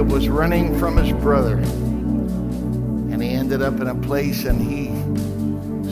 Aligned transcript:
Jacob 0.00 0.14
was 0.14 0.30
running 0.30 0.78
from 0.78 0.96
his 0.96 1.12
brother. 1.12 1.58
And 1.58 3.22
he 3.22 3.32
ended 3.32 3.60
up 3.60 3.80
in 3.80 3.88
a 3.88 3.94
place 3.94 4.46
and 4.46 4.58
he 4.58 4.88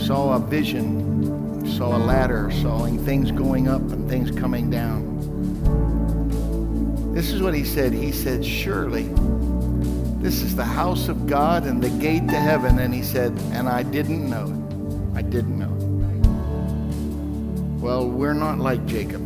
saw 0.06 0.34
a 0.34 0.38
vision, 0.38 1.68
saw 1.77 1.95
a 1.95 1.98
ladder, 1.98 2.50
saw 2.50 2.86
things 2.86 3.30
going 3.30 3.68
up 3.68 3.82
and 3.82 4.09
things 4.09 4.30
coming 4.30 4.70
down. 4.70 5.05
This 7.12 7.32
is 7.32 7.42
what 7.42 7.52
he 7.52 7.64
said. 7.64 7.92
He 7.92 8.10
said, 8.10 8.42
Surely 8.42 9.10
this 10.22 10.40
is 10.40 10.56
the 10.56 10.64
house 10.64 11.09
of 11.09 11.27
God 11.27 11.64
and 11.64 11.82
the 11.82 11.90
gate 11.90 12.27
to 12.29 12.36
heaven. 12.36 12.79
And 12.79 12.95
he 12.95 13.02
said, 13.02 13.38
And 13.52 13.68
I 13.68 13.82
didn't 13.82 14.30
know 14.30 14.46
it. 14.46 15.18
I 15.18 15.20
didn't 15.20 15.59
know 15.59 15.75
it. 15.77 15.82
Well, 17.83 18.09
we're 18.09 18.33
not 18.33 18.59
like 18.59 18.86
Jacob. 18.86 19.22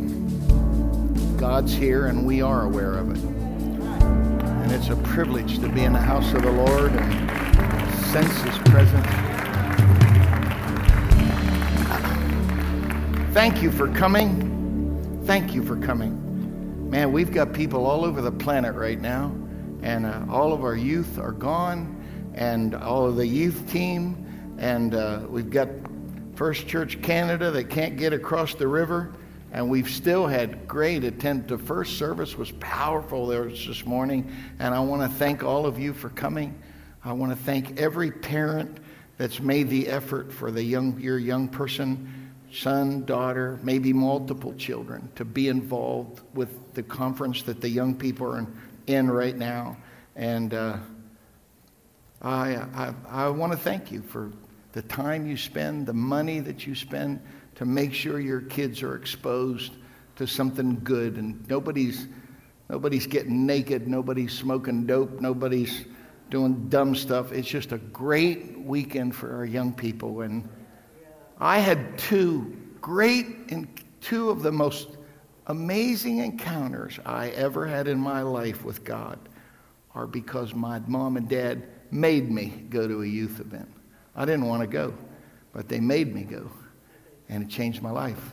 God's 1.38 1.72
here 1.72 2.06
and 2.06 2.26
we 2.26 2.42
are 2.42 2.64
aware 2.64 2.94
of 2.94 3.12
it. 3.12 3.31
And 4.72 4.80
it's 4.80 4.90
a 4.90 4.96
privilege 5.02 5.58
to 5.58 5.68
be 5.68 5.84
in 5.84 5.92
the 5.92 5.98
house 5.98 6.32
of 6.32 6.40
the 6.40 6.50
Lord 6.50 6.92
and 6.92 7.94
sense 8.06 8.32
his 8.40 8.56
presence. 8.70 9.06
Thank 13.34 13.60
you 13.62 13.70
for 13.70 13.88
coming. 13.88 15.20
Thank 15.26 15.52
you 15.52 15.62
for 15.62 15.76
coming. 15.76 16.88
Man, 16.88 17.12
we've 17.12 17.30
got 17.30 17.52
people 17.52 17.84
all 17.84 18.02
over 18.02 18.22
the 18.22 18.32
planet 18.32 18.74
right 18.74 18.98
now 18.98 19.34
and 19.82 20.06
uh, 20.06 20.24
all 20.30 20.54
of 20.54 20.64
our 20.64 20.76
youth 20.76 21.18
are 21.18 21.32
gone, 21.32 22.32
and 22.34 22.74
all 22.74 23.04
of 23.06 23.16
the 23.16 23.26
youth 23.26 23.70
team, 23.70 24.56
and 24.58 24.94
uh, 24.94 25.20
we've 25.28 25.50
got 25.50 25.68
First 26.34 26.66
Church 26.66 27.02
Canada 27.02 27.50
that 27.50 27.68
can't 27.68 27.98
get 27.98 28.14
across 28.14 28.54
the 28.54 28.68
river, 28.68 29.12
and 29.52 29.68
we've 29.68 29.88
still 29.88 30.26
had 30.26 30.66
great 30.66 31.04
attend. 31.04 31.46
The 31.46 31.58
first 31.58 31.98
service 31.98 32.36
was 32.36 32.50
powerful 32.52 33.26
there 33.26 33.44
this 33.44 33.86
morning, 33.86 34.32
and 34.58 34.74
I 34.74 34.80
want 34.80 35.02
to 35.02 35.18
thank 35.18 35.44
all 35.44 35.66
of 35.66 35.78
you 35.78 35.92
for 35.92 36.08
coming. 36.08 36.60
I 37.04 37.12
want 37.12 37.32
to 37.32 37.44
thank 37.44 37.78
every 37.78 38.10
parent 38.10 38.78
that's 39.18 39.40
made 39.40 39.68
the 39.68 39.88
effort 39.88 40.32
for 40.32 40.50
the 40.50 40.62
young, 40.62 40.98
your 40.98 41.18
young 41.18 41.48
person, 41.48 42.32
son, 42.52 43.04
daughter, 43.04 43.60
maybe 43.62 43.92
multiple 43.92 44.54
children, 44.54 45.08
to 45.14 45.24
be 45.24 45.48
involved 45.48 46.22
with 46.34 46.74
the 46.74 46.82
conference 46.82 47.42
that 47.42 47.60
the 47.60 47.68
young 47.68 47.94
people 47.94 48.32
are 48.32 48.38
in 48.38 48.46
in 48.86 49.10
right 49.10 49.36
now. 49.36 49.76
And 50.16 50.54
uh, 50.54 50.76
I, 52.20 52.56
I, 52.74 52.94
I 53.08 53.28
want 53.28 53.52
to 53.52 53.58
thank 53.58 53.90
you 53.90 54.02
for 54.02 54.30
the 54.72 54.82
time 54.82 55.26
you 55.26 55.36
spend, 55.36 55.86
the 55.86 55.92
money 55.92 56.40
that 56.40 56.66
you 56.66 56.74
spend 56.74 57.20
to 57.62 57.66
make 57.66 57.94
sure 57.94 58.18
your 58.18 58.40
kids 58.40 58.82
are 58.82 58.96
exposed 58.96 59.74
to 60.16 60.26
something 60.26 60.80
good. 60.82 61.16
And 61.16 61.48
nobody's, 61.48 62.08
nobody's 62.68 63.06
getting 63.06 63.46
naked, 63.46 63.86
nobody's 63.86 64.32
smoking 64.32 64.84
dope, 64.84 65.20
nobody's 65.20 65.84
doing 66.28 66.68
dumb 66.68 66.96
stuff. 66.96 67.30
It's 67.30 67.46
just 67.46 67.70
a 67.70 67.78
great 67.78 68.58
weekend 68.58 69.14
for 69.14 69.32
our 69.32 69.44
young 69.44 69.72
people. 69.72 70.22
And 70.22 70.48
I 71.38 71.60
had 71.60 71.96
two 71.98 72.56
great 72.80 73.28
and 73.50 73.68
two 74.00 74.30
of 74.30 74.42
the 74.42 74.50
most 74.50 74.88
amazing 75.46 76.18
encounters 76.18 76.98
I 77.06 77.28
ever 77.28 77.64
had 77.64 77.86
in 77.86 78.00
my 78.00 78.22
life 78.22 78.64
with 78.64 78.82
God 78.82 79.20
are 79.94 80.08
because 80.08 80.52
my 80.52 80.80
mom 80.88 81.16
and 81.16 81.28
dad 81.28 81.62
made 81.92 82.28
me 82.28 82.64
go 82.70 82.88
to 82.88 83.02
a 83.02 83.06
youth 83.06 83.38
event. 83.38 83.72
I 84.16 84.24
didn't 84.24 84.46
want 84.46 84.62
to 84.62 84.66
go, 84.66 84.94
but 85.52 85.68
they 85.68 85.78
made 85.78 86.12
me 86.12 86.24
go, 86.24 86.50
and 87.32 87.44
it 87.44 87.48
changed 87.48 87.80
my 87.80 87.90
life. 87.90 88.30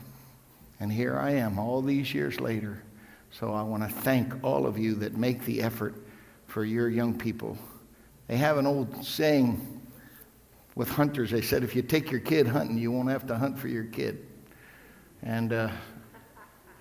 And 0.81 0.91
here 0.91 1.17
I 1.17 1.31
am 1.31 1.57
all 1.57 1.81
these 1.81 2.13
years 2.13 2.37
later. 2.41 2.83
So 3.31 3.53
I 3.53 3.61
want 3.61 3.81
to 3.83 3.89
thank 3.89 4.43
all 4.43 4.67
of 4.67 4.77
you 4.77 4.95
that 4.95 5.15
make 5.15 5.45
the 5.45 5.61
effort 5.61 5.95
for 6.47 6.65
your 6.65 6.89
young 6.89 7.17
people. 7.17 7.57
They 8.27 8.35
have 8.35 8.57
an 8.57 8.67
old 8.67 9.05
saying 9.05 9.81
with 10.75 10.89
hunters. 10.89 11.31
They 11.31 11.41
said, 11.41 11.63
if 11.63 11.77
you 11.77 11.81
take 11.81 12.11
your 12.11 12.19
kid 12.19 12.45
hunting, 12.45 12.77
you 12.77 12.91
won't 12.91 13.07
have 13.09 13.25
to 13.27 13.37
hunt 13.37 13.57
for 13.57 13.69
your 13.69 13.85
kid. 13.85 14.27
And 15.23 15.53
uh, 15.53 15.69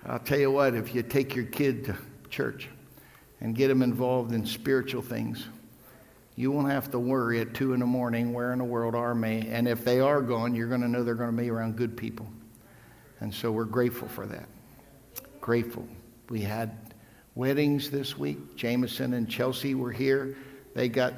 I'll 0.05 0.19
tell 0.19 0.39
you 0.39 0.51
what, 0.51 0.75
if 0.75 0.93
you 0.93 1.03
take 1.03 1.35
your 1.35 1.45
kid 1.45 1.85
to 1.85 1.97
church 2.29 2.67
and 3.39 3.55
get 3.55 3.69
them 3.69 3.81
involved 3.81 4.33
in 4.33 4.45
spiritual 4.45 5.01
things, 5.01 5.47
you 6.39 6.51
won't 6.51 6.69
have 6.71 6.89
to 6.89 6.97
worry 6.97 7.41
at 7.41 7.53
2 7.53 7.73
in 7.73 7.81
the 7.81 7.85
morning 7.85 8.31
where 8.31 8.53
in 8.53 8.59
the 8.59 8.63
world 8.63 8.95
are 8.95 9.13
they. 9.13 9.45
And 9.51 9.67
if 9.67 9.83
they 9.83 9.99
are 9.99 10.21
gone, 10.21 10.55
you're 10.55 10.69
going 10.69 10.79
to 10.79 10.87
know 10.87 11.03
they're 11.03 11.13
going 11.13 11.35
to 11.35 11.35
be 11.35 11.49
around 11.49 11.75
good 11.75 11.97
people. 11.97 12.25
And 13.19 13.33
so 13.33 13.51
we're 13.51 13.65
grateful 13.65 14.07
for 14.07 14.25
that. 14.25 14.47
Grateful. 15.41 15.85
We 16.29 16.39
had 16.39 16.93
weddings 17.35 17.91
this 17.91 18.17
week. 18.17 18.55
Jameson 18.55 19.15
and 19.15 19.29
Chelsea 19.29 19.75
were 19.75 19.91
here. 19.91 20.37
They 20.75 20.87
got 20.87 21.13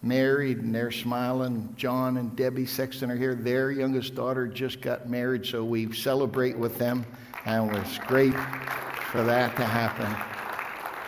married 0.00 0.60
and 0.60 0.74
they're 0.74 0.90
smiling. 0.90 1.74
John 1.76 2.16
and 2.16 2.34
Debbie 2.34 2.64
Sexton 2.64 3.10
are 3.10 3.16
here. 3.16 3.34
Their 3.34 3.72
youngest 3.72 4.14
daughter 4.14 4.46
just 4.46 4.80
got 4.80 5.06
married, 5.06 5.44
so 5.44 5.62
we 5.64 5.92
celebrate 5.92 6.56
with 6.56 6.78
them 6.78 7.04
and 7.44 7.70
it 7.70 7.78
was 7.78 7.98
great 8.06 8.32
for 8.32 9.22
that 9.22 9.54
to 9.56 9.64
happen. 9.66 10.06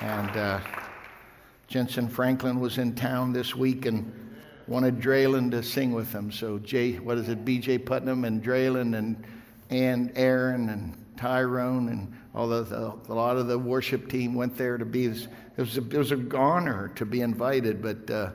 And 0.07 0.37
uh, 0.37 0.61
Jentezen 1.71 2.11
Franklin 2.11 2.61
was 2.61 2.79
in 2.79 2.95
town 2.95 3.33
this 3.33 3.55
week 3.55 3.87
and 3.87 4.13
wanted 4.67 5.01
Draylen 5.01 5.51
to 5.51 5.63
sing 5.63 5.93
with 5.93 6.13
him. 6.13 6.31
So 6.31 6.59
Jay, 6.59 6.95
what 6.95 7.19
is 7.19 7.29
it, 7.29 7.45
B.J. 7.45 7.79
Putnam 7.79 8.25
and 8.25 8.43
Draylen 8.43 8.97
and 8.97 9.25
and 9.71 10.13
Aaron 10.15 10.69
and 10.69 10.97
Tyrone 11.17 11.89
and 11.89 12.13
all 12.35 12.49
the, 12.49 12.63
the, 12.65 12.95
a 13.09 13.15
lot 13.15 13.37
of 13.37 13.47
the 13.47 13.59
worship 13.59 14.09
team 14.09 14.35
went 14.35 14.57
there 14.57 14.77
to 14.77 14.85
be. 14.85 15.07
It 15.07 15.29
was 15.57 15.79
a, 15.79 15.81
it 15.81 15.97
was 15.97 16.13
honor 16.35 16.89
to 16.97 17.07
be 17.07 17.21
invited, 17.21 17.81
but 17.81 18.11
uh, 18.11 18.31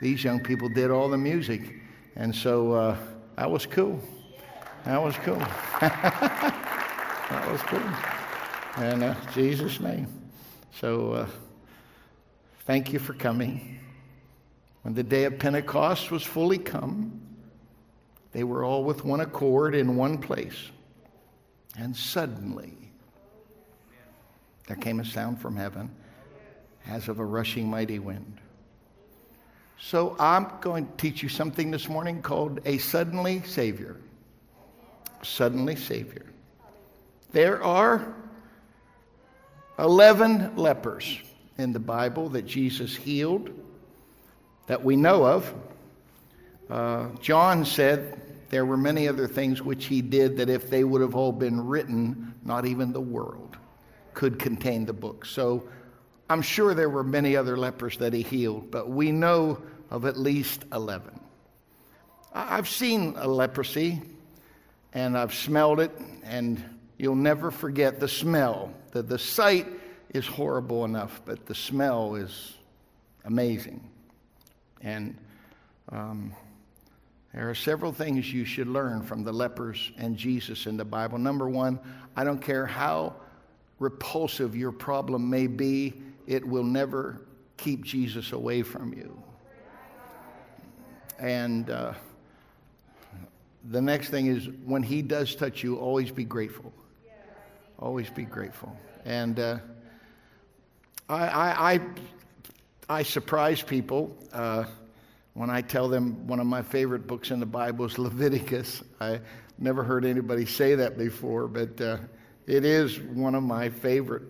these 0.00 0.24
young 0.24 0.40
people 0.40 0.68
did 0.68 0.90
all 0.90 1.08
the 1.08 1.18
music, 1.18 1.74
and 2.16 2.34
so 2.34 2.72
uh, 2.72 2.96
that 3.36 3.50
was 3.50 3.66
cool. 3.66 4.00
That 4.84 5.00
was 5.02 5.14
cool. 5.16 5.42
That 7.32 7.50
was 7.50 7.62
cool. 7.62 8.84
And 8.84 9.02
uh, 9.02 9.14
Jesus' 9.32 9.80
name. 9.80 10.06
So 10.70 11.12
uh, 11.12 11.26
thank 12.66 12.92
you 12.92 12.98
for 12.98 13.14
coming. 13.14 13.78
When 14.82 14.94
the 14.94 15.02
day 15.02 15.24
of 15.24 15.38
Pentecost 15.38 16.10
was 16.10 16.22
fully 16.22 16.58
come, 16.58 17.20
they 18.32 18.44
were 18.44 18.64
all 18.64 18.84
with 18.84 19.04
one 19.04 19.20
accord 19.20 19.74
in 19.74 19.96
one 19.96 20.18
place. 20.18 20.70
And 21.78 21.96
suddenly, 21.96 22.72
there 24.66 24.76
came 24.76 25.00
a 25.00 25.04
sound 25.04 25.40
from 25.40 25.56
heaven 25.56 25.90
as 26.86 27.08
of 27.08 27.18
a 27.18 27.24
rushing 27.24 27.68
mighty 27.68 27.98
wind. 27.98 28.38
So 29.78 30.16
I'm 30.18 30.48
going 30.60 30.86
to 30.86 30.92
teach 30.96 31.22
you 31.22 31.28
something 31.28 31.70
this 31.70 31.88
morning 31.88 32.22
called 32.22 32.60
a 32.64 32.78
suddenly 32.78 33.42
Savior. 33.42 33.96
Suddenly 35.22 35.76
Savior. 35.76 36.26
There 37.32 37.62
are 37.62 38.14
11 39.78 40.56
lepers 40.56 41.18
in 41.58 41.72
the 41.72 41.80
Bible 41.80 42.28
that 42.30 42.46
Jesus 42.46 42.94
healed 42.96 43.50
that 44.66 44.82
we 44.82 44.96
know 44.96 45.24
of. 45.24 45.54
Uh, 46.70 47.08
John 47.20 47.64
said 47.64 48.20
there 48.50 48.64
were 48.64 48.76
many 48.76 49.08
other 49.08 49.26
things 49.26 49.60
which 49.62 49.86
he 49.86 50.00
did 50.00 50.36
that 50.38 50.48
if 50.48 50.70
they 50.70 50.84
would 50.84 51.00
have 51.00 51.14
all 51.14 51.32
been 51.32 51.66
written, 51.66 52.34
not 52.44 52.64
even 52.64 52.92
the 52.92 53.00
world 53.00 53.56
could 54.14 54.38
contain 54.38 54.84
the 54.84 54.92
book. 54.92 55.26
So 55.26 55.68
I'm 56.30 56.42
sure 56.42 56.74
there 56.74 56.90
were 56.90 57.04
many 57.04 57.36
other 57.36 57.56
lepers 57.56 57.98
that 57.98 58.12
he 58.12 58.22
healed, 58.22 58.70
but 58.70 58.88
we 58.88 59.10
know 59.12 59.62
of 59.90 60.06
at 60.06 60.16
least 60.16 60.64
11. 60.72 61.18
I've 62.34 62.68
seen 62.68 63.14
a 63.16 63.28
leprosy 63.28 64.00
and 64.94 65.18
I've 65.18 65.34
smelled 65.34 65.80
it 65.80 65.90
and 66.24 66.62
You'll 67.02 67.16
never 67.16 67.50
forget 67.50 67.98
the 67.98 68.06
smell. 68.06 68.72
The, 68.92 69.02
the 69.02 69.18
sight 69.18 69.66
is 70.12 70.26
horrible 70.26 70.84
enough, 70.84 71.22
but 71.24 71.46
the 71.46 71.54
smell 71.54 72.14
is 72.14 72.54
amazing. 73.24 73.88
And 74.82 75.16
um, 75.90 76.34
there 77.32 77.48
are 77.48 77.54
several 77.54 77.92
things 77.92 78.32
you 78.32 78.44
should 78.44 78.68
learn 78.68 79.02
from 79.02 79.24
the 79.24 79.32
lepers 79.32 79.90
and 79.96 80.16
Jesus 80.16 80.66
in 80.66 80.76
the 80.76 80.84
Bible. 80.84 81.18
Number 81.18 81.48
one, 81.48 81.78
I 82.14 82.24
don't 82.24 82.40
care 82.40 82.66
how 82.66 83.14
repulsive 83.78 84.54
your 84.54 84.72
problem 84.72 85.28
may 85.28 85.46
be, 85.46 85.94
it 86.26 86.46
will 86.46 86.64
never 86.64 87.22
keep 87.56 87.82
Jesus 87.82 88.32
away 88.32 88.62
from 88.62 88.92
you. 88.92 89.20
And 91.18 91.70
uh, 91.70 91.94
the 93.70 93.80
next 93.80 94.10
thing 94.10 94.26
is 94.26 94.48
when 94.64 94.82
he 94.82 95.02
does 95.02 95.34
touch 95.34 95.62
you, 95.62 95.76
always 95.76 96.10
be 96.10 96.24
grateful. 96.24 96.72
Always 97.78 98.10
be 98.10 98.24
grateful. 98.24 98.76
And 99.04 99.38
uh, 99.38 99.58
I, 101.12 101.74
I, 101.74 101.80
I, 102.88 103.02
surprise 103.02 103.60
people 103.60 104.16
uh, 104.32 104.64
when 105.34 105.50
I 105.50 105.60
tell 105.60 105.86
them 105.86 106.26
one 106.26 106.40
of 106.40 106.46
my 106.46 106.62
favorite 106.62 107.06
books 107.06 107.30
in 107.30 107.38
the 107.38 107.44
Bible 107.44 107.84
is 107.84 107.98
Leviticus. 107.98 108.82
I 108.98 109.20
never 109.58 109.84
heard 109.84 110.06
anybody 110.06 110.46
say 110.46 110.74
that 110.74 110.96
before, 110.96 111.48
but 111.48 111.78
uh, 111.82 111.98
it 112.46 112.64
is 112.64 112.98
one 112.98 113.34
of 113.34 113.42
my 113.42 113.68
favorite 113.68 114.22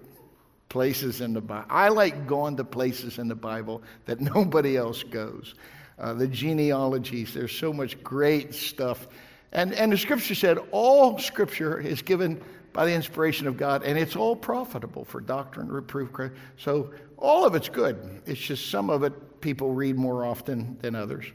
places 0.68 1.20
in 1.20 1.32
the 1.32 1.40
Bible. 1.40 1.66
I 1.70 1.88
like 1.88 2.26
going 2.26 2.56
to 2.56 2.64
places 2.64 3.18
in 3.18 3.28
the 3.28 3.36
Bible 3.36 3.80
that 4.06 4.20
nobody 4.34 4.76
else 4.76 5.04
goes. 5.04 5.54
Uh, 6.00 6.14
the 6.14 6.26
genealogies, 6.26 7.32
there's 7.32 7.56
so 7.56 7.72
much 7.72 8.02
great 8.02 8.54
stuff. 8.54 9.06
And, 9.52 9.72
and 9.74 9.92
the 9.92 9.98
scripture 9.98 10.34
said 10.34 10.58
all 10.72 11.16
scripture 11.20 11.78
is 11.78 12.02
given 12.02 12.42
by 12.72 12.86
the 12.86 12.92
inspiration 12.92 13.46
of 13.46 13.56
God, 13.56 13.82
and 13.82 13.98
it's 13.98 14.16
all 14.16 14.34
profitable 14.34 15.04
for 15.04 15.20
doctrine, 15.20 15.70
reproof. 15.70 16.32
So 16.56 16.92
all 17.16 17.44
of 17.44 17.54
it's 17.54 17.68
good. 17.68 18.22
It's 18.26 18.40
just 18.40 18.70
some 18.70 18.90
of 18.90 19.02
it 19.02 19.40
people 19.40 19.72
read 19.72 19.96
more 19.96 20.24
often 20.24 20.78
than 20.80 20.94
others. 20.94 21.26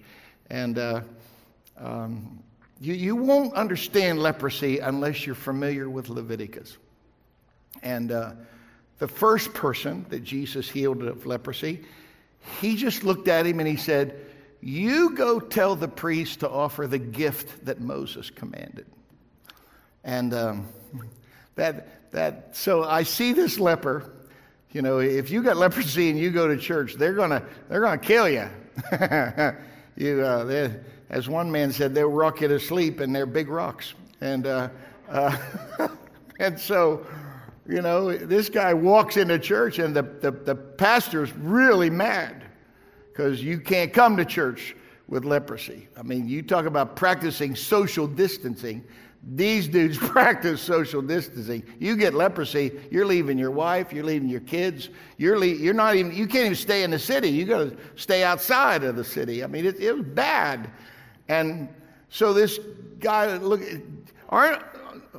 And 0.49 0.79
uh, 0.79 1.01
um, 1.77 2.41
you, 2.79 2.93
you 2.93 3.15
won't 3.15 3.53
understand 3.53 4.19
leprosy 4.19 4.79
unless 4.79 5.25
you're 5.25 5.35
familiar 5.35 5.89
with 5.89 6.09
Leviticus. 6.09 6.77
And 7.83 8.11
uh, 8.11 8.31
the 8.97 9.07
first 9.07 9.53
person 9.53 10.05
that 10.09 10.23
Jesus 10.23 10.69
healed 10.69 11.03
of 11.03 11.25
leprosy, 11.25 11.83
he 12.61 12.75
just 12.75 13.03
looked 13.03 13.27
at 13.27 13.45
him 13.45 13.59
and 13.59 13.67
he 13.67 13.75
said, 13.75 14.19
You 14.61 15.11
go 15.11 15.39
tell 15.39 15.75
the 15.75 15.87
priest 15.87 16.39
to 16.39 16.49
offer 16.49 16.87
the 16.87 16.97
gift 16.97 17.65
that 17.65 17.79
Moses 17.79 18.29
commanded. 18.29 18.87
And 20.03 20.33
um, 20.33 20.67
that, 21.57 22.11
that, 22.11 22.55
so 22.55 22.83
I 22.83 23.03
see 23.03 23.33
this 23.33 23.59
leper. 23.59 24.13
You 24.71 24.81
know, 24.81 24.99
if 24.99 25.29
you 25.29 25.43
got 25.43 25.57
leprosy 25.57 26.09
and 26.09 26.17
you 26.17 26.31
go 26.31 26.47
to 26.47 26.57
church, 26.57 26.95
they're 26.95 27.13
gonna, 27.13 27.43
they're 27.69 27.81
gonna 27.81 27.97
kill 27.97 28.29
you. 28.29 28.47
you, 29.95 30.21
uh, 30.21 30.69
as 31.09 31.27
one 31.27 31.51
man 31.51 31.71
said, 31.71 31.93
they'll 31.93 32.09
rock 32.09 32.41
you 32.41 32.47
to 32.47 32.59
sleep 32.59 32.99
and 32.99 33.15
they're 33.15 33.25
big 33.25 33.49
rocks. 33.49 33.93
And, 34.21 34.45
uh, 34.45 34.69
uh, 35.09 35.37
and 36.39 36.59
so, 36.59 37.05
you 37.67 37.81
know, 37.81 38.15
this 38.15 38.49
guy 38.49 38.73
walks 38.73 39.17
into 39.17 39.39
church 39.39 39.79
and 39.79 39.95
the, 39.95 40.03
the, 40.03 40.31
the 40.31 40.55
pastor's 40.55 41.33
really 41.33 41.89
mad 41.89 42.43
because 43.11 43.41
you 43.41 43.59
can't 43.59 43.91
come 43.93 44.15
to 44.17 44.25
church 44.25 44.75
with 45.07 45.25
leprosy. 45.25 45.87
I 45.97 46.03
mean, 46.03 46.27
you 46.27 46.41
talk 46.41 46.65
about 46.65 46.95
practicing 46.95 47.55
social 47.55 48.05
distancing. 48.05 48.83
These 49.23 49.67
dudes 49.67 49.97
practice 50.09 50.61
social 50.61 51.01
distancing. 51.01 51.63
You 51.79 51.95
get 51.95 52.13
leprosy, 52.13 52.71
you're 52.91 53.05
leaving 53.05 53.37
your 53.37 53.51
wife, 53.51 53.91
you're 53.91 54.03
leaving 54.03 54.29
your 54.29 54.41
kids. 54.41 54.89
You're, 55.17 55.37
le- 55.37 55.45
you're 55.47 55.73
not 55.73 55.95
even, 55.95 56.13
you 56.13 56.27
can't 56.27 56.45
even 56.45 56.55
stay 56.55 56.83
in 56.83 56.91
the 56.91 56.99
city. 56.99 57.29
You 57.29 57.45
got 57.45 57.57
to 57.57 57.77
stay 57.95 58.23
outside 58.23 58.83
of 58.83 58.95
the 58.95 59.03
city. 59.03 59.43
I 59.43 59.47
mean, 59.47 59.65
it, 59.65 59.79
it 59.79 59.91
was 59.93 60.05
bad. 60.05 60.69
And 61.27 61.69
so 62.09 62.33
this 62.33 62.59
guy, 62.99 63.35
look, 63.37 63.61
aren't, 64.29 64.61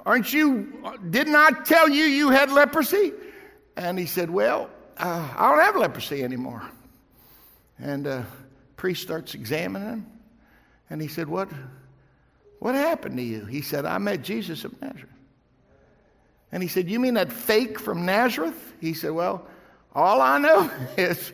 Aren't 0.08 0.32
you, 0.32 0.72
didn't 1.10 1.36
I 1.36 1.50
tell 1.66 1.86
you 1.86 2.04
you 2.04 2.30
had 2.30 2.50
leprosy? 2.50 3.12
And 3.76 3.98
he 3.98 4.06
said, 4.06 4.30
Well, 4.30 4.70
uh, 4.96 5.34
I 5.36 5.50
don't 5.50 5.60
have 5.60 5.76
leprosy 5.76 6.24
anymore. 6.24 6.62
And 7.78 8.06
uh, 8.06 8.22
priest 8.76 9.02
starts 9.02 9.34
examining 9.34 9.86
him. 9.86 10.06
And 10.88 11.02
he 11.02 11.08
said, 11.08 11.28
What, 11.28 11.50
what 12.58 12.74
happened 12.74 13.16
to 13.16 13.22
you? 13.22 13.44
He 13.44 13.62
said, 13.62 13.84
I 13.84 13.98
met 13.98 14.22
Jesus 14.22 14.64
of 14.64 14.80
Nazareth. 14.80 15.08
And 16.50 16.62
he 16.62 16.68
said, 16.68 16.88
You 16.88 16.98
mean 16.98 17.14
that 17.14 17.32
fake 17.32 17.78
from 17.78 18.04
Nazareth? 18.04 18.74
He 18.80 18.94
said, 18.94 19.12
Well, 19.12 19.46
all 19.94 20.20
I 20.20 20.38
know 20.38 20.70
is 20.96 21.32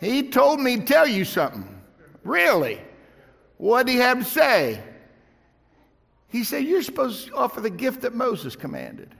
he 0.00 0.28
told 0.28 0.60
me 0.60 0.76
to 0.76 0.84
tell 0.84 1.06
you 1.06 1.24
something. 1.24 1.66
Really? 2.24 2.80
What 3.56 3.86
did 3.86 3.92
he 3.92 3.98
have 3.98 4.18
to 4.18 4.24
say? 4.24 4.82
He 6.28 6.44
said, 6.44 6.64
You're 6.64 6.82
supposed 6.82 7.28
to 7.28 7.34
offer 7.34 7.60
the 7.60 7.70
gift 7.70 8.02
that 8.02 8.14
Moses 8.14 8.56
commanded. 8.56 9.14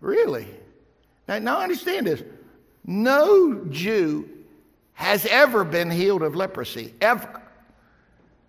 Really? 0.00 0.48
Now, 1.26 1.38
now 1.38 1.60
understand 1.60 2.06
this. 2.06 2.22
No 2.84 3.64
Jew 3.66 4.28
has 4.94 5.26
ever 5.26 5.62
been 5.64 5.90
healed 5.90 6.22
of 6.22 6.34
leprosy, 6.34 6.94
ever. 7.00 7.37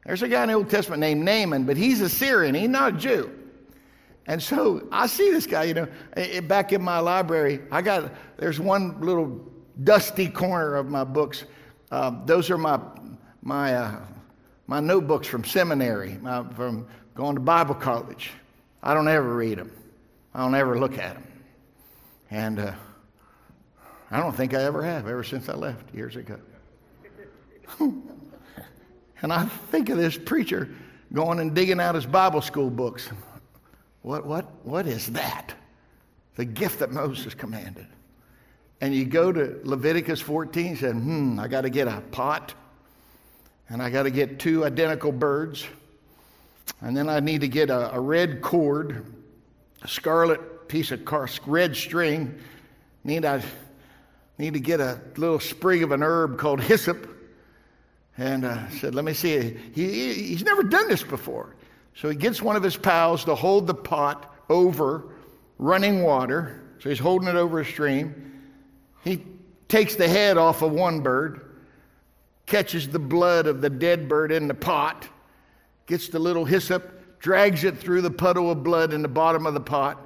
There's 0.06 0.22
a 0.22 0.28
guy 0.28 0.44
in 0.44 0.50
the 0.50 0.56
Old 0.56 0.70
Testament 0.70 1.02
named 1.02 1.24
Naaman, 1.24 1.66
but 1.66 1.78
he's 1.78 2.02
a 2.02 2.10
Syrian. 2.10 2.56
He's 2.56 2.70
not 2.70 2.96
a 2.96 2.98
Jew. 2.98 3.32
And 4.26 4.42
so 4.42 4.88
I 4.92 5.08
see 5.08 5.30
this 5.32 5.46
guy, 5.46 5.64
you 5.64 5.74
know, 5.74 5.88
back 6.44 6.72
in 6.72 6.82
my 6.82 7.00
library. 7.00 7.62
I 7.72 7.82
got, 7.82 8.12
there's 8.38 8.60
one 8.60 9.02
little 9.02 9.40
dusty 9.84 10.30
corner 10.30 10.76
of 10.76 10.88
my 10.88 11.04
books. 11.04 11.46
Uh, 11.92 12.12
those 12.26 12.50
are 12.50 12.58
my, 12.58 12.80
my 13.42 13.76
uh, 13.76 14.00
my 14.70 14.80
notebooks 14.80 15.28
from 15.28 15.44
seminary, 15.44 16.20
my, 16.22 16.44
from 16.54 16.86
going 17.16 17.34
to 17.34 17.42
Bible 17.42 17.74
college. 17.74 18.30
I 18.84 18.94
don't 18.94 19.08
ever 19.08 19.34
read 19.34 19.58
them. 19.58 19.72
I 20.32 20.42
don't 20.42 20.54
ever 20.54 20.80
look 20.80 21.00
at 21.00 21.16
them. 21.16 21.28
And 22.30 22.60
uh, 22.60 22.74
I 24.12 24.20
don't 24.20 24.36
think 24.36 24.54
I 24.54 24.62
ever 24.62 24.84
have, 24.84 25.08
ever 25.08 25.24
since 25.24 25.50
I 25.50 25.56
left 25.56 25.92
years 25.94 26.16
ago. 26.16 26.40
and 29.22 29.34
I 29.34 29.46
think 29.46 29.90
of 29.90 29.98
this 29.98 30.18
preacher 30.18 30.70
going 31.14 31.40
and 31.40 31.54
digging 31.54 31.80
out 31.80 31.96
his 31.96 32.06
Bible 32.06 32.42
school 32.42 32.70
books. 32.70 33.10
What, 34.02 34.26
what, 34.26 34.46
what 34.64 34.88
is 34.88 35.08
that? 35.08 35.54
The 36.36 36.46
gift 36.46 36.80
that 36.80 36.92
Moses 36.92 37.34
commanded. 37.34 37.88
And 38.82 38.96
you 38.96 39.06
go 39.06 39.32
to 39.32 39.60
Leviticus 39.64 40.22
14, 40.22 40.68
and 40.68 40.78
said, 40.78 40.96
hmm, 40.96 41.40
I 41.40 41.48
got 41.48 41.62
to 41.62 41.70
get 41.70 41.88
a 41.88 42.02
pot 42.12 42.54
and 43.70 43.82
I 43.84 43.90
got 43.90 44.04
to 44.04 44.12
get 44.12 44.40
two 44.40 44.66
identical 44.66 45.12
birds. 45.12 45.66
And 46.82 46.98
then 46.98 47.08
I 47.08 47.20
need 47.20 47.42
to 47.42 47.48
get 47.48 47.70
a, 47.70 47.94
a 47.96 48.00
red 48.00 48.42
cord, 48.42 49.06
a 49.82 49.88
scarlet 49.88 50.68
piece 50.68 50.92
of 50.92 51.06
car, 51.06 51.28
red 51.46 51.76
string. 51.76 52.40
Need 53.04 53.26
I 53.26 53.44
need 54.38 54.54
to 54.54 54.60
get 54.60 54.80
a 54.80 55.00
little 55.18 55.40
sprig 55.40 55.84
of 55.84 55.92
an 55.92 56.02
herb 56.02 56.38
called 56.38 56.62
hyssop. 56.62 57.08
And 58.20 58.46
uh, 58.46 58.70
said, 58.70 58.94
"Let 58.94 59.06
me 59.06 59.14
see." 59.14 59.58
He, 59.74 60.14
he's 60.14 60.44
never 60.44 60.64
done 60.64 60.88
this 60.88 61.04
before, 61.04 61.56
so 61.96 62.10
he 62.10 62.16
gets 62.16 62.42
one 62.42 62.56
of 62.56 62.64
his 62.64 62.78
pals 62.78 63.26
to 63.26 63.36
hold 63.36 63.66
the 63.66 63.74
pot 63.74 64.36
over 64.50 65.16
running 65.58 66.04
water. 66.04 66.62
So 66.80 66.90
he's 66.90 67.00
holding 67.00 67.28
it 67.28 67.36
over 67.36 67.62
a 67.62 67.66
stream. 67.66 68.42
He 69.04 69.24
takes 69.68 69.96
the 69.96 70.08
head 70.08 70.38
off 70.38 70.62
of 70.62 70.72
one 70.72 71.02
bird 71.02 71.50
catches 72.50 72.90
the 72.90 73.00
blood 73.00 73.46
of 73.46 73.62
the 73.62 73.70
dead 73.70 74.10
bird 74.10 74.32
in 74.32 74.48
the 74.48 74.54
pot, 74.54 75.08
gets 75.86 76.10
the 76.10 76.20
little 76.20 76.46
hyssop, 76.46 77.20
drags 77.20 77.64
it 77.64 77.78
through 77.78 78.02
the 78.02 78.12
puddle 78.12 78.50
of 78.52 78.64
blood 78.64 78.92
in 78.92 79.04
the 79.04 79.08
bottom 79.08 79.46
of 79.46 79.54
the 79.54 79.60
pot, 79.60 80.02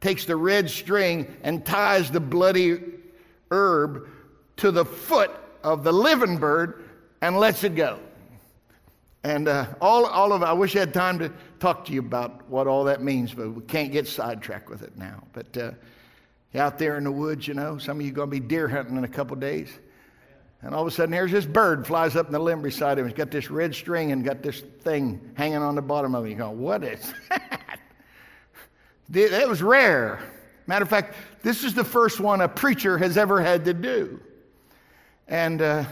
takes 0.00 0.24
the 0.24 0.36
red 0.36 0.70
string 0.70 1.26
and 1.42 1.66
ties 1.66 2.10
the 2.10 2.20
bloody 2.20 2.80
herb 3.50 4.08
to 4.56 4.70
the 4.70 4.84
foot 4.84 5.32
of 5.64 5.82
the 5.82 5.92
living 5.92 6.38
bird 6.38 6.84
and 7.20 7.38
lets 7.38 7.64
it 7.64 7.74
go. 7.74 7.98
And 9.26 9.48
uh, 9.48 9.66
all, 9.80 10.06
all 10.06 10.32
of 10.32 10.44
I 10.44 10.52
wish 10.52 10.76
I 10.76 10.80
had 10.80 10.94
time 10.94 11.18
to 11.18 11.32
talk 11.58 11.84
to 11.86 11.92
you 11.92 11.98
about 11.98 12.48
what 12.48 12.68
all 12.68 12.84
that 12.84 13.02
means, 13.02 13.34
but 13.34 13.50
we 13.50 13.62
can't 13.62 13.90
get 13.90 14.06
sidetracked 14.06 14.70
with 14.70 14.82
it 14.82 14.96
now. 14.96 15.24
But 15.32 15.56
uh, 15.56 15.72
out 16.54 16.78
there 16.78 16.96
in 16.96 17.04
the 17.04 17.10
woods, 17.10 17.48
you 17.48 17.54
know, 17.54 17.76
some 17.78 17.98
of 17.98 18.06
you 18.06 18.12
are 18.12 18.14
going 18.14 18.30
to 18.30 18.40
be 18.40 18.40
deer 18.40 18.68
hunting 18.68 18.96
in 18.96 19.02
a 19.02 19.08
couple 19.08 19.34
days. 19.36 19.68
And 20.62 20.74
all 20.74 20.82
of 20.82 20.86
a 20.86 20.90
sudden, 20.90 21.12
here's 21.12 21.32
this 21.32 21.44
bird 21.44 21.86
flies 21.86 22.14
up 22.14 22.26
in 22.26 22.32
the 22.32 22.38
limb 22.38 22.62
beside 22.62 22.98
him. 22.98 23.06
He's 23.06 23.16
got 23.16 23.30
this 23.30 23.50
red 23.50 23.74
string 23.74 24.12
and 24.12 24.24
got 24.24 24.42
this 24.42 24.60
thing 24.60 25.20
hanging 25.34 25.58
on 25.58 25.74
the 25.74 25.82
bottom 25.82 26.14
of 26.14 26.24
it. 26.24 26.30
You 26.30 26.36
go, 26.36 26.50
what 26.50 26.84
is 26.84 27.12
that? 27.28 27.70
that 29.10 29.48
was 29.48 29.60
rare. 29.60 30.20
Matter 30.68 30.84
of 30.84 30.88
fact, 30.88 31.14
this 31.42 31.64
is 31.64 31.74
the 31.74 31.84
first 31.84 32.20
one 32.20 32.40
a 32.40 32.48
preacher 32.48 32.96
has 32.96 33.16
ever 33.16 33.40
had 33.40 33.64
to 33.64 33.74
do. 33.74 34.20
And, 35.26 35.62
uh, 35.62 35.84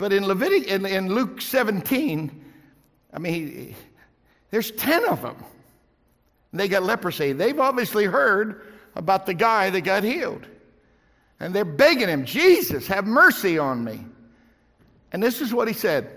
but 0.00 0.12
in 0.14 0.26
Leviticus, 0.26 0.72
in, 0.72 0.86
in 0.86 1.12
Luke 1.12 1.42
17, 1.42 2.44
I 3.12 3.18
mean, 3.18 3.76
there's 4.50 4.70
10 4.70 5.04
of 5.04 5.20
them. 5.20 5.36
They 6.54 6.68
got 6.68 6.84
leprosy. 6.84 7.34
They've 7.34 7.60
obviously 7.60 8.06
heard 8.06 8.66
about 8.96 9.26
the 9.26 9.34
guy 9.34 9.68
that 9.68 9.82
got 9.82 10.02
healed. 10.02 10.46
And 11.38 11.54
they're 11.54 11.66
begging 11.66 12.08
him, 12.08 12.24
Jesus, 12.24 12.86
have 12.86 13.06
mercy 13.06 13.58
on 13.58 13.84
me. 13.84 14.06
And 15.12 15.22
this 15.22 15.42
is 15.42 15.52
what 15.52 15.68
he 15.68 15.74
said 15.74 16.10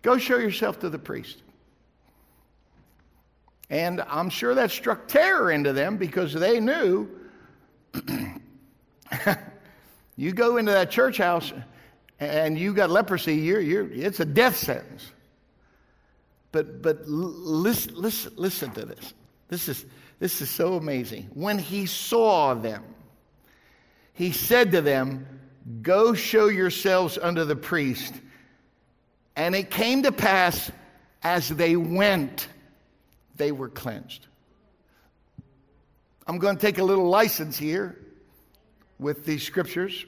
Go 0.00 0.16
show 0.16 0.38
yourself 0.38 0.78
to 0.78 0.88
the 0.88 0.98
priest. 0.98 1.42
And 3.68 4.00
I'm 4.08 4.30
sure 4.30 4.54
that 4.54 4.70
struck 4.70 5.06
terror 5.06 5.50
into 5.50 5.74
them 5.74 5.98
because 5.98 6.32
they 6.32 6.60
knew 6.60 7.10
you 10.16 10.32
go 10.32 10.56
into 10.56 10.72
that 10.72 10.90
church 10.90 11.18
house 11.18 11.52
and 12.20 12.58
you 12.58 12.74
got 12.74 12.90
leprosy, 12.90 13.34
you're, 13.36 13.60
you're, 13.60 13.90
it's 13.90 14.20
a 14.20 14.24
death 14.24 14.56
sentence. 14.56 15.10
But, 16.52 16.82
but 16.82 17.08
listen, 17.08 17.94
listen, 17.94 18.32
listen 18.36 18.70
to 18.72 18.84
this. 18.84 19.14
This 19.48 19.68
is, 19.68 19.86
this 20.18 20.42
is 20.42 20.50
so 20.50 20.74
amazing. 20.74 21.30
When 21.32 21.58
he 21.58 21.86
saw 21.86 22.54
them, 22.54 22.84
he 24.12 24.32
said 24.32 24.72
to 24.72 24.82
them, 24.82 25.26
Go 25.82 26.14
show 26.14 26.48
yourselves 26.48 27.18
unto 27.18 27.44
the 27.44 27.56
priest. 27.56 28.14
And 29.36 29.54
it 29.54 29.70
came 29.70 30.02
to 30.02 30.12
pass 30.12 30.70
as 31.22 31.48
they 31.48 31.76
went, 31.76 32.48
they 33.36 33.52
were 33.52 33.68
cleansed. 33.68 34.26
I'm 36.26 36.38
going 36.38 36.56
to 36.56 36.60
take 36.60 36.78
a 36.78 36.84
little 36.84 37.08
license 37.08 37.56
here 37.56 37.98
with 38.98 39.24
these 39.24 39.42
scriptures. 39.42 40.04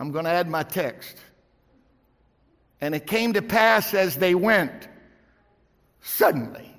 I'm 0.00 0.10
going 0.12 0.24
to 0.24 0.30
add 0.30 0.48
my 0.48 0.62
text. 0.62 1.14
And 2.80 2.94
it 2.94 3.06
came 3.06 3.34
to 3.34 3.42
pass 3.42 3.92
as 3.92 4.16
they 4.16 4.34
went, 4.34 4.88
suddenly, 6.00 6.74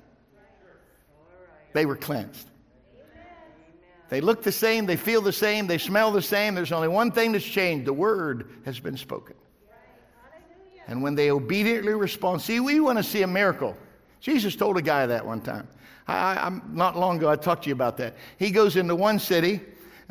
they 1.72 1.86
were 1.86 1.94
cleansed. 1.94 2.48
They 4.08 4.20
look 4.20 4.42
the 4.42 4.52
same, 4.52 4.84
they 4.86 4.96
feel 4.96 5.22
the 5.22 5.32
same, 5.32 5.68
they 5.68 5.78
smell 5.78 6.10
the 6.10 6.20
same. 6.20 6.54
There's 6.54 6.72
only 6.72 6.88
one 6.88 7.12
thing 7.12 7.32
that's 7.32 7.44
changed 7.44 7.86
the 7.86 7.94
word 7.94 8.50
has 8.66 8.78
been 8.80 8.96
spoken. 8.96 9.36
And 10.88 11.02
when 11.02 11.14
they 11.14 11.30
obediently 11.30 11.94
respond, 11.94 12.42
see, 12.42 12.58
we 12.60 12.80
want 12.80 12.98
to 12.98 13.04
see 13.04 13.22
a 13.22 13.26
miracle. 13.26 13.76
Jesus 14.20 14.56
told 14.56 14.76
a 14.76 14.82
guy 14.82 15.06
that 15.06 15.24
one 15.24 15.40
time. 15.40 15.68
I, 16.08 16.46
am 16.46 16.72
not 16.74 16.98
long 16.98 17.18
ago, 17.18 17.30
I 17.30 17.36
talked 17.36 17.62
to 17.62 17.68
you 17.68 17.74
about 17.74 17.96
that. 17.98 18.16
He 18.38 18.50
goes 18.50 18.76
into 18.76 18.96
one 18.96 19.20
city, 19.20 19.60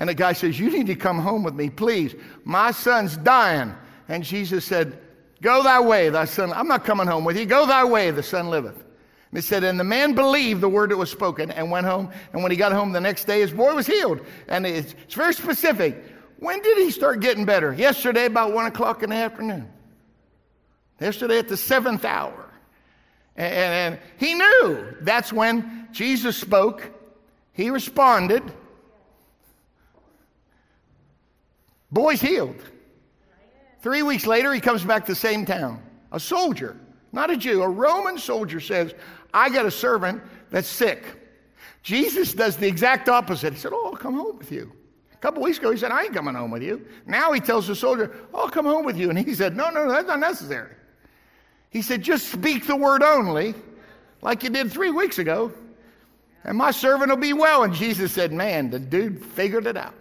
and 0.02 0.10
the 0.10 0.16
guy 0.16 0.34
says, 0.34 0.60
You 0.60 0.72
need 0.72 0.88
to 0.88 0.96
come 0.96 1.20
home 1.20 1.44
with 1.44 1.54
me, 1.54 1.70
please. 1.70 2.16
My 2.44 2.72
son's 2.72 3.18
dying. 3.18 3.76
And 4.08 4.24
Jesus 4.24 4.66
said, 4.66 4.98
Go 5.44 5.62
thy 5.62 5.80
way, 5.80 6.10
thy 6.10 6.26
son. 6.26 6.52
I'm 6.54 6.68
not 6.68 6.86
coming 6.86 7.06
home 7.06 7.24
with 7.24 7.38
you. 7.38 7.46
Go 7.46 7.68
thy 7.68 7.84
way, 7.84 8.10
the 8.10 8.24
son 8.24 8.50
liveth. 8.50 8.78
And 8.78 9.38
he 9.38 9.42
said, 9.42 9.64
And 9.64 9.80
the 9.80 9.84
man 9.84 10.16
believed 10.16 10.60
the 10.60 10.70
word 10.70 10.90
that 10.90 10.98
was 10.98 11.12
spoken 11.12 11.52
and 11.52 11.70
went 11.70 11.86
home. 11.86 12.10
And 12.34 12.42
when 12.42 12.52
he 12.52 12.58
got 12.58 12.72
home 12.72 12.94
the 12.94 13.00
next 13.00 13.26
day, 13.26 13.42
his 13.42 13.52
boy 13.52 13.76
was 13.76 13.86
healed. 13.86 14.26
And 14.48 14.66
it's, 14.66 14.96
it's 15.04 15.14
very 15.14 15.36
specific. 15.36 16.04
When 16.38 16.60
did 16.64 16.80
he 16.80 16.90
start 16.90 17.20
getting 17.20 17.46
better? 17.46 17.72
Yesterday, 17.72 18.26
about 18.26 18.54
one 18.54 18.66
o'clock 18.66 19.04
in 19.04 19.12
the 19.12 19.18
afternoon. 19.18 19.70
Yesterday 21.00 21.38
at 21.38 21.48
the 21.48 21.58
seventh 21.58 22.06
hour. 22.06 22.52
And, 23.36 23.54
and, 23.54 23.74
and 23.94 24.00
he 24.18 24.34
knew 24.34 24.98
that's 25.02 25.32
when 25.32 25.90
Jesus 25.92 26.38
spoke. 26.38 26.90
He 27.54 27.70
responded. 27.70 28.52
Boy's 31.92 32.22
healed. 32.22 32.62
Three 33.82 34.04
weeks 34.04 34.26
later, 34.26 34.54
he 34.54 34.62
comes 34.62 34.84
back 34.84 35.06
to 35.06 35.12
the 35.14 35.16
same 35.16 35.46
town. 35.46 35.82
A 36.12 36.20
soldier, 36.20 36.78
not 37.12 37.32
a 37.32 37.38
Jew, 37.38 37.64
a 37.64 37.70
Roman 37.70 38.18
soldier 38.18 38.60
says, 38.60 38.94
I 39.34 39.50
got 39.50 39.66
a 39.66 39.72
servant 39.72 40.22
that's 40.50 40.68
sick. 40.68 41.04
Jesus 41.84 42.34
does 42.34 42.58
the 42.58 42.68
exact 42.68 43.10
opposite. 43.10 43.54
He 43.54 43.60
said, 43.60 43.72
Oh, 43.74 43.88
I'll 43.88 43.98
come 43.98 44.14
home 44.14 44.38
with 44.38 44.52
you. 44.52 44.72
A 45.14 45.18
couple 45.18 45.42
weeks 45.42 45.58
ago, 45.58 45.72
he 45.72 45.78
said, 45.78 45.92
I 45.92 46.04
ain't 46.04 46.14
coming 46.14 46.36
home 46.36 46.52
with 46.52 46.64
you. 46.64 46.86
Now 47.06 47.32
he 47.32 47.40
tells 47.40 47.68
the 47.68 47.76
soldier, 47.76 48.16
I'll 48.34 48.50
come 48.50 48.66
home 48.66 48.86
with 48.86 48.98
you. 48.98 49.10
And 49.10 49.18
he 49.18 49.34
said, 49.34 49.56
No, 49.56 49.70
no, 49.70 49.86
no, 49.86 49.92
that's 49.92 50.08
not 50.08 50.20
necessary. 50.20 50.76
He 51.70 51.82
said, 51.82 52.02
Just 52.04 52.28
speak 52.28 52.68
the 52.68 52.76
word 52.76 53.02
only, 53.02 53.56
like 54.22 54.44
you 54.44 54.50
did 54.50 54.72
three 54.72 54.92
weeks 54.92 55.18
ago, 55.18 55.52
and 56.44 56.58
my 56.58 56.72
servant 56.72 57.10
will 57.10 57.18
be 57.18 57.34
well. 57.34 57.64
And 57.64 57.74
Jesus 57.74 58.12
said, 58.12 58.32
Man, 58.32 58.70
the 58.70 58.80
dude 58.80 59.24
figured 59.24 59.66
it 59.66 59.78
out. 59.78 59.96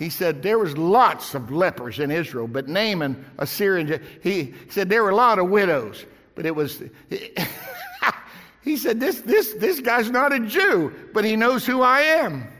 He 0.00 0.08
said 0.08 0.42
there 0.42 0.58
was 0.58 0.78
lots 0.78 1.34
of 1.34 1.52
lepers 1.52 2.00
in 2.00 2.10
Israel, 2.10 2.48
but 2.48 2.68
Naaman, 2.68 3.22
a 3.36 3.46
Syrian, 3.46 4.02
he 4.22 4.54
said 4.70 4.88
there 4.88 5.02
were 5.02 5.10
a 5.10 5.14
lot 5.14 5.38
of 5.38 5.50
widows, 5.50 6.06
but 6.34 6.46
it 6.46 6.56
was. 6.56 6.82
he 8.62 8.78
said 8.78 8.98
this 8.98 9.20
this 9.20 9.52
this 9.52 9.78
guy's 9.78 10.10
not 10.10 10.32
a 10.32 10.40
Jew, 10.40 10.90
but 11.12 11.22
he 11.22 11.36
knows 11.36 11.66
who 11.66 11.82
I 11.82 12.00
am. 12.00 12.50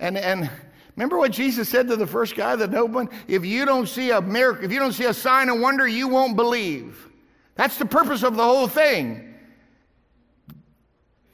And 0.00 0.18
and 0.18 0.50
remember 0.96 1.18
what 1.18 1.30
Jesus 1.30 1.68
said 1.68 1.86
to 1.86 1.94
the 1.94 2.08
first 2.08 2.34
guy, 2.34 2.56
the 2.56 2.66
nobleman? 2.66 3.08
If 3.28 3.46
you 3.46 3.64
don't 3.64 3.86
see 3.86 4.10
a 4.10 4.20
miracle, 4.20 4.64
if 4.64 4.72
you 4.72 4.80
don't 4.80 4.94
see 4.94 5.04
a 5.04 5.14
sign 5.14 5.50
and 5.50 5.62
wonder, 5.62 5.86
you 5.86 6.08
won't 6.08 6.34
believe. 6.34 7.08
That's 7.54 7.78
the 7.78 7.86
purpose 7.86 8.24
of 8.24 8.34
the 8.34 8.42
whole 8.42 8.66
thing. 8.66 9.36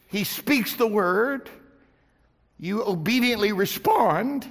He 0.09 0.25
speaks 0.25 0.75
the 0.75 0.87
word, 0.87 1.49
you 2.59 2.85
obediently 2.85 3.53
respond, 3.53 4.47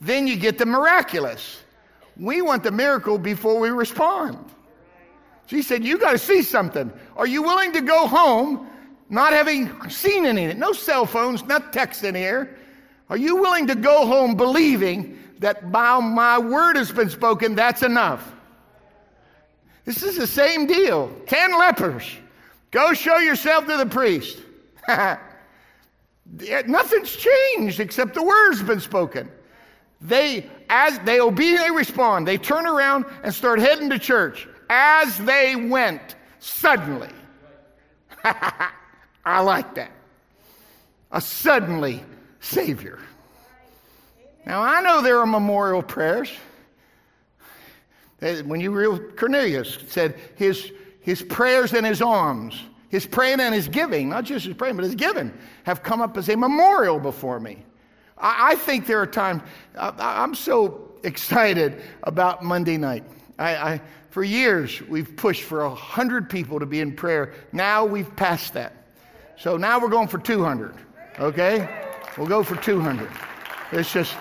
then 0.00 0.26
you 0.26 0.36
get 0.36 0.58
the 0.58 0.66
miraculous. 0.66 1.60
We 2.16 2.42
want 2.42 2.62
the 2.62 2.70
miracle 2.70 3.18
before 3.18 3.58
we 3.58 3.70
respond. 3.70 4.38
She 5.46 5.62
said, 5.62 5.84
You 5.84 5.98
got 5.98 6.12
to 6.12 6.18
see 6.18 6.42
something. 6.42 6.92
Are 7.16 7.26
you 7.26 7.42
willing 7.42 7.72
to 7.72 7.80
go 7.80 8.06
home 8.06 8.68
not 9.08 9.32
having 9.32 9.90
seen 9.90 10.24
anything? 10.24 10.58
No 10.58 10.72
cell 10.72 11.06
phones, 11.06 11.44
not 11.44 11.72
text 11.72 12.04
in 12.04 12.14
here. 12.14 12.56
Are 13.08 13.16
you 13.16 13.36
willing 13.36 13.66
to 13.66 13.74
go 13.74 14.06
home 14.06 14.36
believing 14.36 15.18
that 15.40 15.72
by 15.72 15.98
my 15.98 16.38
word 16.38 16.76
has 16.76 16.92
been 16.92 17.10
spoken, 17.10 17.54
that's 17.54 17.82
enough? 17.82 18.32
This 19.84 20.02
is 20.02 20.16
the 20.16 20.26
same 20.26 20.66
deal. 20.66 21.10
Ten 21.26 21.58
lepers. 21.58 22.08
Go 22.70 22.92
show 22.92 23.18
yourself 23.18 23.66
to 23.66 23.76
the 23.76 23.86
priest. 23.86 24.38
Nothing's 26.66 27.16
changed 27.16 27.80
except 27.80 28.14
the 28.14 28.22
word's 28.22 28.62
been 28.62 28.78
spoken. 28.78 29.28
They, 30.00 30.48
as 30.68 30.98
they 31.00 31.20
obediently 31.20 31.76
respond, 31.76 32.26
they 32.26 32.38
turn 32.38 32.66
around 32.66 33.04
and 33.22 33.34
start 33.34 33.58
heading 33.58 33.90
to 33.90 33.98
church. 33.98 34.48
As 34.70 35.18
they 35.18 35.56
went, 35.56 36.14
suddenly. 36.38 37.10
I 38.24 39.40
like 39.40 39.74
that. 39.74 39.90
A 41.12 41.20
suddenly 41.20 42.02
Savior. 42.40 42.98
Now, 44.46 44.62
I 44.62 44.80
know 44.80 45.02
there 45.02 45.18
are 45.18 45.26
memorial 45.26 45.82
prayers. 45.82 46.30
When 48.20 48.60
you 48.60 48.70
read 48.70 49.16
Cornelius, 49.16 49.78
said 49.88 50.18
his, 50.36 50.72
his 51.00 51.22
prayers 51.22 51.72
and 51.72 51.84
his 51.84 52.00
alms, 52.00 52.60
his 52.88 53.06
praying 53.06 53.40
and 53.40 53.54
his 53.54 53.68
giving, 53.68 54.08
not 54.08 54.24
just 54.24 54.46
his 54.46 54.54
praying, 54.54 54.76
but 54.76 54.84
his 54.84 54.94
giving, 54.94 55.32
have 55.64 55.82
come 55.82 56.00
up 56.00 56.16
as 56.16 56.28
a 56.28 56.36
memorial 56.36 56.98
before 56.98 57.40
me. 57.40 57.64
I, 58.20 58.52
I 58.52 58.54
think 58.54 58.86
there 58.86 59.00
are 59.00 59.06
times, 59.06 59.42
I, 59.76 60.22
am 60.22 60.34
so 60.34 60.92
excited 61.02 61.82
about 62.02 62.44
Monday 62.44 62.76
night. 62.76 63.04
I, 63.38 63.56
I, 63.56 63.80
for 64.10 64.22
years, 64.22 64.82
we've 64.82 65.16
pushed 65.16 65.42
for 65.42 65.66
100 65.68 66.28
people 66.28 66.60
to 66.60 66.66
be 66.66 66.80
in 66.80 66.94
prayer. 66.94 67.32
Now 67.52 67.84
we've 67.84 68.14
passed 68.16 68.54
that. 68.54 68.74
So 69.38 69.56
now 69.56 69.80
we're 69.80 69.88
going 69.88 70.08
for 70.08 70.18
200, 70.18 70.74
okay? 71.18 71.88
We'll 72.18 72.26
go 72.26 72.42
for 72.42 72.56
200. 72.56 73.08
It's 73.72 73.92
just, 73.92 74.14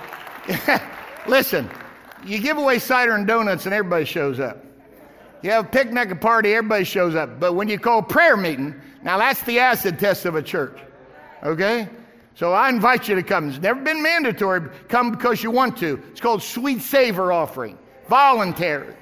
listen, 1.28 1.70
you 2.26 2.40
give 2.40 2.58
away 2.58 2.80
cider 2.80 3.14
and 3.14 3.28
donuts 3.28 3.66
and 3.66 3.74
everybody 3.74 4.06
shows 4.06 4.40
up. 4.40 4.64
You 5.42 5.52
have 5.52 5.66
a 5.66 5.70
picnic, 5.70 6.12
a 6.12 6.16
party, 6.16 6.54
everybody 6.54 6.84
shows 6.84 7.16
up. 7.16 7.40
But 7.40 7.54
when 7.54 7.68
you 7.68 7.80
call 7.80 8.02
prayer 8.02 8.38
meeting, 8.38 8.80
now 9.04 9.18
that's 9.18 9.42
the 9.44 9.60
acid 9.60 9.98
test 10.00 10.26
of 10.26 10.36
a 10.36 10.42
church. 10.42 10.78
Okay? 11.44 11.90
So 12.40 12.54
I 12.54 12.70
invite 12.70 13.10
you 13.10 13.16
to 13.16 13.22
come. 13.22 13.50
It's 13.50 13.60
never 13.60 13.82
been 13.82 14.02
mandatory. 14.02 14.70
Come 14.88 15.12
because 15.12 15.44
you 15.44 15.52
want 15.52 15.76
to. 15.80 16.02
It's 16.10 16.22
called 16.22 16.42
sweet 16.42 16.82
savor 16.82 17.34
offering, 17.34 17.78
voluntary. 18.08 18.96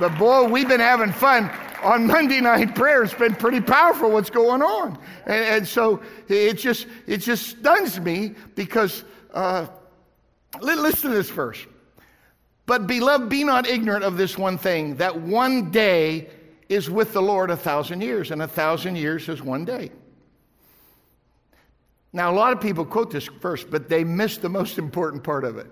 But 0.00 0.18
boy, 0.18 0.48
we've 0.48 0.66
been 0.66 0.80
having 0.80 1.12
fun 1.12 1.48
on 1.84 2.08
Monday 2.08 2.40
night 2.40 2.74
prayer. 2.74 3.04
It's 3.04 3.14
been 3.14 3.36
pretty 3.36 3.60
powerful 3.60 4.10
what's 4.10 4.28
going 4.28 4.60
on, 4.60 4.98
and, 5.26 5.44
and 5.44 5.68
so 5.68 6.02
it 6.26 6.54
just 6.54 6.88
it 7.06 7.18
just 7.18 7.46
stuns 7.46 8.00
me 8.00 8.34
because 8.56 9.04
uh, 9.32 9.68
listen 10.60 11.10
to 11.10 11.16
this 11.16 11.30
verse. 11.30 11.64
But 12.66 12.88
beloved, 12.88 13.28
be 13.28 13.44
not 13.44 13.68
ignorant 13.68 14.02
of 14.02 14.16
this 14.16 14.36
one 14.36 14.58
thing: 14.58 14.96
that 14.96 15.16
one 15.16 15.70
day 15.70 16.28
is 16.68 16.90
with 16.90 17.12
the 17.12 17.22
Lord 17.22 17.50
a 17.50 17.56
thousand 17.56 18.00
years, 18.00 18.32
and 18.32 18.42
a 18.42 18.48
thousand 18.48 18.96
years 18.96 19.28
is 19.28 19.40
one 19.42 19.64
day. 19.64 19.92
Now, 22.12 22.30
a 22.30 22.34
lot 22.34 22.52
of 22.52 22.60
people 22.60 22.84
quote 22.84 23.10
this 23.10 23.26
verse, 23.26 23.62
but 23.62 23.88
they 23.88 24.02
miss 24.02 24.38
the 24.38 24.48
most 24.48 24.78
important 24.78 25.22
part 25.22 25.44
of 25.44 25.58
it. 25.58 25.68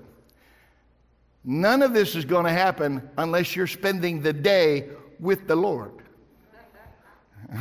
None 1.44 1.82
of 1.82 1.92
this 1.92 2.14
is 2.14 2.24
going 2.24 2.44
to 2.44 2.52
happen 2.52 3.08
unless 3.16 3.56
you're 3.56 3.66
spending 3.66 4.22
the 4.22 4.32
day 4.32 4.88
with 5.18 5.46
the 5.46 5.56
Lord. 5.56 5.92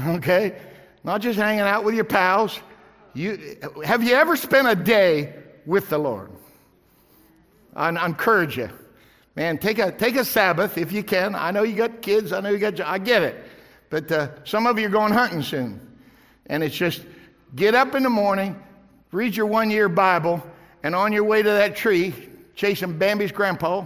Okay? 0.08 0.60
Not 1.06 1.22
just 1.22 1.40
hanging 1.40 1.62
out 1.62 1.86
with 1.86 1.96
your 1.96 2.04
pals. 2.04 2.60
You, 3.14 3.58
have 3.86 4.04
you 4.04 4.16
ever 4.16 4.36
spent 4.36 4.68
a 4.68 4.76
day 4.76 5.34
with 5.66 5.88
the 5.90 5.98
Lord? 5.98 6.30
I, 7.74 7.88
I 7.88 8.06
encourage 8.06 8.58
you. 8.58 8.70
Man, 9.38 9.58
take 9.58 9.80
a, 9.80 9.92
take 9.92 10.18
a 10.18 10.26
Sabbath 10.26 10.78
if 10.78 10.92
you 10.92 11.04
can. 11.04 11.36
I 11.36 11.52
know 11.52 11.64
you 11.64 11.76
got 11.76 12.02
kids. 12.02 12.34
I 12.34 12.42
know 12.42 12.50
you 12.50 12.58
got, 12.58 12.82
I 12.82 12.98
get 12.98 13.22
it. 13.22 13.46
But 13.90 14.12
uh, 14.12 14.30
some 14.44 14.68
of 14.68 14.78
you 14.78 14.88
are 14.88 14.90
going 14.90 15.14
hunting 15.14 15.42
soon. 15.42 15.80
And 16.48 16.64
it's 16.64 16.76
just 16.76 17.06
get 17.56 17.74
up 17.74 17.96
in 17.96 18.04
the 18.04 18.10
morning, 18.10 18.62
read 19.12 19.36
your 19.36 19.46
one 19.46 19.70
year 19.70 19.90
Bible, 19.90 20.44
and 20.84 20.96
on 20.96 21.14
your 21.14 21.24
way 21.24 21.42
to 21.42 21.50
that 21.50 21.76
tree, 21.76 22.14
chasing 22.56 22.98
Bambi's 22.98 23.32
grandpa, 23.32 23.86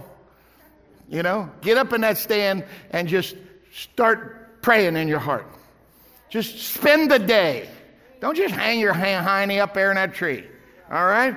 you 1.08 1.22
know, 1.22 1.50
get 1.60 1.76
up 1.76 1.92
in 1.92 2.00
that 2.00 2.18
stand 2.18 2.64
and 2.90 3.08
just 3.08 3.36
start 3.72 4.62
praying 4.62 4.96
in 4.96 5.08
your 5.08 5.18
heart. 5.18 5.46
Just 6.30 6.58
spend 6.58 7.10
the 7.10 7.18
day. 7.18 7.68
Don't 8.20 8.36
just 8.36 8.54
hang 8.54 8.80
your 8.80 8.94
hiney 8.94 9.60
up 9.60 9.74
there 9.74 9.90
in 9.90 9.96
that 9.96 10.14
tree. 10.14 10.44
All 10.90 11.04
right? 11.04 11.36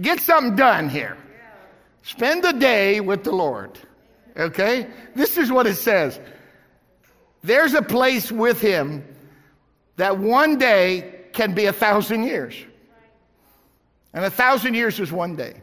Get 0.00 0.20
something 0.20 0.56
done 0.56 0.88
here. 0.88 1.16
Spend 2.02 2.44
the 2.44 2.52
day 2.52 3.00
with 3.00 3.24
the 3.24 3.32
Lord. 3.32 3.78
Okay? 4.36 4.86
This 5.14 5.36
is 5.36 5.50
what 5.50 5.66
it 5.66 5.74
says. 5.74 6.18
There's 7.42 7.74
a 7.74 7.82
place 7.82 8.32
with 8.32 8.60
him 8.60 9.04
that 9.96 10.18
one 10.18 10.58
day 10.58 11.24
can 11.32 11.54
be 11.54 11.66
a 11.66 11.72
thousand 11.72 12.24
years. 12.24 12.54
And 14.14 14.24
a 14.24 14.30
thousand 14.30 14.74
years 14.74 15.00
is 15.00 15.12
one 15.12 15.34
day. 15.34 15.60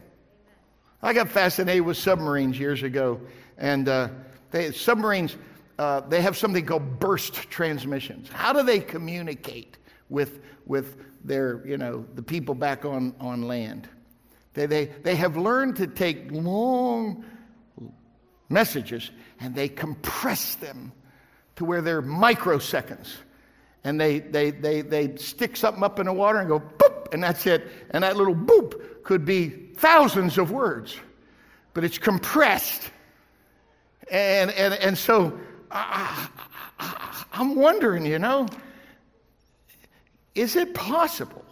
I 1.02 1.14
got 1.14 1.30
fascinated 1.30 1.84
with 1.84 1.96
submarines 1.96 2.58
years 2.58 2.82
ago, 2.82 3.20
and 3.56 3.88
uh, 3.88 4.08
they, 4.50 4.70
submarines, 4.72 5.36
uh, 5.78 6.00
they 6.00 6.20
have 6.20 6.36
something 6.36 6.64
called 6.64 7.00
burst 7.00 7.34
transmissions. 7.50 8.28
How 8.28 8.52
do 8.52 8.62
they 8.62 8.78
communicate 8.78 9.78
with, 10.10 10.40
with 10.66 10.96
their, 11.24 11.66
you 11.66 11.78
know, 11.78 12.06
the 12.14 12.22
people 12.22 12.54
back 12.54 12.84
on, 12.84 13.14
on 13.18 13.42
land? 13.42 13.88
They, 14.52 14.66
they, 14.66 14.84
they 14.84 15.16
have 15.16 15.36
learned 15.38 15.76
to 15.76 15.86
take 15.86 16.30
long 16.30 17.24
messages 18.50 19.10
and 19.40 19.54
they 19.54 19.68
compress 19.68 20.56
them 20.56 20.92
to 21.56 21.64
where 21.64 21.80
they're 21.80 22.02
microseconds. 22.02 23.08
And 23.84 24.00
they, 24.00 24.20
they, 24.20 24.50
they, 24.50 24.80
they 24.80 25.16
stick 25.16 25.56
something 25.56 25.82
up 25.82 25.98
in 25.98 26.06
the 26.06 26.12
water 26.12 26.38
and 26.38 26.48
go 26.48 26.60
boop, 26.60 27.12
and 27.12 27.22
that's 27.22 27.46
it. 27.46 27.68
And 27.90 28.04
that 28.04 28.16
little 28.16 28.34
boop 28.34 29.02
could 29.02 29.24
be 29.24 29.48
thousands 29.48 30.38
of 30.38 30.50
words, 30.50 30.96
but 31.74 31.82
it's 31.82 31.98
compressed. 31.98 32.90
And, 34.10 34.50
and, 34.52 34.74
and 34.74 34.96
so 34.96 35.38
I, 35.70 36.28
I, 36.78 37.24
I'm 37.32 37.56
wondering, 37.56 38.06
you 38.06 38.18
know, 38.18 38.46
is 40.34 40.56
it 40.56 40.74
possible 40.74 41.44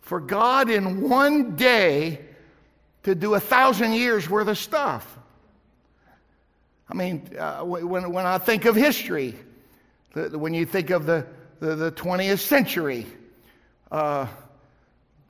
for 0.00 0.20
God 0.20 0.70
in 0.70 1.08
one 1.08 1.56
day 1.56 2.20
to 3.02 3.14
do 3.14 3.34
a 3.34 3.40
thousand 3.40 3.94
years 3.94 4.30
worth 4.30 4.48
of 4.48 4.58
stuff? 4.58 5.18
I 6.88 6.94
mean, 6.94 7.28
uh, 7.38 7.62
when, 7.62 8.12
when 8.12 8.26
I 8.26 8.38
think 8.38 8.66
of 8.66 8.76
history, 8.76 9.34
when 10.14 10.54
you 10.54 10.64
think 10.64 10.90
of 10.90 11.06
the, 11.06 11.26
the, 11.60 11.74
the 11.74 11.92
20th 11.92 12.38
century, 12.38 13.06
uh, 13.90 14.26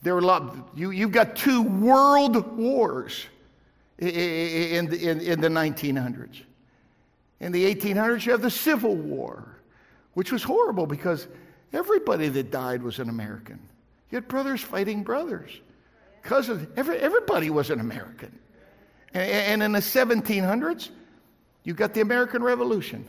there 0.03 0.15
were 0.15 0.21
a 0.21 0.25
lot, 0.25 0.55
you, 0.75 0.91
you've 0.91 1.13
got 1.13 1.35
two 1.37 1.63
world 1.63 2.57
wars 2.57 3.25
in, 3.99 4.93
in, 4.93 5.21
in 5.21 5.41
the 5.41 5.49
1900s. 5.49 6.43
In 7.41 7.53
the 7.53 7.75
1800s, 7.75 8.27
you 8.27 8.33
have 8.33 8.43
the 8.43 8.51
Civil 8.51 8.97
War, 8.97 9.57
which 10.13 10.31
was 10.31 10.43
horrible 10.43 10.87
because 10.87 11.27
everybody 11.73 12.29
that 12.29 12.51
died 12.51 12.83
was 12.83 12.99
an 12.99 13.09
American. 13.09 13.59
You 14.11 14.17
had 14.17 14.29
brothers 14.29 14.61
fighting 14.61 15.03
brothers. 15.03 15.51
Cousins, 16.23 16.69
every, 16.77 16.99
everybody 16.99 17.51
was 17.51 17.71
an 17.71 17.81
American. 17.81 18.39
And, 19.13 19.31
and 19.31 19.63
in 19.63 19.73
the 19.73 19.81
1700s, 19.81 20.91
you've 21.65 21.77
got 21.77 21.95
the 21.95 22.01
American 22.01 22.43
Revolution. 22.43 23.07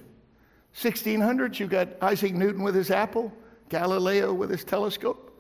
1600s, 0.76 1.60
you've 1.60 1.70
got 1.70 1.90
Isaac 2.02 2.34
Newton 2.34 2.62
with 2.62 2.76
his 2.76 2.92
apple, 2.92 3.32
Galileo 3.70 4.34
with 4.34 4.50
his 4.50 4.64
telescope. 4.64 5.32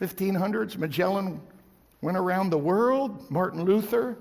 1500s, 0.00 0.76
Magellan 0.76 1.40
went 2.00 2.16
around 2.16 2.50
the 2.50 2.58
world. 2.58 3.30
Martin 3.30 3.64
Luther 3.64 4.16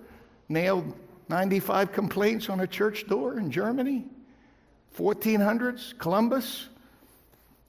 nailed 0.49 0.93
95 1.29 1.91
complaints 1.91 2.49
on 2.49 2.61
a 2.61 2.67
church 2.67 3.07
door 3.07 3.39
in 3.39 3.49
Germany. 3.49 4.05
1400s, 4.97 5.97
Columbus, 5.97 6.69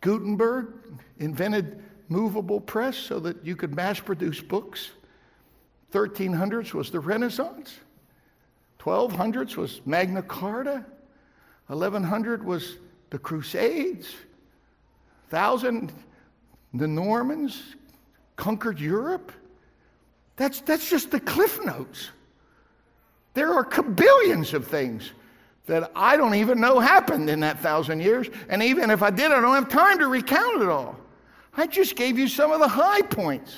Gutenberg 0.00 0.68
invented 1.18 1.82
movable 2.08 2.60
press 2.60 2.96
so 2.96 3.18
that 3.20 3.44
you 3.44 3.56
could 3.56 3.74
mass 3.74 3.98
produce 3.98 4.40
books. 4.40 4.90
1300s 5.92 6.74
was 6.74 6.90
the 6.90 7.00
Renaissance. 7.00 7.78
1200s 8.78 9.56
was 9.56 9.80
Magna 9.84 10.22
Carta. 10.22 10.84
1100 11.68 12.44
was 12.44 12.76
the 13.10 13.18
Crusades. 13.18 14.14
1000, 15.30 15.92
the 16.74 16.86
Normans 16.86 17.74
conquered 18.36 18.78
Europe. 18.78 19.32
That's, 20.36 20.60
that's 20.60 20.88
just 20.88 21.10
the 21.10 21.20
cliff 21.20 21.64
notes. 21.64 22.10
There 23.34 23.52
are 23.52 23.64
kabillions 23.64 24.54
of 24.54 24.66
things 24.66 25.10
that 25.66 25.90
I 25.96 26.16
don't 26.16 26.34
even 26.34 26.60
know 26.60 26.78
happened 26.78 27.28
in 27.28 27.40
that 27.40 27.58
thousand 27.60 28.00
years. 28.00 28.28
And 28.48 28.62
even 28.62 28.90
if 28.90 29.02
I 29.02 29.10
did, 29.10 29.32
I 29.32 29.40
don't 29.40 29.54
have 29.54 29.68
time 29.68 29.98
to 29.98 30.06
recount 30.06 30.62
it 30.62 30.68
all. 30.68 30.96
I 31.56 31.66
just 31.66 31.96
gave 31.96 32.18
you 32.18 32.28
some 32.28 32.52
of 32.52 32.60
the 32.60 32.68
high 32.68 33.02
points. 33.02 33.54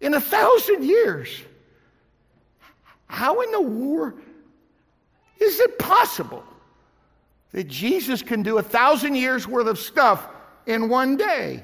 In 0.00 0.14
a 0.14 0.20
thousand 0.20 0.84
years, 0.84 1.28
how 3.06 3.40
in 3.42 3.52
the 3.52 3.60
war 3.60 4.14
is 5.38 5.60
it 5.60 5.78
possible 5.78 6.42
that 7.52 7.68
Jesus 7.68 8.22
can 8.22 8.42
do 8.42 8.58
a 8.58 8.62
thousand 8.62 9.14
years 9.14 9.46
worth 9.46 9.66
of 9.66 9.78
stuff 9.78 10.26
in 10.66 10.88
one 10.88 11.16
day? 11.16 11.62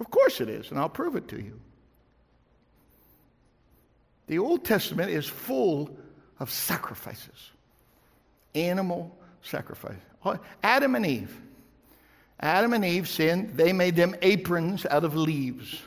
Of 0.00 0.10
course 0.10 0.40
it 0.40 0.48
is, 0.48 0.70
and 0.70 0.78
I'll 0.78 0.88
prove 0.88 1.16
it 1.16 1.28
to 1.28 1.36
you. 1.36 1.58
The 4.28 4.38
Old 4.38 4.64
Testament 4.64 5.10
is 5.10 5.26
full 5.26 5.90
of 6.38 6.50
sacrifices, 6.50 7.50
animal 8.54 9.16
sacrifice. 9.42 9.96
Oh, 10.24 10.38
Adam 10.62 10.94
and 10.94 11.06
Eve. 11.06 11.40
Adam 12.40 12.72
and 12.72 12.84
Eve 12.84 13.08
sinned. 13.08 13.56
They 13.56 13.72
made 13.72 13.96
them 13.96 14.14
aprons 14.22 14.86
out 14.86 15.04
of 15.04 15.16
leaves. 15.16 15.80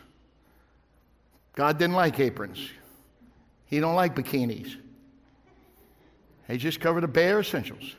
God 1.56 1.78
didn't 1.78 1.96
like 1.96 2.20
aprons. 2.20 2.70
He 3.66 3.80
don't 3.80 3.96
like 3.96 4.16
bikinis. 4.16 4.76
He 6.48 6.58
just 6.58 6.80
covered 6.82 7.02
the 7.02 7.08
bare 7.08 7.40
essentials. 7.40 7.96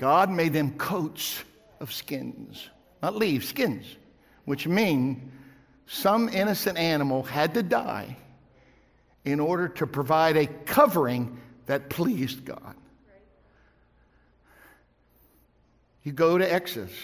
God 0.00 0.30
made 0.30 0.54
them 0.54 0.70
coats 0.78 1.44
of 1.78 1.92
skins, 1.92 2.70
not 3.02 3.16
leaves, 3.16 3.46
skins, 3.46 3.84
which 4.46 4.66
mean 4.66 5.30
some 5.86 6.30
innocent 6.30 6.78
animal 6.78 7.22
had 7.22 7.52
to 7.52 7.62
die 7.62 8.16
in 9.26 9.38
order 9.38 9.68
to 9.68 9.86
provide 9.86 10.38
a 10.38 10.46
covering 10.46 11.38
that 11.66 11.90
pleased 11.90 12.46
God. 12.46 12.74
You 16.02 16.12
go 16.12 16.38
to 16.38 16.50
Exodus 16.50 16.94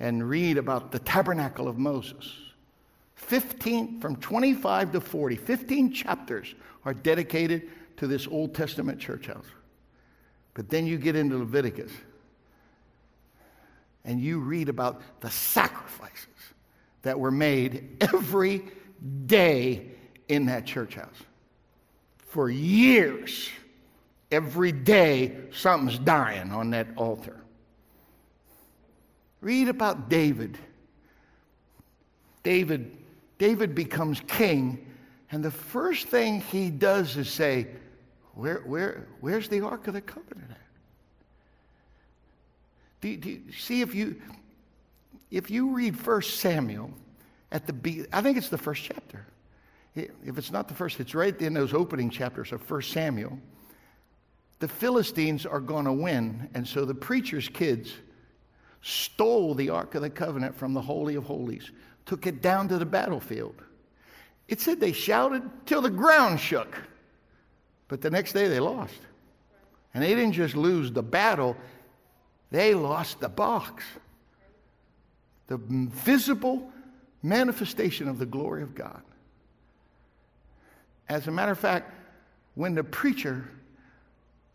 and 0.00 0.26
read 0.26 0.56
about 0.56 0.92
the 0.92 0.98
tabernacle 0.98 1.68
of 1.68 1.76
Moses. 1.76 2.32
15, 3.16 4.00
from 4.00 4.16
25 4.16 4.92
to 4.92 5.00
40, 5.02 5.36
15 5.36 5.92
chapters 5.92 6.54
are 6.86 6.94
dedicated 6.94 7.68
to 7.98 8.06
this 8.06 8.26
Old 8.26 8.54
Testament 8.54 8.98
church 8.98 9.26
house. 9.26 9.44
But 10.56 10.70
then 10.70 10.86
you 10.86 10.96
get 10.96 11.16
into 11.16 11.36
Leviticus 11.36 11.92
and 14.06 14.18
you 14.18 14.38
read 14.38 14.70
about 14.70 15.02
the 15.20 15.30
sacrifices 15.30 16.26
that 17.02 17.20
were 17.20 17.30
made 17.30 17.98
every 18.00 18.64
day 19.26 19.90
in 20.28 20.46
that 20.46 20.64
church 20.64 20.94
house. 20.94 21.22
For 22.16 22.48
years, 22.48 23.50
every 24.32 24.72
day, 24.72 25.36
something's 25.52 25.98
dying 25.98 26.50
on 26.50 26.70
that 26.70 26.88
altar. 26.96 27.38
Read 29.42 29.68
about 29.68 30.08
David. 30.08 30.56
David 32.42 32.96
David 33.36 33.74
becomes 33.74 34.22
king, 34.26 34.86
and 35.30 35.44
the 35.44 35.50
first 35.50 36.06
thing 36.06 36.40
he 36.40 36.70
does 36.70 37.18
is 37.18 37.28
say, 37.28 37.66
where, 38.36 38.58
where, 38.58 39.08
Where's 39.20 39.48
the 39.48 39.62
Ark 39.62 39.88
of 39.88 39.94
the 39.94 40.00
Covenant 40.00 40.50
at? 40.50 40.56
Do, 43.00 43.16
do 43.16 43.40
see 43.52 43.80
if 43.80 43.94
you 43.94 44.20
if 45.30 45.50
you 45.50 45.70
read 45.70 45.98
First 45.98 46.38
Samuel 46.38 46.90
at 47.50 47.66
the 47.66 48.06
I 48.12 48.22
think 48.22 48.38
it's 48.38 48.48
the 48.48 48.58
first 48.58 48.84
chapter. 48.84 49.26
If 49.94 50.36
it's 50.36 50.52
not 50.52 50.68
the 50.68 50.74
first, 50.74 51.00
it's 51.00 51.14
right 51.14 51.40
in 51.40 51.54
those 51.54 51.72
opening 51.72 52.10
chapters 52.10 52.52
of 52.52 52.62
First 52.62 52.92
Samuel. 52.92 53.38
The 54.58 54.68
Philistines 54.68 55.46
are 55.46 55.60
going 55.60 55.86
to 55.86 55.92
win, 55.92 56.50
and 56.54 56.66
so 56.66 56.84
the 56.84 56.94
preacher's 56.94 57.48
kids 57.48 57.94
stole 58.82 59.54
the 59.54 59.70
Ark 59.70 59.94
of 59.94 60.02
the 60.02 60.10
Covenant 60.10 60.54
from 60.54 60.74
the 60.74 60.80
Holy 60.82 61.14
of 61.14 61.24
Holies 61.24 61.70
took 62.04 62.26
it 62.26 62.40
down 62.40 62.68
to 62.68 62.78
the 62.78 62.86
battlefield. 62.86 63.56
It 64.48 64.60
said 64.60 64.78
they 64.78 64.92
shouted 64.92 65.42
till 65.66 65.82
the 65.82 65.90
ground 65.90 66.38
shook. 66.38 66.78
But 67.88 68.00
the 68.00 68.10
next 68.10 68.32
day 68.32 68.48
they 68.48 68.60
lost. 68.60 68.98
And 69.94 70.02
they 70.02 70.14
didn't 70.14 70.32
just 70.32 70.56
lose 70.56 70.92
the 70.92 71.02
battle, 71.02 71.56
they 72.50 72.74
lost 72.74 73.20
the 73.20 73.28
box. 73.28 73.84
The 75.46 75.58
visible 75.58 76.70
manifestation 77.22 78.08
of 78.08 78.18
the 78.18 78.26
glory 78.26 78.62
of 78.62 78.74
God. 78.74 79.02
As 81.08 81.28
a 81.28 81.30
matter 81.30 81.52
of 81.52 81.58
fact, 81.58 81.92
when 82.54 82.74
the 82.74 82.82
preacher 82.82 83.48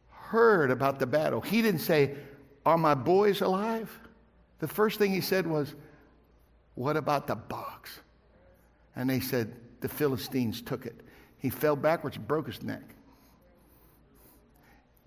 heard 0.09 0.69
about 0.69 0.99
the 0.99 1.07
battle, 1.07 1.39
he 1.39 1.61
didn't 1.61 1.79
say, 1.79 2.15
Are 2.65 2.77
my 2.77 2.93
boys 2.93 3.41
alive? 3.41 3.97
The 4.59 4.67
first 4.67 4.99
thing 4.99 5.11
he 5.11 5.21
said 5.21 5.47
was, 5.47 5.73
what 6.75 6.97
about 6.97 7.27
the 7.27 7.35
box? 7.35 7.99
And 8.95 9.09
they 9.09 9.19
said, 9.19 9.53
The 9.81 9.89
Philistines 9.89 10.61
took 10.61 10.85
it. 10.85 10.99
He 11.37 11.49
fell 11.49 11.75
backwards 11.75 12.17
and 12.17 12.27
broke 12.27 12.47
his 12.47 12.61
neck. 12.61 12.83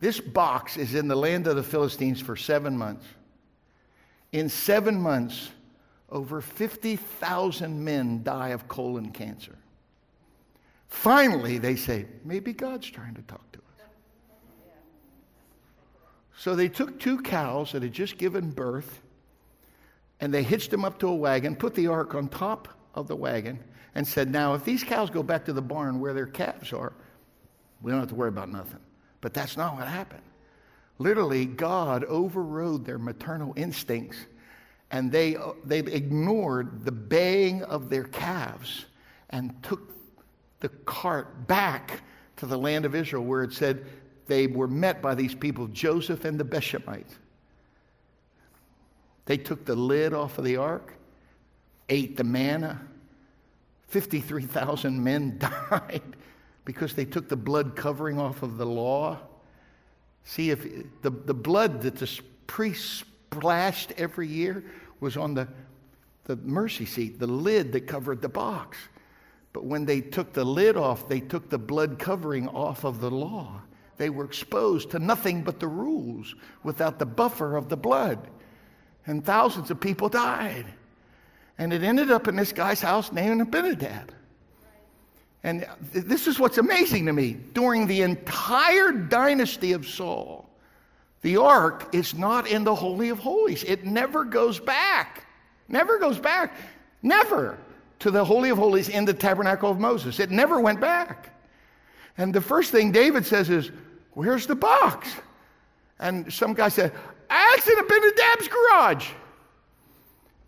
This 0.05 0.21
box 0.21 0.77
is 0.77 0.95
in 0.95 1.09
the 1.09 1.17
land 1.17 1.47
of 1.47 1.57
the 1.57 1.63
Philistines 1.63 2.21
for 2.21 2.37
seven 2.37 2.77
months. 2.77 3.07
In 4.33 4.51
seven 4.51 5.01
months, 5.01 5.49
over 6.11 6.43
50,000 6.43 7.83
men 7.83 8.23
die 8.23 8.51
of 8.51 8.69
colon 8.69 9.13
cancer. 9.13 9.57
Finally, 10.89 11.57
they 11.57 11.75
say, 11.75 12.05
maybe 12.23 12.53
God's 12.53 12.91
trying 12.91 13.15
to 13.15 13.23
talk 13.23 13.51
to 13.53 13.61
us. 13.61 13.87
So 16.37 16.55
they 16.55 16.69
took 16.69 17.01
two 17.01 17.23
cows 17.23 17.73
that 17.73 17.83
had 17.83 17.95
just 17.95 18.19
given 18.19 18.51
birth 18.51 19.01
and 20.21 20.35
they 20.35 20.43
hitched 20.43 20.71
them 20.71 20.85
up 20.85 20.99
to 20.99 21.09
a 21.09 21.15
wagon, 21.15 21.57
put 21.57 21.75
the 21.75 21.87
ark 21.87 22.15
on 22.15 22.29
top 22.29 22.69
of 22.95 23.09
the 23.09 23.17
wagon, 23.17 23.59
and 23.95 24.07
said, 24.07 24.31
Now, 24.31 24.53
if 24.53 24.67
these 24.67 24.85
cows 24.85 25.09
go 25.09 25.23
back 25.23 25.47
to 25.47 25.55
the 25.55 25.63
barn 25.63 25.99
where 25.99 26.13
their 26.13 26.27
calves 26.27 26.75
are, 26.75 26.93
we 27.81 27.91
don't 27.91 28.01
have 28.01 28.11
to 28.11 28.15
worry 28.15 28.29
about 28.29 28.51
nothing. 28.53 28.81
But 29.25 29.33
that's 29.33 29.57
not 29.57 29.75
what 29.75 29.89
happened. 29.89 30.21
Literally, 30.99 31.47
God 31.47 32.05
overrode 32.05 32.85
their 32.85 32.99
maternal 32.99 33.55
instincts 33.57 34.19
and 34.91 35.11
they, 35.11 35.35
uh, 35.37 35.53
they 35.65 35.79
ignored 35.79 36.85
the 36.85 36.93
baying 36.93 37.63
of 37.63 37.89
their 37.89 38.05
calves 38.05 38.85
and 39.31 39.55
took 39.63 39.95
the 40.61 40.69
cart 40.69 41.47
back 41.47 42.03
to 42.37 42.45
the 42.45 42.59
land 42.59 42.85
of 42.85 42.95
Israel 42.95 43.25
where 43.25 43.43
it 43.43 43.55
said 43.55 43.87
they 44.27 44.47
were 44.47 44.69
met 44.69 45.01
by 45.01 45.15
these 45.15 45.35
people, 45.35 45.69
Joseph 45.69 46.27
and 46.27 46.39
the 46.39 46.45
Bethshemites. 46.45 47.15
They 49.25 49.39
took 49.39 49.65
the 49.65 49.75
lid 49.75 50.13
off 50.13 50.37
of 50.37 50.45
the 50.45 50.59
ark, 50.59 50.93
ate 51.89 52.19
the 52.19 52.25
manna. 52.25 52.79
53,000 53.89 55.03
men 55.03 55.39
died 55.71 56.14
because 56.65 56.95
they 56.95 57.05
took 57.05 57.29
the 57.29 57.37
blood 57.37 57.77
covering 57.77 58.19
off 58.19 58.43
of 58.43 58.57
the 58.57 58.67
law. 58.67 59.19
See, 60.25 60.51
if 60.51 60.63
the, 61.03 61.11
the 61.11 61.35
blood 61.35 61.83
that 61.83 61.97
the 61.97 62.21
priests 62.47 63.05
splashed 63.31 63.93
every 63.97 64.29
year 64.29 64.65
was 65.01 65.17
on 65.17 65.35
the, 65.35 65.49
the 66.25 66.37
mercy 66.37 66.87
seat, 66.87 67.19
the 67.19 67.27
lid 67.27 67.73
that 67.73 67.87
covered 67.87 68.23
the 68.23 68.29
box. 68.29 68.79
But 69.53 69.65
when 69.65 69.85
they 69.85 70.01
took 70.01 70.33
the 70.33 70.45
lid 70.45 70.77
off, 70.77 71.09
they 71.09 71.21
took 71.21 71.51
the 71.51 71.59
blood 71.59 71.99
covering 71.99 72.49
off 72.49 72.85
of 72.85 73.01
the 73.01 73.11
law. 73.11 73.61
They 73.97 74.11
were 74.11 74.25
exposed 74.25 74.91
to 74.91 74.99
nothing 74.99 75.43
but 75.43 75.61
the 75.61 75.69
rules 75.69 76.35
without 76.63 76.99
the 76.99 77.07
buffer 77.07 77.57
of 77.57 77.69
the 77.69 77.77
blood. 77.77 78.31
And 79.07 79.25
thousands 79.25 79.71
of 79.71 79.79
people 79.81 80.09
died. 80.09 80.67
And 81.59 81.73
it 81.73 81.83
ended 81.83 82.11
up 82.11 82.27
in 82.27 82.35
this 82.35 82.53
guy's 82.53 82.81
house 82.81 83.13
named 83.13 83.41
Abinadab. 83.41 84.11
And 85.45 85.67
this 85.93 86.27
is 86.27 86.41
what's 86.41 86.57
amazing 86.57 87.05
to 87.07 87.13
me. 87.13 87.35
During 87.53 87.87
the 87.87 88.01
entire 88.01 88.93
dynasty 88.93 89.73
of 89.73 89.87
Saul, 89.87 90.49
the 91.21 91.37
ark 91.37 91.91
is 91.93 92.15
not 92.15 92.49
in 92.49 92.65
the 92.65 92.75
Holy 92.75 93.11
of 93.11 93.19
Holies. 93.19 93.63
It 93.63 93.85
never 93.85 94.25
goes 94.25 94.59
back. 94.59 95.27
Never 95.69 95.99
goes 95.99 96.19
back. 96.19 96.57
Never 97.03 97.59
to 98.01 98.11
the 98.11 98.25
Holy 98.25 98.49
of 98.49 98.57
Holies 98.57 98.89
in 98.89 99.05
the 99.05 99.13
tabernacle 99.13 99.71
of 99.71 99.79
Moses. 99.79 100.19
It 100.19 100.31
never 100.31 100.61
went 100.61 100.81
back. 100.81 101.31
And 102.17 102.35
the 102.35 102.41
first 102.41 102.73
thing 102.73 102.91
David 102.91 103.27
says 103.27 103.51
is, 103.51 103.71
Where's 104.15 104.47
the 104.47 104.55
box? 104.55 105.09
And 105.99 106.33
some 106.33 106.55
guy 106.55 106.69
said, 106.69 106.93
I 107.29 107.55
asked 107.57 107.69
it 107.69 107.79
up 107.79 107.91
in 107.91 108.13
Dab's 108.17 108.49
garage. 108.49 109.11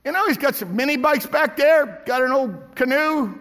You 0.05 0.13
know, 0.13 0.27
he's 0.27 0.39
got 0.39 0.55
some 0.55 0.75
mini 0.75 0.97
bikes 0.97 1.27
back 1.27 1.57
there, 1.57 2.03
got 2.07 2.23
an 2.23 2.31
old 2.31 2.77
canoe, 2.77 3.39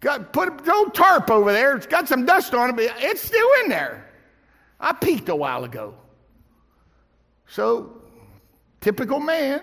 got 0.00 0.32
put 0.32 0.48
an 0.48 0.70
old 0.70 0.94
tarp 0.94 1.30
over 1.30 1.52
there. 1.52 1.76
It's 1.76 1.86
got 1.86 2.08
some 2.08 2.24
dust 2.24 2.54
on 2.54 2.70
it, 2.70 2.76
but 2.76 2.92
it's 2.98 3.22
still 3.22 3.48
in 3.62 3.70
there. 3.70 4.06
I 4.78 4.92
peeked 4.92 5.28
a 5.28 5.36
while 5.36 5.64
ago. 5.64 5.94
So, 7.46 8.00
typical 8.80 9.20
man, 9.20 9.62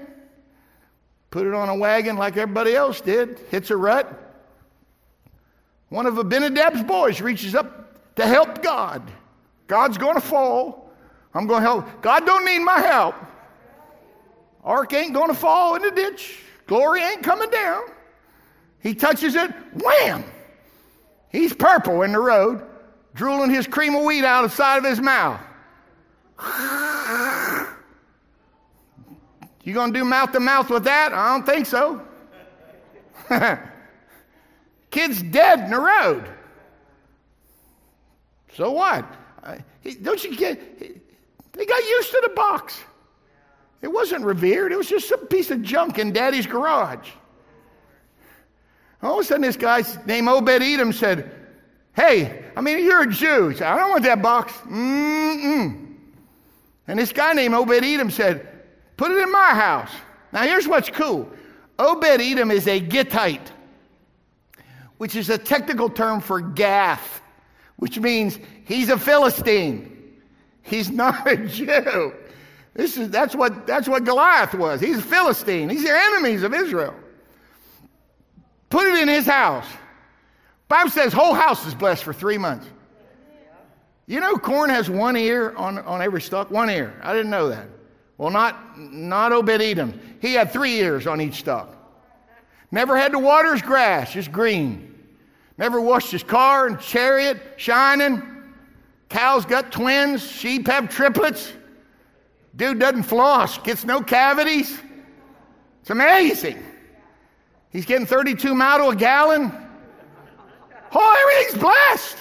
put 1.32 1.48
it 1.48 1.54
on 1.54 1.70
a 1.70 1.76
wagon 1.76 2.18
like 2.18 2.38
everybody 2.38 2.76
else 2.76 3.02
did, 3.02 3.40
hits 3.50 3.72
a 3.72 3.78
rut. 3.78 4.24
One 5.90 6.06
of 6.06 6.16
Abinadab's 6.16 6.84
boys 6.84 7.22
reaches 7.22 7.56
up 7.56 8.16
to 8.16 8.26
help 8.28 8.62
God. 8.62 9.10
God's 9.68 9.98
going 9.98 10.16
to 10.16 10.22
fall. 10.22 10.92
I'm 11.34 11.48
going 11.48 11.62
to 11.62 11.68
help. 11.68 12.02
God 12.02 12.26
don't 12.26 12.46
need 12.46 12.60
my 12.60 12.80
help. 12.80 13.16
Ark 14.64 14.94
ain't 14.94 15.14
going 15.14 15.30
to 15.30 15.34
fall 15.34 15.76
in 15.76 15.82
the 15.82 15.92
ditch. 15.92 16.40
Glory 16.66 17.02
ain't 17.02 17.24
coming 17.24 17.50
down. 17.50 17.84
He 18.82 18.94
touches 18.94 19.36
it, 19.36 19.52
wham! 19.74 20.24
He's 21.30 21.54
purple 21.54 22.04
in 22.04 22.14
the 22.14 22.20
road, 22.20 22.64
drooling 23.14 23.50
his 23.50 23.68
cream 23.68 23.96
of 23.96 24.04
wheat 24.04 24.24
out 24.24 24.46
of 24.46 24.52
the 24.52 24.56
side 24.56 24.78
of 24.78 24.86
his 24.86 25.02
mouth. 25.02 25.42
You 29.64 29.74
gonna 29.74 29.92
do 29.92 30.06
mouth 30.06 30.32
to 30.32 30.40
mouth 30.40 30.70
with 30.70 30.86
that? 30.86 31.12
I 31.12 31.34
don't 31.34 31.46
think 31.46 31.66
so. 31.66 32.02
Kid's 34.92 35.22
dead 35.22 35.60
in 35.60 35.72
the 35.72 35.80
road. 35.80 36.26
So 38.54 38.72
what? 38.72 39.06
Uh, 39.44 39.58
don't 40.02 40.24
you 40.24 40.38
get? 40.38 40.80
They 41.52 41.66
got 41.66 41.84
used 41.84 42.12
to 42.12 42.22
the 42.24 42.34
box. 42.34 42.80
It 43.82 43.90
wasn't 43.90 44.24
revered. 44.24 44.72
It 44.72 44.78
was 44.78 44.88
just 44.88 45.10
some 45.10 45.28
piece 45.28 45.52
of 45.52 45.62
junk 45.62 46.00
in 46.00 46.14
Daddy's 46.14 46.48
garage. 46.48 47.10
All 49.02 49.20
of 49.20 49.20
a 49.20 49.24
sudden, 49.24 49.44
this 49.44 49.58
guy 49.58 49.84
named 50.06 50.28
Obed 50.28 50.50
Edom 50.50 50.92
said, 50.92 51.32
"Hey, 51.94 52.44
I 52.56 52.62
mean, 52.62 52.84
you're 52.84 53.04
a 53.04 53.08
Jew." 53.08 53.54
Said, 53.54 53.68
"I 53.68 53.78
don't 53.78 53.90
want 53.90 54.04
that 54.04 54.22
box." 54.22 54.54
Mm-mm. 54.66 55.96
And 56.88 57.00
this 57.00 57.12
guy 57.12 57.34
named 57.34 57.54
Obed 57.54 57.84
Edom 57.84 58.10
said, 58.10 58.48
"Put 58.98 59.12
it 59.12 59.18
in 59.18 59.32
my 59.32 59.50
house." 59.54 59.92
Now, 60.34 60.44
here's 60.44 60.68
what's 60.68 60.90
cool. 60.90 61.30
Obed 61.80 62.22
Edom 62.22 62.52
is 62.52 62.68
a 62.68 62.80
Gittite, 62.80 63.52
which 64.98 65.16
is 65.16 65.30
a 65.30 65.38
technical 65.38 65.90
term 65.90 66.22
for 66.22 66.42
Gath 66.42 67.22
which 67.78 68.00
means 68.00 68.40
he's 68.66 68.90
a 68.90 68.98
Philistine. 68.98 69.94
He's 70.64 70.90
not 70.90 71.26
a 71.28 71.38
Jew. 71.38 72.14
This 72.74 72.98
is, 72.98 73.10
that's, 73.10 73.36
what, 73.36 73.66
that's 73.66 73.88
what 73.88 74.04
Goliath 74.04 74.54
was. 74.54 74.82
He's 74.82 74.98
a 74.98 75.02
Philistine. 75.02 75.70
He's 75.70 75.84
the 75.84 75.94
enemies 75.94 76.44
of 76.44 76.54
Israel. 76.54 76.94
Put 78.70 78.88
it 78.88 79.00
in 79.00 79.08
his 79.08 79.26
house. 79.26 79.68
Bible 80.68 80.92
says 80.92 81.14
whole 81.14 81.34
house 81.34 81.66
is 81.66 81.74
blessed 81.74 82.04
for 82.04 82.14
three 82.14 82.38
months. 82.38 82.68
You 84.06 84.20
know 84.20 84.36
corn 84.36 84.70
has 84.70 84.90
one 84.90 85.18
ear 85.18 85.54
on, 85.56 85.80
on 85.80 86.02
every 86.02 86.22
stalk? 86.22 86.50
One 86.50 86.70
ear. 86.70 87.00
I 87.04 87.14
didn't 87.14 87.30
know 87.30 87.50
that. 87.50 87.68
Well, 88.18 88.32
not, 88.32 88.80
not 88.80 89.32
Obed-Edom. 89.32 90.00
He 90.22 90.34
had 90.34 90.52
three 90.52 90.80
ears 90.80 91.08
on 91.08 91.22
each 91.22 91.36
stalk. 91.36 91.76
Never 92.72 92.98
had 92.98 93.12
to 93.12 93.20
water 93.20 93.54
his 93.54 93.62
grass, 93.62 94.14
just 94.14 94.32
green. 94.32 94.96
Never 95.58 95.80
washed 95.80 96.12
his 96.12 96.24
car 96.24 96.68
and 96.68 96.80
chariot, 96.80 97.42
shining. 97.58 98.22
Cows 99.10 99.46
got 99.46 99.72
twins, 99.72 100.22
sheep 100.24 100.68
have 100.68 100.90
triplets. 100.90 101.54
Dude 102.56 102.80
doesn't 102.80 103.04
floss, 103.04 103.58
gets 103.60 103.86
no 103.86 104.02
cavities. 104.02 104.80
It's 105.82 105.90
amazing. 105.90 106.58
He's 107.72 107.86
getting 107.86 108.06
32 108.06 108.54
mile 108.56 108.78
to 108.80 108.88
a 108.90 108.96
gallon. 108.96 109.52
Oh, 110.94 111.34
everything's 111.34 111.62
blessed. 111.62 112.18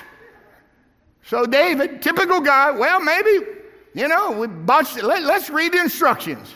So 1.25 1.47
David, 1.47 2.03
typical 2.03 2.41
guy, 2.41 2.71
well, 2.71 3.01
maybe, 3.01 3.47
you 3.95 4.09
know, 4.09 4.33
we 4.33 4.47
botched 4.47 4.97
it. 4.97 5.05
Let, 5.05 5.23
us 5.23 5.51
read 5.51 5.73
the 5.73 5.81
instructions. 5.81 6.53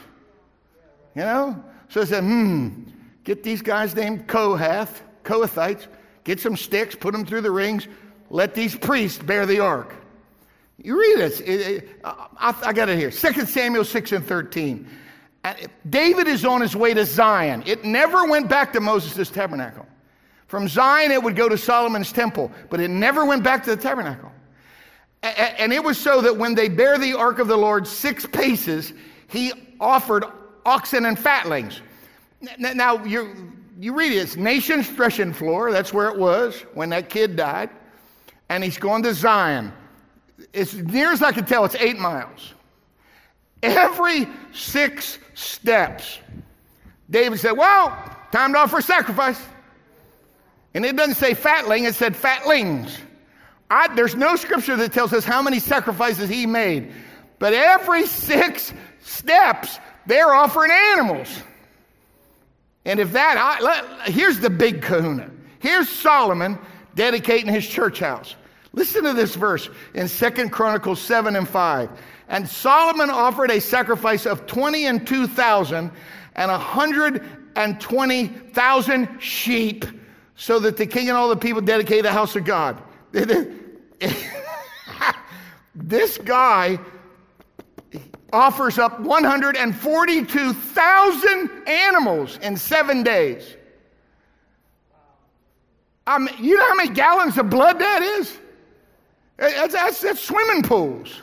You 1.15 1.23
know? 1.23 1.65
So 1.89 2.03
I 2.03 2.05
said, 2.05 2.23
hmm, 2.23 2.85
get 3.25 3.43
these 3.43 3.63
guys 3.63 3.95
named 3.95 4.29
Kohath, 4.29 5.01
Kohathites, 5.25 5.87
Get 6.25 6.41
some 6.41 6.57
sticks, 6.57 6.95
put 6.95 7.13
them 7.13 7.25
through 7.25 7.41
the 7.41 7.51
rings, 7.51 7.89
let 8.29 8.55
these 8.55 8.77
priests 8.77 9.19
bear 9.19 9.47
the 9.47 9.61
ark. 9.61 9.95
You 10.79 10.99
read 10.99 11.19
this. 11.19 11.41
It, 11.41 11.49
it, 11.49 11.89
I, 12.05 12.55
I, 12.63 12.73
got 12.73 12.89
it 12.89 12.99
here. 12.99 13.11
2 13.11 13.45
Samuel 13.47 13.85
6 13.85 14.13
and 14.13 14.25
13. 14.25 14.89
David 15.89 16.29
is 16.29 16.45
on 16.45 16.61
his 16.61 16.77
way 16.77 16.93
to 16.95 17.05
Zion. 17.05 17.63
It 17.67 17.85
never 17.85 18.27
went 18.27 18.49
back 18.49 18.73
to 18.75 18.81
Moses' 18.81 19.31
tabernacle. 19.31 19.87
From 20.49 20.69
Zion, 20.69 21.13
it 21.13 21.23
would 21.23 21.37
go 21.37 21.49
to 21.49 21.57
Solomon's 21.57 22.13
temple, 22.13 22.51
but 22.69 22.81
it 22.81 22.89
never 22.89 23.25
went 23.25 23.43
back 23.43 23.65
to 23.65 23.75
the 23.75 23.81
tabernacle. 23.81 24.33
And 25.23 25.73
it 25.73 25.83
was 25.83 25.99
so 25.99 26.21
that 26.23 26.37
when 26.37 26.55
they 26.55 26.69
bear 26.69 26.99
the 26.99 27.17
ark 27.17 27.39
of 27.39 27.47
the 27.47 27.57
Lord 27.57 27.87
six 27.87 28.27
paces, 28.27 28.93
he 29.29 29.53
offered 29.79 30.25
oxen 30.65 31.07
and 31.07 31.19
fatlings. 31.19 31.81
Now, 32.59 33.05
you 33.05 33.53
you 33.79 33.95
read 33.95 34.13
it, 34.13 34.17
it's 34.17 34.37
Nachon's 34.37 34.89
threshing 34.89 35.33
floor. 35.33 35.73
That's 35.73 35.93
where 35.93 36.09
it 36.09 36.19
was 36.19 36.67
when 36.75 36.91
that 36.91 37.09
kid 37.09 37.35
died. 37.35 37.71
And 38.51 38.63
he's 38.63 38.77
going 38.77 39.03
to 39.05 39.15
Zion. 39.15 39.73
As 40.53 40.75
near 40.75 41.13
as 41.13 41.23
I 41.23 41.33
can 41.33 41.47
tell, 41.47 41.65
it's 41.65 41.77
eight 41.77 41.99
miles. 41.99 42.55
Every 43.63 44.27
six 44.53 45.19
steps, 45.35 46.19
David 47.09 47.39
said, 47.39 47.53
Well, 47.53 47.89
time 48.33 48.53
to 48.53 48.59
offer 48.59 48.81
sacrifice. 48.81 49.41
And 50.73 50.85
it 50.85 50.97
doesn't 50.97 51.17
say 51.17 51.35
fatling, 51.35 51.85
it 51.85 51.95
said 51.95 52.15
fatlings. 52.15 52.97
I, 53.71 53.93
there's 53.95 54.17
no 54.17 54.37
scripture 54.37 54.77
that 54.77 54.93
tells 54.93 55.13
us 55.13 55.25
how 55.25 55.43
many 55.43 55.59
sacrifices 55.59 56.29
he 56.29 56.47
made. 56.47 56.93
But 57.39 57.55
every 57.55 58.07
six 58.07 58.73
steps, 59.01 59.79
they're 60.07 60.33
offering 60.33 60.71
animals. 60.93 61.29
And 62.85 62.99
if 62.99 63.13
that, 63.13 63.37
I, 63.37 63.63
let, 63.63 64.09
here's 64.09 64.41
the 64.41 64.51
big 64.51 64.83
kahuna. 64.83 65.31
Here's 65.59 65.89
Solomon 65.89 66.59
dedicating 66.95 67.53
his 67.53 67.67
church 67.67 67.99
house. 68.01 68.35
Listen 68.73 69.05
to 69.05 69.13
this 69.13 69.35
verse 69.35 69.69
in 69.95 70.09
Second 70.09 70.51
Chronicles 70.51 71.01
7 71.01 71.37
and 71.37 71.49
5. 71.49 71.91
And 72.31 72.49
Solomon 72.49 73.11
offered 73.11 73.51
a 73.51 73.61
sacrifice 73.61 74.25
of 74.25 74.47
20 74.47 74.87
and 74.87 75.07
2,000 75.07 75.91
and 76.37 76.51
120,000 76.51 79.21
sheep 79.21 79.85
so 80.37 80.59
that 80.61 80.77
the 80.77 80.87
king 80.87 81.09
and 81.09 81.19
all 81.19 81.29
the 81.29 81.37
people 81.37 81.61
dedicated 81.61 82.05
the 82.05 82.13
house 82.13 82.37
of 82.37 82.45
God. 82.45 82.81
this 85.75 86.19
guy 86.19 86.79
offers 88.33 88.79
up 88.79 89.01
142,000 89.01 91.51
animals 91.67 92.39
in 92.43 92.57
seven 92.57 93.03
days. 93.03 93.57
Um, 96.07 96.29
you 96.39 96.57
know 96.57 96.65
how 96.65 96.77
many 96.77 96.91
gallons 96.91 97.37
of 97.39 97.51
blood 97.51 97.81
that 97.81 98.03
is? 98.03 98.39
That's, 99.37 99.73
that's, 99.73 100.01
that's 100.01 100.21
swimming 100.21 100.63
pools. 100.63 101.23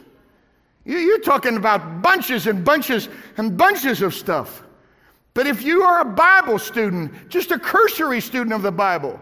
You, 0.87 0.97
you're 0.99 1.19
talking 1.19 1.57
about 1.57 2.01
bunches 2.01 2.47
and 2.47 2.63
bunches 2.63 3.09
and 3.35 3.57
bunches 3.57 4.01
of 4.01 4.13
stuff. 4.13 4.63
But 5.33 5.45
if 5.45 5.61
you 5.61 5.83
are 5.83 5.99
a 5.99 6.05
Bible 6.05 6.57
student, 6.57 7.29
just 7.29 7.51
a 7.51 7.59
cursory 7.59 8.21
student 8.21 8.53
of 8.53 8.61
the 8.61 8.71
Bible, 8.71 9.19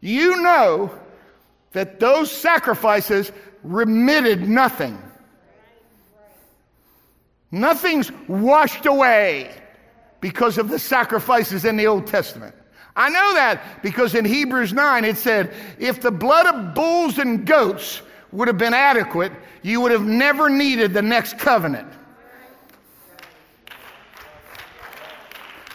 you 0.00 0.40
know 0.40 0.90
that 1.72 1.98
those 1.98 2.30
sacrifices 2.30 3.32
remitted 3.64 4.48
nothing. 4.48 5.02
Nothing's 7.50 8.12
washed 8.28 8.86
away 8.86 9.52
because 10.20 10.58
of 10.58 10.68
the 10.68 10.78
sacrifices 10.78 11.64
in 11.64 11.76
the 11.76 11.88
Old 11.88 12.06
Testament. 12.06 12.54
I 12.94 13.10
know 13.10 13.34
that 13.34 13.82
because 13.82 14.14
in 14.14 14.24
Hebrews 14.24 14.72
9 14.72 15.04
it 15.04 15.16
said, 15.16 15.52
if 15.78 16.00
the 16.00 16.12
blood 16.12 16.46
of 16.46 16.74
bulls 16.74 17.18
and 17.18 17.44
goats 17.44 18.02
would 18.32 18.48
have 18.48 18.58
been 18.58 18.74
adequate, 18.74 19.32
you 19.62 19.80
would 19.80 19.92
have 19.92 20.06
never 20.06 20.48
needed 20.48 20.92
the 20.92 21.02
next 21.02 21.38
covenant. 21.38 21.92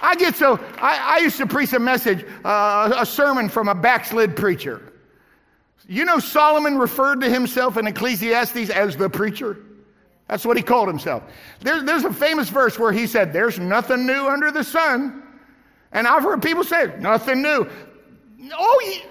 I 0.02 0.16
get 0.16 0.36
so, 0.36 0.60
I, 0.78 1.16
I 1.16 1.18
used 1.20 1.38
to 1.38 1.48
preach 1.48 1.74
a 1.74 1.80
message, 1.80 2.26
uh, 2.44 2.94
a 2.98 3.06
sermon 3.06 3.50
from 3.50 3.68
a 3.68 3.76
backslid 3.76 4.36
preacher. 4.36 4.94
You 5.88 6.06
know, 6.06 6.20
Solomon 6.20 6.78
referred 6.78 7.22
to 7.22 7.30
himself 7.30 7.78
in 7.78 7.88
Ecclesiastes 7.88 8.70
as 8.70 8.96
the 8.96 9.10
preacher. 9.10 9.58
That's 10.28 10.46
what 10.46 10.58
he 10.58 10.64
called 10.64 10.88
himself. 10.88 11.24
There, 11.62 11.84
there's 11.84 12.04
a 12.04 12.14
famous 12.14 12.50
verse 12.50 12.80
where 12.80 12.92
he 12.92 13.06
said, 13.06 13.32
There's 13.32 13.60
nothing 13.60 14.06
new 14.06 14.28
under 14.28 14.52
the 14.52 14.64
sun. 14.64 15.24
And 15.92 16.08
I've 16.08 16.24
heard 16.24 16.42
people 16.42 16.64
say, 16.64 16.96
Nothing 17.00 17.42
new. 17.42 17.70
Oh, 18.54 19.02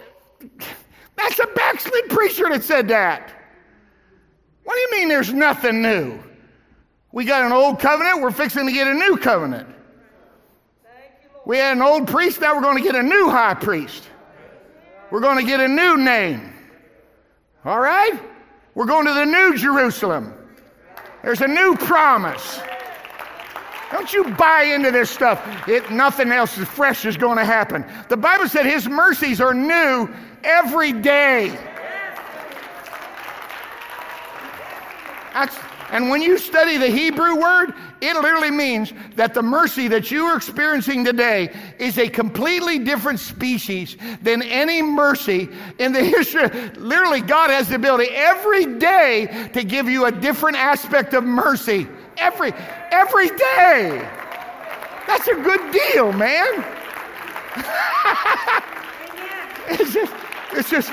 that's 1.16 1.38
a 1.38 1.46
backslid 1.48 2.08
preacher 2.08 2.48
that 2.48 2.64
said 2.64 2.88
that. 2.88 3.32
What 4.64 4.74
do 4.74 4.80
you 4.80 4.90
mean 4.92 5.08
there's 5.08 5.32
nothing 5.32 5.82
new? 5.82 6.18
We 7.12 7.24
got 7.24 7.44
an 7.44 7.52
old 7.52 7.78
covenant, 7.78 8.22
we're 8.22 8.32
fixing 8.32 8.66
to 8.66 8.72
get 8.72 8.86
a 8.86 8.94
new 8.94 9.16
covenant. 9.16 9.68
We 11.46 11.58
had 11.58 11.76
an 11.76 11.82
old 11.82 12.08
priest, 12.08 12.40
now 12.40 12.54
we're 12.56 12.62
going 12.62 12.78
to 12.78 12.82
get 12.82 12.94
a 12.94 13.02
new 13.02 13.28
high 13.28 13.54
priest. 13.54 14.04
We're 15.10 15.20
going 15.20 15.38
to 15.38 15.44
get 15.44 15.60
a 15.60 15.68
new 15.68 15.96
name. 15.96 16.52
All 17.64 17.78
right? 17.78 18.20
We're 18.74 18.86
going 18.86 19.06
to 19.06 19.12
the 19.12 19.24
new 19.24 19.56
Jerusalem. 19.56 20.34
There's 21.22 21.40
a 21.40 21.46
new 21.46 21.76
promise. 21.76 22.60
Don't 23.92 24.12
you 24.12 24.24
buy 24.34 24.62
into 24.62 24.90
this 24.90 25.08
stuff. 25.08 25.68
It, 25.68 25.88
nothing 25.90 26.32
else 26.32 26.58
is 26.58 26.66
fresh 26.66 27.04
is 27.04 27.16
going 27.16 27.38
to 27.38 27.44
happen. 27.44 27.84
The 28.08 28.16
Bible 28.16 28.48
said 28.48 28.66
his 28.66 28.88
mercies 28.88 29.40
are 29.40 29.54
new 29.54 30.08
every 30.44 30.92
day. 30.92 31.48
That's, 35.32 35.56
and 35.90 36.08
when 36.10 36.22
you 36.22 36.38
study 36.38 36.76
the 36.76 36.88
Hebrew 36.88 37.40
word, 37.40 37.74
it 38.00 38.14
literally 38.14 38.50
means 38.50 38.92
that 39.16 39.34
the 39.34 39.42
mercy 39.42 39.88
that 39.88 40.10
you 40.10 40.24
are 40.24 40.36
experiencing 40.36 41.04
today 41.04 41.52
is 41.78 41.98
a 41.98 42.08
completely 42.08 42.78
different 42.78 43.18
species 43.18 43.96
than 44.22 44.42
any 44.42 44.82
mercy 44.82 45.48
in 45.78 45.92
the 45.92 46.04
history. 46.04 46.48
Literally, 46.76 47.20
God 47.20 47.50
has 47.50 47.68
the 47.68 47.76
ability 47.76 48.10
every 48.12 48.78
day 48.78 49.50
to 49.54 49.64
give 49.64 49.88
you 49.88 50.04
a 50.04 50.12
different 50.12 50.56
aspect 50.56 51.14
of 51.14 51.24
mercy. 51.24 51.88
Every, 52.16 52.52
every 52.92 53.28
day. 53.28 54.08
That's 55.06 55.28
a 55.28 55.34
good 55.34 55.72
deal, 55.72 56.12
man. 56.12 56.64
it's 59.68 59.92
just, 59.92 60.12
it's 60.54 60.70
just, 60.70 60.90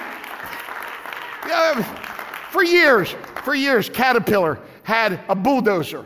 for 2.52 2.64
years, 2.64 3.16
for 3.44 3.56
years, 3.56 3.90
Caterpillar 3.90 4.60
had 4.84 5.20
a 5.30 5.36
bulldozer. 5.36 6.06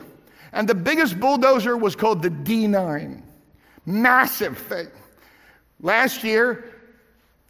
And 0.54 0.68
the 0.68 0.76
biggest 0.76 1.20
bulldozer 1.20 1.76
was 1.76 1.96
called 1.96 2.22
the 2.22 2.30
D9. 2.30 3.22
Massive 3.86 4.58
thing. 4.58 4.88
Last 5.82 6.24
year, 6.24 6.74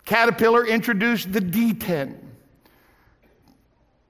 Caterpillar 0.06 0.65
introduced 0.65 1.32
the 1.32 1.39
D10. 1.39 2.18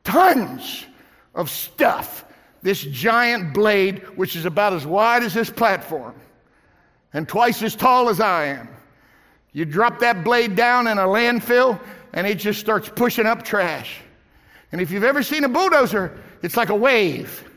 Tons 0.03 0.85
of 1.33 1.49
stuff. 1.49 2.25
This 2.61 2.81
giant 2.81 3.53
blade, 3.53 3.99
which 4.17 4.35
is 4.35 4.45
about 4.45 4.73
as 4.73 4.85
wide 4.85 5.23
as 5.23 5.33
this 5.33 5.49
platform 5.49 6.15
and 7.13 7.27
twice 7.27 7.61
as 7.63 7.75
tall 7.75 8.09
as 8.09 8.19
I 8.19 8.45
am. 8.45 8.74
You 9.55 9.63
drop 9.63 9.99
that 9.99 10.25
blade 10.25 10.57
down 10.57 10.85
in 10.87 10.97
a 10.97 11.05
landfill, 11.05 11.79
and 12.11 12.27
it 12.27 12.39
just 12.39 12.59
starts 12.59 12.89
pushing 12.89 13.25
up 13.25 13.41
trash. 13.41 14.01
And 14.73 14.81
if 14.81 14.91
you've 14.91 15.05
ever 15.05 15.23
seen 15.23 15.45
a 15.45 15.47
bulldozer, 15.47 16.19
it's 16.41 16.57
like 16.57 16.67
a 16.67 16.75
wave. 16.75 17.49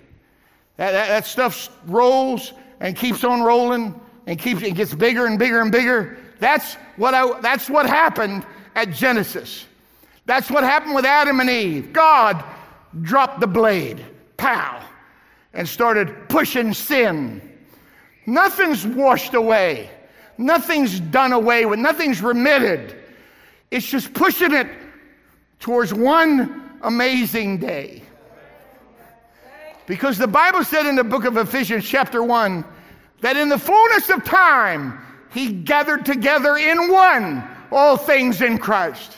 That, 0.77 0.93
that, 0.93 1.09
that 1.09 1.27
stuff 1.27 1.77
rolls 1.87 2.53
and 2.79 2.95
keeps 2.95 3.25
on 3.25 3.43
rolling 3.43 4.01
and 4.29 4.39
keeps 4.39 4.63
it 4.63 4.77
gets 4.77 4.95
bigger 4.95 5.27
and 5.27 5.41
bigger 5.41 5.61
and 5.61 5.73
bigger. 5.73 6.19
That's 6.39 6.75
what 6.95 7.15
I, 7.15 7.41
that's 7.41 7.69
what 7.69 7.85
happened 7.87 8.47
at 8.77 8.93
Genesis. 8.93 9.67
That's 10.25 10.53
what 10.53 10.63
happened 10.63 10.95
with 10.95 11.05
Adam 11.05 11.41
and 11.41 11.51
Eve. 11.51 11.93
God 11.93 12.45
dropped 13.03 13.41
the 13.41 13.49
blade, 13.49 14.07
pow, 14.37 14.81
and 15.53 15.69
started 15.69 16.29
pushing 16.29 16.73
sin. 16.73 17.43
Nothing's 18.25 18.87
washed 18.87 19.35
away. 19.35 19.91
Nothing's 20.39 21.01
done 21.01 21.33
away 21.33 21.67
with. 21.67 21.81
Nothing's 21.81 22.23
remitted. 22.23 22.97
It's 23.71 23.87
just 23.87 24.15
pushing 24.15 24.53
it 24.53 24.69
towards 25.59 25.93
one 25.93 26.79
amazing 26.83 27.59
day. 27.59 28.03
Because 29.87 30.17
the 30.17 30.29
Bible 30.29 30.65
said 30.65 30.87
in 30.87 30.97
the 30.97 31.05
book 31.05 31.25
of 31.25 31.37
Ephesians, 31.37 31.85
chapter 31.85 32.23
1, 32.23 32.65
that 33.21 33.37
in 33.37 33.49
the 33.49 33.59
fullness 33.59 34.11
of 34.11 34.23
time, 34.25 35.01
he 35.33 35.53
gathered 35.53 36.07
together 36.07 36.57
in 36.57 36.93
one 36.93 37.43
all 37.73 37.97
things 37.97 38.41
in 38.41 38.59
Christ. 38.59 39.13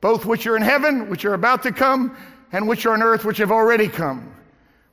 Both 0.00 0.24
which 0.24 0.46
are 0.46 0.56
in 0.56 0.62
heaven, 0.62 1.10
which 1.10 1.24
are 1.24 1.34
about 1.34 1.62
to 1.64 1.72
come, 1.72 2.16
and 2.52 2.68
which 2.68 2.86
are 2.86 2.92
on 2.92 3.02
earth, 3.02 3.24
which 3.24 3.38
have 3.38 3.50
already 3.50 3.88
come. 3.88 4.34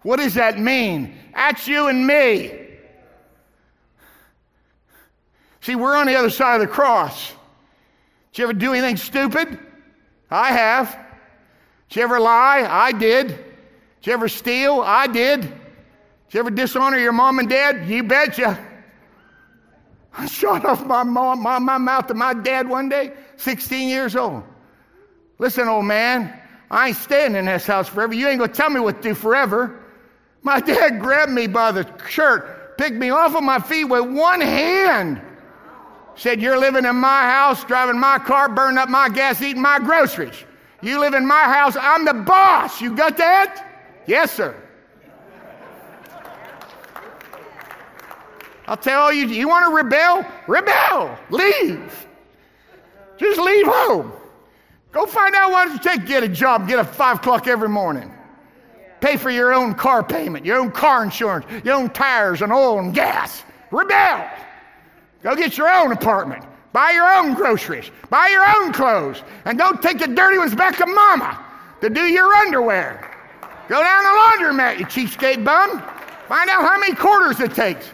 What 0.02 0.18
does 0.18 0.34
that 0.34 0.60
mean? 0.60 1.16
That's 1.34 1.68
you 1.68 1.88
and 1.88 2.06
me. 2.06 2.67
See, 5.68 5.76
we're 5.76 5.98
on 5.98 6.08
the 6.08 6.16
other 6.16 6.30
side 6.30 6.62
of 6.62 6.62
the 6.62 6.74
cross. 6.74 7.34
Did 8.32 8.40
you 8.40 8.44
ever 8.46 8.54
do 8.54 8.72
anything 8.72 8.96
stupid? 8.96 9.60
I 10.32 10.54
have. 10.54 10.98
Did 11.90 11.98
you 11.98 12.04
ever 12.04 12.22
lie? 12.22 12.66
I 12.66 12.94
did. 12.94 13.28
Did 13.28 13.38
you 14.04 14.14
ever 14.14 14.30
steal? 14.30 14.80
I 14.80 15.08
did. 15.08 15.42
Did 15.42 15.50
you 16.30 16.40
ever 16.40 16.52
dishonor 16.52 16.98
your 16.98 17.12
mom 17.12 17.40
and 17.40 17.50
dad? 17.50 17.90
You 17.90 18.04
betcha. 18.04 18.58
I 20.18 20.26
shot 20.28 20.64
off 20.64 20.86
my, 20.86 21.04
mom, 21.04 21.44
my, 21.44 21.60
my 21.60 21.78
mouth 21.78 22.08
to 22.08 22.14
my 22.14 22.34
dad 22.34 22.70
one 22.70 22.88
day, 22.88 23.12
16 23.36 23.90
years 23.90 24.16
old. 24.16 24.44
Listen, 25.38 25.68
old 25.68 25.84
man, 25.84 26.34
I 26.72 26.88
ain't 26.88 26.98
staying 26.98 27.36
in 27.36 27.44
this 27.44 27.68
house 27.68 27.90
forever. 27.90 28.14
You 28.14 28.30
ain't 28.30 28.40
gonna 28.40 28.54
tell 28.54 28.70
me 28.70 28.80
what 28.80 29.02
to 29.02 29.10
do 29.10 29.14
forever. 29.14 29.84
My 30.44 30.62
dad 30.62 31.02
grabbed 31.02 31.34
me 31.34 31.46
by 31.48 31.74
the 31.74 31.86
shirt, 32.08 32.78
picked 32.78 32.96
me 32.96 33.10
off 33.10 33.36
of 33.36 33.44
my 33.44 33.60
feet 33.60 33.84
with 33.84 34.10
one 34.10 34.40
hand. 34.40 35.24
Said, 36.18 36.42
You're 36.42 36.58
living 36.58 36.84
in 36.84 36.96
my 36.96 37.22
house, 37.22 37.64
driving 37.64 38.00
my 38.00 38.18
car, 38.18 38.50
burning 38.50 38.78
up 38.78 38.90
my 38.90 39.08
gas, 39.08 39.42
eating 39.42 39.62
my 39.62 39.80
groceries. 39.80 40.44
You 40.82 41.00
live 41.00 41.14
in 41.14 41.26
my 41.26 41.44
house, 41.44 41.78
I'm 41.80 42.06
the 42.06 42.14
boss. 42.14 42.82
You 42.82 42.96
got 42.96 43.18
that? 43.18 43.64
Yes, 44.08 44.32
sir. 44.32 44.56
I'll 48.68 48.78
tell 48.78 49.14
you, 49.14 49.28
you 49.28 49.48
want 49.48 49.70
to 49.70 49.76
rebel? 49.76 50.26
Rebel. 50.48 51.18
Leave. 51.30 52.08
Just 53.18 53.40
leave 53.40 53.66
home. 53.66 54.12
Go 54.92 55.06
find 55.06 55.36
out 55.36 55.52
what 55.52 55.74
it 55.74 55.82
takes 55.82 56.04
get 56.06 56.24
a 56.24 56.28
job, 56.28 56.68
get 56.68 56.80
a 56.80 56.84
five 56.84 57.18
o'clock 57.18 57.48
every 57.48 57.70
morning. 57.70 58.12
Pay 59.00 59.18
for 59.18 59.30
your 59.30 59.54
own 59.54 59.76
car 59.76 60.04
payment, 60.04 60.46
your 60.46 60.58
own 60.58 60.72
car 60.72 61.04
insurance, 61.04 61.46
your 61.64 61.76
own 61.76 61.90
tires 61.92 62.42
and 62.42 62.52
oil 62.52 62.80
and 62.80 62.94
gas. 62.94 63.44
Rebel. 63.72 64.28
Go 65.28 65.36
get 65.36 65.58
your 65.58 65.68
own 65.70 65.92
apartment. 65.92 66.46
Buy 66.72 66.92
your 66.92 67.06
own 67.06 67.34
groceries. 67.34 67.92
Buy 68.10 68.30
your 68.30 68.48
own 68.62 68.72
clothes. 68.72 69.22
And 69.44 69.58
don't 69.58 69.82
take 69.82 70.00
the 70.00 70.08
dirty 70.08 70.38
ones 70.38 70.56
back 70.56 70.78
to 70.78 70.86
mama 70.86 71.44
to 71.82 71.90
do 71.90 72.04
your 72.04 72.34
underwear. 72.34 73.14
Go 73.68 73.84
down 73.84 74.04
the 74.06 74.22
laundromat, 74.22 74.80
you 74.80 74.86
cheapskate 74.86 75.44
bum. 75.44 75.84
Find 76.30 76.50
out 76.50 76.62
how 76.62 76.80
many 76.80 76.96
quarters 76.96 77.42
it 77.42 77.54
takes. 77.54 77.92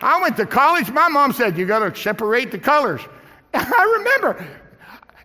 I 0.00 0.20
went 0.22 0.36
to 0.36 0.46
college. 0.46 0.92
My 0.92 1.08
mom 1.08 1.32
said, 1.32 1.58
You 1.58 1.66
got 1.66 1.80
to 1.80 2.00
separate 2.00 2.52
the 2.52 2.58
colors. 2.60 3.00
I 3.54 3.96
remember 3.98 4.46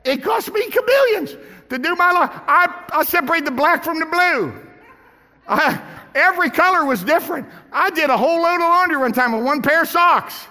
it 0.06 0.24
cost 0.24 0.52
me 0.52 0.68
cabillions 0.72 1.38
to 1.70 1.78
do 1.78 1.96
my 1.96 2.12
law. 2.12 2.28
I, 2.48 2.86
I 2.92 3.04
separate 3.04 3.46
the 3.46 3.52
black 3.52 3.84
from 3.84 4.00
the 4.00 4.08
blue. 4.08 4.52
I, 5.48 5.80
every 6.16 6.50
color 6.50 6.86
was 6.86 7.04
different. 7.04 7.48
I 7.72 7.92
did 7.92 8.10
a 8.10 8.18
whole 8.18 8.42
load 8.42 8.56
of 8.56 8.62
laundry 8.62 8.98
one 8.98 9.14
time 9.14 9.34
with 9.34 9.46
one 9.46 9.62
pair 9.62 9.84
of 9.84 9.90
socks 9.90 10.48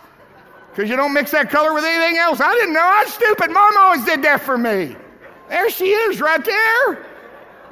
because 0.78 0.88
you 0.88 0.96
don't 0.96 1.12
mix 1.12 1.32
that 1.32 1.50
color 1.50 1.74
with 1.74 1.82
anything 1.82 2.18
else. 2.18 2.40
I 2.40 2.54
didn't 2.54 2.72
know. 2.72 2.78
I 2.80 3.02
was 3.02 3.12
stupid. 3.12 3.50
Mom 3.50 3.76
always 3.76 4.04
did 4.04 4.22
that 4.22 4.40
for 4.40 4.56
me. 4.56 4.94
There 5.48 5.68
she 5.70 5.86
is, 5.86 6.20
right 6.20 6.44
there. 6.44 7.04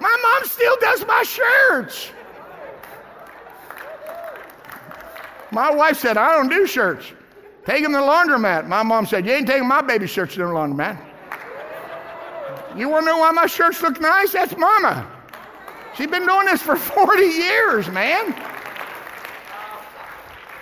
My 0.00 0.16
mom 0.24 0.48
still 0.48 0.76
does 0.80 1.06
my 1.06 1.22
shirts. 1.22 2.10
My 5.52 5.70
wife 5.70 6.00
said, 6.00 6.16
I 6.16 6.34
don't 6.34 6.48
do 6.48 6.66
shirts. 6.66 7.06
Take 7.64 7.84
them 7.84 7.92
to 7.92 7.98
the 7.98 8.04
laundromat. 8.04 8.66
My 8.66 8.82
mom 8.82 9.06
said, 9.06 9.24
You 9.24 9.34
ain't 9.34 9.46
taking 9.46 9.68
my 9.68 9.82
baby 9.82 10.08
shirts 10.08 10.34
to 10.34 10.40
the 10.40 10.46
laundromat. 10.46 10.98
You 12.76 12.88
want 12.88 13.06
to 13.06 13.12
know 13.12 13.18
why 13.18 13.30
my 13.30 13.46
shirts 13.46 13.80
look 13.82 14.00
nice? 14.00 14.32
That's 14.32 14.56
mama. 14.56 15.08
She's 15.96 16.08
been 16.08 16.26
doing 16.26 16.46
this 16.46 16.60
for 16.60 16.74
40 16.76 17.22
years, 17.22 17.88
man. 17.88 18.34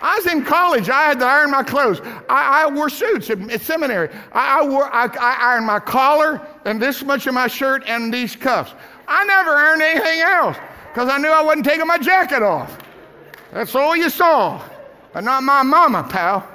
I 0.04 0.16
was 0.16 0.26
in 0.26 0.44
college. 0.44 0.90
I 0.90 1.04
had 1.04 1.18
to 1.20 1.24
iron 1.24 1.50
my 1.50 1.62
clothes. 1.62 2.02
I, 2.28 2.64
I 2.64 2.70
wore 2.70 2.90
suits 2.90 3.30
at, 3.30 3.40
at 3.50 3.62
seminary. 3.62 4.10
I, 4.32 4.60
I, 4.60 4.68
wore, 4.68 4.94
I, 4.94 5.06
I 5.06 5.52
ironed 5.52 5.64
my 5.64 5.80
collar 5.80 6.46
and 6.66 6.80
this 6.80 7.02
much 7.02 7.26
of 7.26 7.32
my 7.32 7.46
shirt 7.46 7.84
and 7.86 8.12
these 8.12 8.36
cuffs. 8.36 8.74
I 9.08 9.24
never 9.24 9.52
ironed 9.52 9.80
anything 9.80 10.20
else 10.20 10.58
because 10.92 11.08
I 11.08 11.16
knew 11.16 11.30
I 11.30 11.40
wasn't 11.40 11.64
taking 11.64 11.86
my 11.86 11.96
jacket 11.96 12.42
off. 12.42 12.76
That's 13.50 13.74
all 13.74 13.96
you 13.96 14.10
saw. 14.10 14.62
But 15.14 15.24
not 15.24 15.42
my 15.42 15.62
mama, 15.62 16.06
pal. 16.06 16.46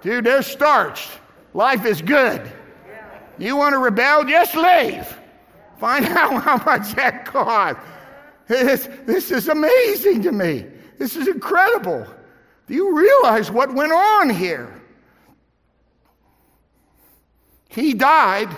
Dude, 0.00 0.24
they're 0.24 0.42
starched. 0.42 1.10
Life 1.52 1.84
is 1.84 2.00
good. 2.00 2.50
You 3.36 3.56
want 3.56 3.74
to 3.74 3.78
rebel? 3.78 4.24
Just 4.24 4.54
leave. 4.54 5.06
Find 5.78 6.02
out 6.16 6.42
how 6.42 6.56
much 6.64 6.94
that. 6.94 7.78
This, 8.46 8.88
this 9.04 9.30
is 9.32 9.48
amazing 9.48 10.22
to 10.22 10.32
me. 10.32 10.64
This 10.96 11.14
is 11.14 11.28
incredible. 11.28 12.06
Do 12.68 12.74
you 12.74 12.96
realize 12.96 13.50
what 13.50 13.74
went 13.74 13.92
on 13.92 14.30
here? 14.30 14.80
He 17.68 17.94
died. 17.94 18.54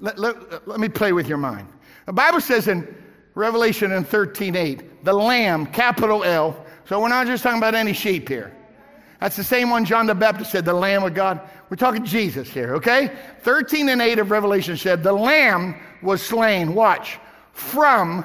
Let, 0.00 0.18
let, 0.18 0.66
let 0.66 0.80
me 0.80 0.88
play 0.88 1.12
with 1.12 1.28
your 1.28 1.38
mind. 1.38 1.68
The 2.06 2.12
Bible 2.12 2.40
says 2.40 2.68
in 2.68 2.94
Revelation 3.34 3.92
in 3.92 4.04
13 4.04 4.56
8, 4.56 5.04
the 5.04 5.12
Lamb, 5.12 5.66
capital 5.66 6.24
L. 6.24 6.64
So 6.86 7.00
we're 7.00 7.08
not 7.08 7.26
just 7.26 7.42
talking 7.42 7.58
about 7.58 7.74
any 7.74 7.92
sheep 7.92 8.28
here. 8.28 8.54
That's 9.20 9.36
the 9.36 9.44
same 9.44 9.70
one 9.70 9.84
John 9.84 10.06
the 10.06 10.14
Baptist 10.14 10.52
said, 10.52 10.64
the 10.64 10.74
Lamb 10.74 11.04
of 11.04 11.14
God. 11.14 11.40
We're 11.70 11.76
talking 11.76 12.04
Jesus 12.04 12.48
here, 12.48 12.74
okay? 12.76 13.16
13 13.42 13.88
and 13.90 14.00
8 14.00 14.20
of 14.20 14.30
Revelation 14.30 14.76
said, 14.76 15.02
the 15.02 15.12
Lamb 15.12 15.76
was 16.02 16.22
slain, 16.22 16.74
watch, 16.74 17.18
from, 17.52 18.24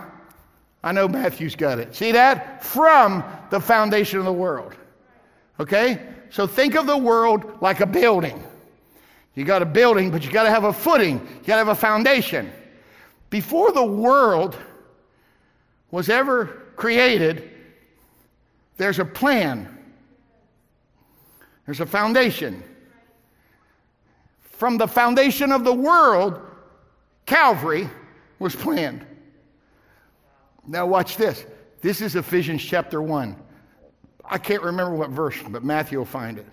I 0.84 0.92
know 0.92 1.08
Matthew's 1.08 1.56
got 1.56 1.80
it. 1.80 1.96
See 1.96 2.12
that? 2.12 2.64
From 2.64 3.24
the 3.50 3.60
foundation 3.60 4.20
of 4.20 4.26
the 4.26 4.34
world. 4.34 4.76
Okay? 5.60 6.00
So 6.30 6.48
think 6.48 6.76
of 6.76 6.88
the 6.88 6.98
world 6.98 7.62
like 7.62 7.80
a 7.80 7.86
building. 7.86 8.44
You 9.36 9.46
got 9.46 9.62
a 9.62 9.66
building, 9.66 10.12
but 10.12 10.24
you 10.24 10.32
got 10.32 10.44
to 10.44 10.50
have 10.50 10.64
a 10.64 10.74
footing, 10.74 11.20
you 11.20 11.48
got 11.48 11.56
to 11.56 11.66
have 11.66 11.68
a 11.70 11.76
foundation. 11.76 12.52
Before 13.30 13.72
the 13.72 13.84
world 13.84 14.58
was 15.90 16.10
ever 16.10 16.46
created, 16.76 17.52
there's 18.78 19.00
a 19.00 19.06
plan, 19.06 19.78
there's 21.66 21.80
a 21.80 21.86
foundation. 21.86 22.64
From 24.42 24.78
the 24.78 24.88
foundation 24.88 25.52
of 25.52 25.64
the 25.64 25.74
world, 25.74 26.40
Calvary 27.26 27.90
was 28.40 28.56
planned. 28.56 29.06
Now, 30.66 30.86
watch 30.86 31.18
this. 31.18 31.46
This 31.82 32.02
is 32.02 32.16
Ephesians 32.16 32.64
chapter 32.64 33.02
1. 33.02 33.36
I 34.26 34.38
can't 34.38 34.64
remember 34.64 34.96
what 34.96 35.10
verse, 35.10 35.36
but 35.50 35.64
Matthew 35.64 35.98
will 35.98 36.06
find 36.06 36.38
it. 36.38 36.48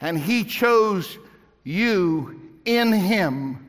And 0.00 0.18
he 0.18 0.44
chose 0.44 1.18
you 1.62 2.40
in 2.64 2.92
him 2.92 3.68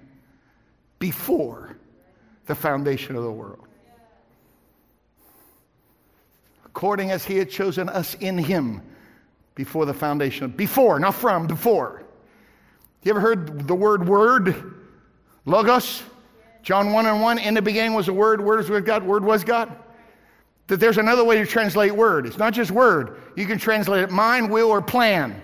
before 1.00 1.78
the 2.46 2.56
foundation 2.56 3.15
of 3.15 3.24
the 3.24 3.32
world. 3.32 3.68
According 6.65 7.12
as 7.12 7.24
he 7.24 7.38
had 7.38 7.50
chosen 7.50 7.88
us 7.88 8.15
in 8.15 8.38
him 8.38 8.82
before 9.56 9.86
the 9.86 9.94
foundation. 9.94 10.50
Before, 10.50 11.00
not 11.00 11.15
from, 11.15 11.48
before. 11.48 12.04
You 13.04 13.12
ever 13.12 13.22
heard 13.22 13.68
the 13.68 13.76
word 13.76 14.08
word? 14.08 14.76
Logos? 15.46 16.04
John 16.63 16.91
1 16.91 17.06
and 17.06 17.22
1, 17.22 17.38
in 17.38 17.54
the 17.54 17.62
beginning 17.62 17.94
was 17.94 18.08
a 18.08 18.13
word, 18.13 18.41
word 18.41 18.58
was 18.58 18.70
with 18.70 18.86
God, 18.86 19.04
word 19.04 19.24
was 19.24 19.44
God. 19.44 19.72
That 20.67 20.80
there's 20.80 20.97
another 20.97 21.23
way 21.23 21.38
to 21.38 21.45
translate 21.45 21.91
word. 21.91 22.25
It's 22.25 22.38
not 22.38 22.54
just 22.54 22.71
word. 22.71 23.21
You 23.36 23.45
can 23.45 23.60
translate 23.60 24.04
it 24.04 24.12
mind, 24.12 24.49
will, 24.49 24.69
or 24.69 24.82
plan. 24.82 25.41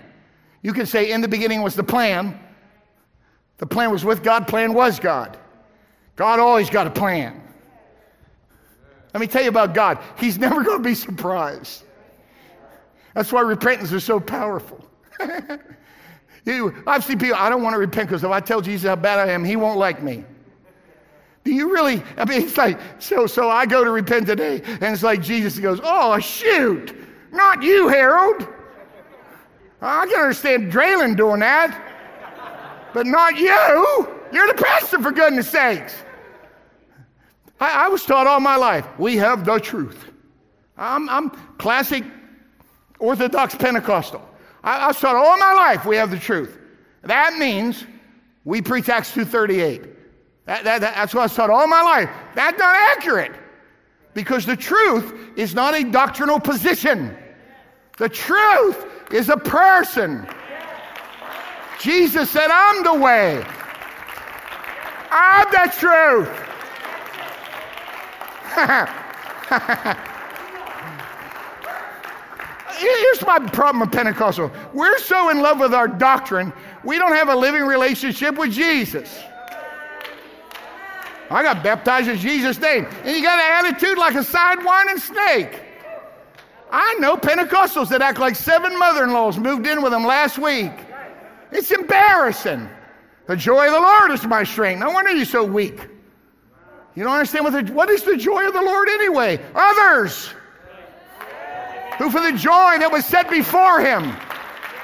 You 0.62 0.72
can 0.72 0.86
say, 0.86 1.12
in 1.12 1.20
the 1.20 1.28
beginning 1.28 1.62
was 1.62 1.74
the 1.74 1.84
plan. 1.84 2.38
The 3.58 3.66
plan 3.66 3.90
was 3.90 4.04
with 4.04 4.22
God, 4.22 4.48
plan 4.48 4.72
was 4.72 4.98
God. 4.98 5.38
God 6.16 6.40
always 6.40 6.68
got 6.68 6.86
a 6.86 6.90
plan. 6.90 7.40
Let 9.14 9.20
me 9.20 9.26
tell 9.26 9.42
you 9.42 9.48
about 9.48 9.74
God. 9.74 9.98
He's 10.18 10.38
never 10.38 10.62
going 10.62 10.78
to 10.78 10.88
be 10.88 10.94
surprised. 10.94 11.84
That's 13.14 13.32
why 13.32 13.42
repentance 13.42 13.92
is 13.92 14.04
so 14.04 14.18
powerful. 14.18 14.88
you, 16.44 16.82
I've 16.86 17.04
seen 17.04 17.18
people, 17.18 17.36
I 17.36 17.50
don't 17.50 17.62
want 17.62 17.74
to 17.74 17.78
repent 17.78 18.08
because 18.08 18.24
if 18.24 18.30
I 18.30 18.40
tell 18.40 18.60
Jesus 18.60 18.88
how 18.88 18.96
bad 18.96 19.18
I 19.18 19.32
am, 19.32 19.44
he 19.44 19.56
won't 19.56 19.78
like 19.78 20.02
me. 20.02 20.24
Do 21.44 21.52
you 21.52 21.72
really? 21.72 22.02
I 22.16 22.24
mean, 22.24 22.42
it's 22.42 22.56
like, 22.56 22.78
so, 22.98 23.26
so 23.26 23.50
I 23.50 23.66
go 23.66 23.82
to 23.84 23.90
repent 23.90 24.26
today, 24.26 24.62
and 24.64 24.84
it's 24.84 25.02
like 25.02 25.22
Jesus 25.22 25.58
goes, 25.58 25.80
Oh, 25.82 26.18
shoot, 26.20 26.96
not 27.32 27.62
you, 27.62 27.88
Harold. 27.88 28.46
I 29.80 30.06
can 30.06 30.20
understand 30.20 30.72
Draylen 30.72 31.16
doing 31.16 31.40
that, 31.40 32.90
but 32.94 33.06
not 33.06 33.36
you. 33.36 34.08
You're 34.32 34.46
the 34.46 34.62
pastor, 34.62 35.00
for 35.00 35.10
goodness 35.10 35.50
sakes. 35.50 35.94
I, 37.60 37.86
I 37.86 37.88
was 37.88 38.04
taught 38.04 38.26
all 38.26 38.40
my 38.40 38.56
life, 38.56 38.86
we 38.98 39.16
have 39.16 39.44
the 39.44 39.58
truth. 39.58 40.10
I'm, 40.76 41.08
I'm 41.08 41.30
classic 41.58 42.04
Orthodox 43.00 43.56
Pentecostal. 43.56 44.26
I, 44.62 44.78
I 44.78 44.86
was 44.88 45.00
taught 45.00 45.16
all 45.16 45.36
my 45.36 45.52
life, 45.52 45.84
we 45.84 45.96
have 45.96 46.10
the 46.10 46.18
truth. 46.18 46.58
That 47.02 47.36
means 47.36 47.84
we 48.44 48.62
preach 48.62 48.88
Acts 48.88 49.12
238. 49.12 49.91
That, 50.46 50.64
that, 50.64 50.80
that, 50.80 50.94
that's 50.96 51.14
what 51.14 51.20
I 51.20 51.24
was 51.24 51.34
taught 51.34 51.50
all 51.50 51.66
my 51.66 51.82
life. 51.82 52.10
That's 52.34 52.58
not 52.58 52.74
accurate 52.96 53.32
because 54.14 54.44
the 54.44 54.56
truth 54.56 55.14
is 55.36 55.54
not 55.54 55.74
a 55.74 55.84
doctrinal 55.84 56.40
position. 56.40 57.16
The 57.98 58.08
truth 58.08 58.84
is 59.12 59.28
a 59.28 59.36
person. 59.36 60.26
Jesus 61.80 62.30
said, 62.30 62.48
I'm 62.50 62.82
the 62.82 62.94
way. 62.94 63.44
I'm 65.10 65.50
the 65.50 65.72
truth. 65.78 66.28
Here's 72.76 73.22
my 73.24 73.38
problem 73.38 73.80
with 73.80 73.92
Pentecostal. 73.92 74.50
We're 74.72 74.98
so 74.98 75.28
in 75.30 75.40
love 75.40 75.60
with 75.60 75.72
our 75.72 75.86
doctrine, 75.86 76.52
we 76.82 76.98
don't 76.98 77.12
have 77.12 77.28
a 77.28 77.36
living 77.36 77.62
relationship 77.62 78.36
with 78.36 78.52
Jesus. 78.52 79.22
I 81.32 81.42
got 81.42 81.62
baptized 81.62 82.08
in 82.08 82.18
Jesus' 82.18 82.58
name. 82.58 82.86
And 83.04 83.16
you 83.16 83.22
got 83.22 83.38
an 83.38 83.66
attitude 83.66 83.98
like 83.98 84.14
a 84.14 84.18
sidewinding 84.18 85.00
snake. 85.00 85.62
I 86.70 86.94
know 86.94 87.16
Pentecostals 87.16 87.88
that 87.90 88.02
act 88.02 88.18
like 88.18 88.36
seven 88.36 88.78
mother 88.78 89.04
in 89.04 89.12
laws 89.12 89.38
moved 89.38 89.66
in 89.66 89.82
with 89.82 89.92
them 89.92 90.04
last 90.04 90.38
week. 90.38 90.72
It's 91.50 91.70
embarrassing. 91.70 92.68
The 93.26 93.36
joy 93.36 93.66
of 93.66 93.72
the 93.72 93.80
Lord 93.80 94.10
is 94.10 94.24
my 94.24 94.44
strength. 94.44 94.80
No 94.80 94.90
wonder 94.90 95.12
you're 95.12 95.24
so 95.24 95.44
weak. 95.44 95.88
You 96.94 97.04
don't 97.04 97.12
understand 97.12 97.44
what, 97.44 97.52
the, 97.52 97.72
what 97.72 97.88
is 97.88 98.02
the 98.02 98.16
joy 98.16 98.46
of 98.46 98.52
the 98.52 98.62
Lord 98.62 98.88
anyway? 98.88 99.40
Others 99.54 100.34
who 101.98 102.10
for 102.10 102.20
the 102.20 102.36
joy 102.36 102.78
that 102.78 102.90
was 102.90 103.04
set 103.04 103.30
before 103.30 103.80
him. 103.80 104.14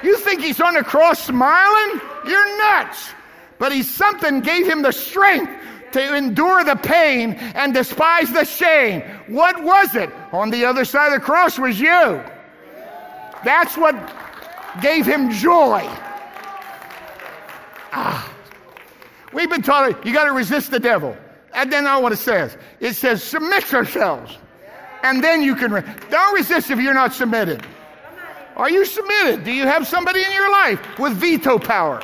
You 0.03 0.17
think 0.19 0.41
he's 0.41 0.61
on 0.61 0.75
the 0.75 0.85
cross 0.85 1.25
smiling? 1.25 2.01
You're 2.27 2.59
nuts. 2.59 3.11
But 3.59 3.73
he's 3.73 3.93
something 3.93 4.41
gave 4.41 4.67
him 4.67 4.83
the 4.83 4.93
strength 4.93 5.51
to 5.93 6.15
endure 6.17 6.65
the 6.65 6.77
pain 6.77 7.35
and 7.55 7.75
despise 7.75 8.33
the 8.33 8.45
shame. 8.45 9.03
What 9.27 9.63
was 9.63 9.95
it? 9.95 10.11
On 10.33 10.51
the 10.51 10.65
other 10.65 10.85
side 10.85 11.13
of 11.13 11.21
the 11.21 11.25
cross 11.25 11.59
was 11.59 11.79
you. 11.79 12.23
That's 13.45 13.77
what 13.77 13.95
gave 14.83 15.07
him 15.07 15.31
joy. 15.31 15.83
Ah. 17.93 18.33
We've 19.33 19.51
been 19.51 19.63
taught 19.63 20.05
you 20.05 20.13
got 20.13 20.25
to 20.25 20.33
resist 20.33 20.71
the 20.71 20.81
devil. 20.81 21.17
And 21.55 21.73
then 21.73 21.85
not 21.85 22.03
what 22.03 22.13
it 22.13 22.17
says. 22.17 22.57
It 22.81 22.95
says 22.95 23.23
submit 23.23 23.71
yourselves. 23.73 24.37
And 25.03 25.23
then 25.23 25.43
you 25.43 25.55
can. 25.55 25.73
Re- 25.73 25.85
Don't 26.11 26.35
resist 26.35 26.71
if 26.71 26.79
you're 26.79 26.95
not 26.95 27.13
submitted. 27.13 27.65
Are 28.57 28.71
you 28.71 28.85
submitted? 28.85 29.45
Do 29.45 29.53
you 29.53 29.67
have 29.67 29.87
somebody 29.87 30.23
in 30.23 30.33
your 30.33 30.51
life 30.51 30.99
with 30.99 31.13
veto 31.15 31.59
power? 31.59 32.03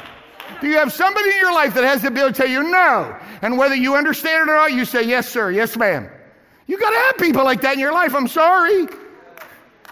Do 0.61 0.69
you 0.69 0.77
have 0.77 0.93
somebody 0.93 1.29
in 1.31 1.37
your 1.37 1.53
life 1.53 1.75
that 1.75 1.85
has 1.85 2.03
the 2.03 2.09
ability 2.09 2.35
to 2.35 2.43
tell 2.43 2.51
you 2.51 2.63
no? 2.63 3.19
And 3.45 3.59
whether 3.59 3.75
you 3.75 3.95
understand 3.95 4.49
it 4.49 4.53
or 4.53 4.57
not, 4.57 4.73
you 4.73 4.87
say, 4.87 5.03
yes, 5.03 5.29
sir, 5.29 5.51
yes, 5.51 5.77
ma'am. 5.77 6.09
You 6.67 6.79
got 6.81 6.93
to 6.93 6.97
have 6.97 7.19
people 7.19 7.45
like 7.45 7.61
that 7.61 7.75
in 7.75 7.79
your 7.79 7.93
life. 7.93 8.15
I'm 8.15 8.27
sorry. 8.27 8.89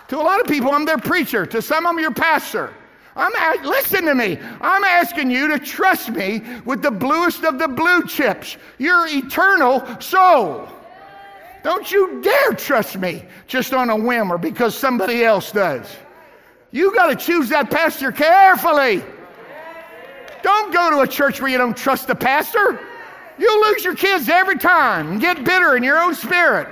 To 0.09 0.16
a 0.16 0.24
lot 0.24 0.40
of 0.40 0.46
people, 0.46 0.70
I'm 0.70 0.86
their 0.86 0.96
preacher. 0.96 1.44
To 1.44 1.61
some, 1.61 1.86
I'm 1.86 1.98
your 1.98 2.14
pastor. 2.14 2.72
I'm 3.14 3.30
listen 3.62 4.07
to 4.07 4.14
me. 4.14 4.38
I'm 4.62 4.84
asking 4.84 5.30
you 5.30 5.48
to 5.48 5.59
trust 5.59 6.09
me 6.09 6.40
with 6.64 6.80
the 6.80 6.90
bluest 6.90 7.44
of 7.44 7.59
the 7.59 7.68
blue 7.68 8.07
chips, 8.07 8.57
your 8.78 9.07
eternal 9.07 10.00
soul. 10.00 10.66
Don't 11.62 11.92
you 11.92 12.22
dare 12.22 12.55
trust 12.55 12.96
me 12.96 13.22
just 13.48 13.74
on 13.74 13.90
a 13.90 13.96
whim 13.96 14.32
or 14.32 14.38
because 14.38 14.74
somebody 14.74 15.24
else 15.24 15.53
does. 15.53 15.94
You 16.70 16.94
got 16.94 17.09
to 17.09 17.16
choose 17.16 17.50
that 17.50 17.70
pastor 17.70 18.12
carefully. 18.12 19.05
Don't 20.42 20.72
go 20.72 20.88
to 20.88 21.00
a 21.00 21.07
church 21.07 21.42
where 21.42 21.50
you 21.50 21.59
don't 21.59 21.76
trust 21.76 22.07
the 22.07 22.14
pastor. 22.14 22.80
You'll 23.39 23.62
lose 23.62 23.85
your 23.85 23.95
kids 23.95 24.28
every 24.28 24.59
time 24.59 25.12
and 25.12 25.20
get 25.20 25.45
bitter 25.45 25.76
in 25.76 25.83
your 25.83 25.99
own 25.99 26.14
spirit. 26.14 26.68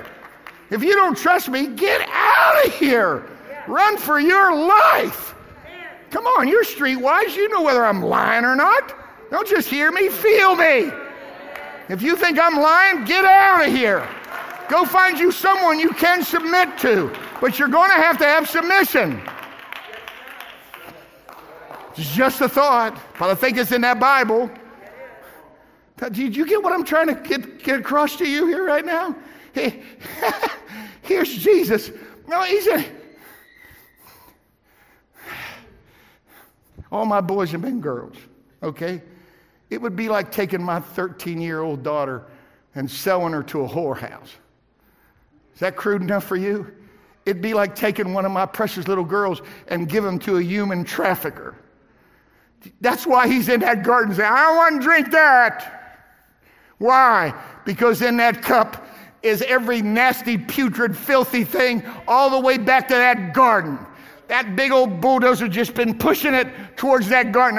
If 0.70 0.82
you 0.82 0.94
don't 0.94 1.16
trust 1.16 1.48
me, 1.48 1.66
get 1.68 2.08
out 2.08 2.66
of 2.66 2.74
here. 2.74 3.26
Run 3.66 3.96
for 3.96 4.20
your 4.20 4.54
life. 4.54 5.34
Come 6.10 6.26
on, 6.26 6.48
you're 6.48 6.64
streetwise. 6.64 7.36
You 7.36 7.48
know 7.48 7.62
whether 7.62 7.84
I'm 7.84 8.02
lying 8.02 8.44
or 8.44 8.56
not. 8.56 8.94
Don't 9.30 9.48
just 9.48 9.68
hear 9.68 9.92
me, 9.92 10.08
feel 10.08 10.56
me. 10.56 10.90
If 11.88 12.02
you 12.02 12.16
think 12.16 12.38
I'm 12.38 12.56
lying, 12.56 13.04
get 13.04 13.24
out 13.24 13.66
of 13.66 13.72
here. 13.72 14.06
Go 14.68 14.84
find 14.84 15.18
you 15.18 15.32
someone 15.32 15.80
you 15.80 15.90
can 15.90 16.22
submit 16.22 16.78
to. 16.78 17.12
But 17.40 17.58
you're 17.58 17.68
going 17.68 17.90
to 17.90 17.96
have 17.96 18.18
to 18.18 18.24
have 18.24 18.48
submission. 18.48 19.20
It's 21.96 22.14
just 22.14 22.40
a 22.40 22.48
thought, 22.48 22.98
but 23.18 23.30
I 23.30 23.34
think 23.34 23.58
it's 23.58 23.72
in 23.72 23.80
that 23.80 23.98
Bible. 23.98 24.50
Did 26.08 26.34
you 26.34 26.46
get 26.46 26.62
what 26.62 26.72
I'm 26.72 26.84
trying 26.84 27.08
to 27.08 27.14
get, 27.14 27.62
get 27.62 27.80
across 27.80 28.16
to 28.16 28.28
you 28.28 28.46
here 28.46 28.64
right 28.64 28.84
now? 28.84 29.14
Here's 31.02 31.36
Jesus. 31.36 31.90
No, 32.26 32.42
he's 32.42 32.66
a. 32.66 32.84
All 36.90 37.04
my 37.04 37.20
boys 37.20 37.52
have 37.52 37.62
been 37.62 37.80
girls, 37.80 38.16
okay? 38.62 39.02
It 39.68 39.80
would 39.80 39.94
be 39.94 40.08
like 40.08 40.32
taking 40.32 40.62
my 40.62 40.80
13 40.80 41.40
year 41.40 41.60
old 41.60 41.82
daughter 41.82 42.24
and 42.74 42.90
selling 42.90 43.32
her 43.32 43.42
to 43.44 43.62
a 43.62 43.68
whorehouse. 43.68 44.30
Is 45.54 45.60
that 45.60 45.76
crude 45.76 46.02
enough 46.02 46.24
for 46.24 46.36
you? 46.36 46.72
It'd 47.26 47.42
be 47.42 47.54
like 47.54 47.76
taking 47.76 48.14
one 48.14 48.24
of 48.24 48.32
my 48.32 48.46
precious 48.46 48.88
little 48.88 49.04
girls 49.04 49.42
and 49.68 49.88
give 49.88 50.02
them 50.02 50.18
to 50.20 50.38
a 50.38 50.42
human 50.42 50.84
trafficker. 50.84 51.54
That's 52.80 53.06
why 53.06 53.28
he's 53.28 53.48
in 53.48 53.60
that 53.60 53.84
garden 53.84 54.14
saying, 54.14 54.30
I 54.30 54.40
don't 54.46 54.56
want 54.56 54.80
to 54.80 54.86
drink 54.86 55.10
that. 55.12 55.79
Why? 56.80 57.34
Because 57.66 58.00
in 58.00 58.16
that 58.16 58.40
cup 58.40 58.88
is 59.22 59.42
every 59.42 59.82
nasty, 59.82 60.38
putrid, 60.38 60.96
filthy 60.96 61.44
thing 61.44 61.84
all 62.08 62.30
the 62.30 62.40
way 62.40 62.56
back 62.56 62.88
to 62.88 62.94
that 62.94 63.34
garden. 63.34 63.78
That 64.28 64.56
big 64.56 64.72
old 64.72 65.02
bulldozer 65.02 65.46
just 65.46 65.74
been 65.74 65.98
pushing 65.98 66.32
it 66.32 66.48
towards 66.76 67.10
that 67.10 67.32
garden. 67.32 67.58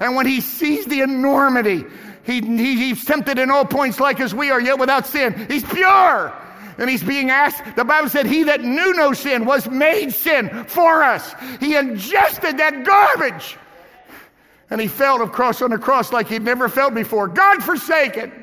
And 0.00 0.14
when 0.14 0.24
he 0.24 0.40
sees 0.40 0.86
the 0.86 1.00
enormity, 1.00 1.84
he, 2.22 2.40
he, 2.40 2.76
he's 2.76 3.04
tempted 3.04 3.40
in 3.40 3.50
all 3.50 3.64
points 3.64 3.98
like 3.98 4.20
as 4.20 4.32
we 4.32 4.52
are, 4.52 4.60
yet 4.60 4.78
without 4.78 5.04
sin. 5.04 5.46
He's 5.50 5.64
pure. 5.64 6.32
And 6.78 6.88
he's 6.88 7.02
being 7.02 7.28
asked, 7.28 7.74
the 7.74 7.84
Bible 7.84 8.08
said, 8.08 8.26
He 8.26 8.44
that 8.44 8.62
knew 8.62 8.92
no 8.94 9.12
sin 9.14 9.46
was 9.46 9.68
made 9.68 10.12
sin 10.12 10.64
for 10.68 11.02
us. 11.02 11.34
He 11.58 11.74
ingested 11.74 12.58
that 12.58 12.84
garbage. 12.84 13.56
And 14.70 14.80
he 14.80 14.86
felt 14.86 15.22
across 15.22 15.60
on 15.60 15.70
the 15.70 15.78
cross 15.78 16.12
like 16.12 16.28
he'd 16.28 16.42
never 16.42 16.68
felt 16.68 16.94
before. 16.94 17.26
God 17.26 17.64
forsaken. 17.64 18.39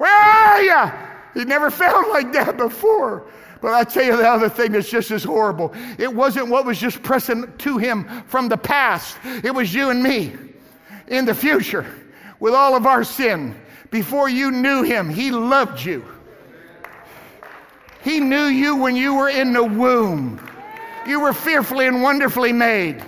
Where 0.00 0.10
are 0.10 0.62
you? 0.62 0.92
He 1.34 1.44
never 1.44 1.70
felt 1.82 2.08
like 2.08 2.32
that 2.32 2.56
before. 2.56 3.26
But 3.60 3.74
I 3.74 3.84
tell 3.84 4.02
you 4.02 4.16
the 4.16 4.26
other 4.26 4.48
thing 4.48 4.72
that's 4.72 4.88
just 4.88 5.10
as 5.10 5.22
horrible. 5.22 5.74
It 5.98 6.14
wasn't 6.14 6.48
what 6.48 6.64
was 6.64 6.78
just 6.78 7.02
pressing 7.02 7.52
to 7.58 7.76
him 7.76 8.08
from 8.26 8.48
the 8.48 8.56
past. 8.56 9.18
It 9.44 9.54
was 9.54 9.74
you 9.74 9.90
and 9.90 10.02
me 10.02 10.32
in 11.08 11.26
the 11.26 11.34
future 11.34 11.84
with 12.38 12.54
all 12.54 12.74
of 12.74 12.86
our 12.86 13.04
sin. 13.04 13.54
Before 13.90 14.30
you 14.30 14.50
knew 14.50 14.84
him, 14.84 15.10
he 15.10 15.30
loved 15.30 15.84
you. 15.84 16.02
He 18.02 18.20
knew 18.20 18.46
you 18.46 18.76
when 18.76 18.96
you 18.96 19.16
were 19.16 19.28
in 19.28 19.52
the 19.52 19.64
womb. 19.64 20.40
You 21.06 21.20
were 21.20 21.34
fearfully 21.34 21.86
and 21.86 22.02
wonderfully 22.02 22.54
made. 22.54 23.04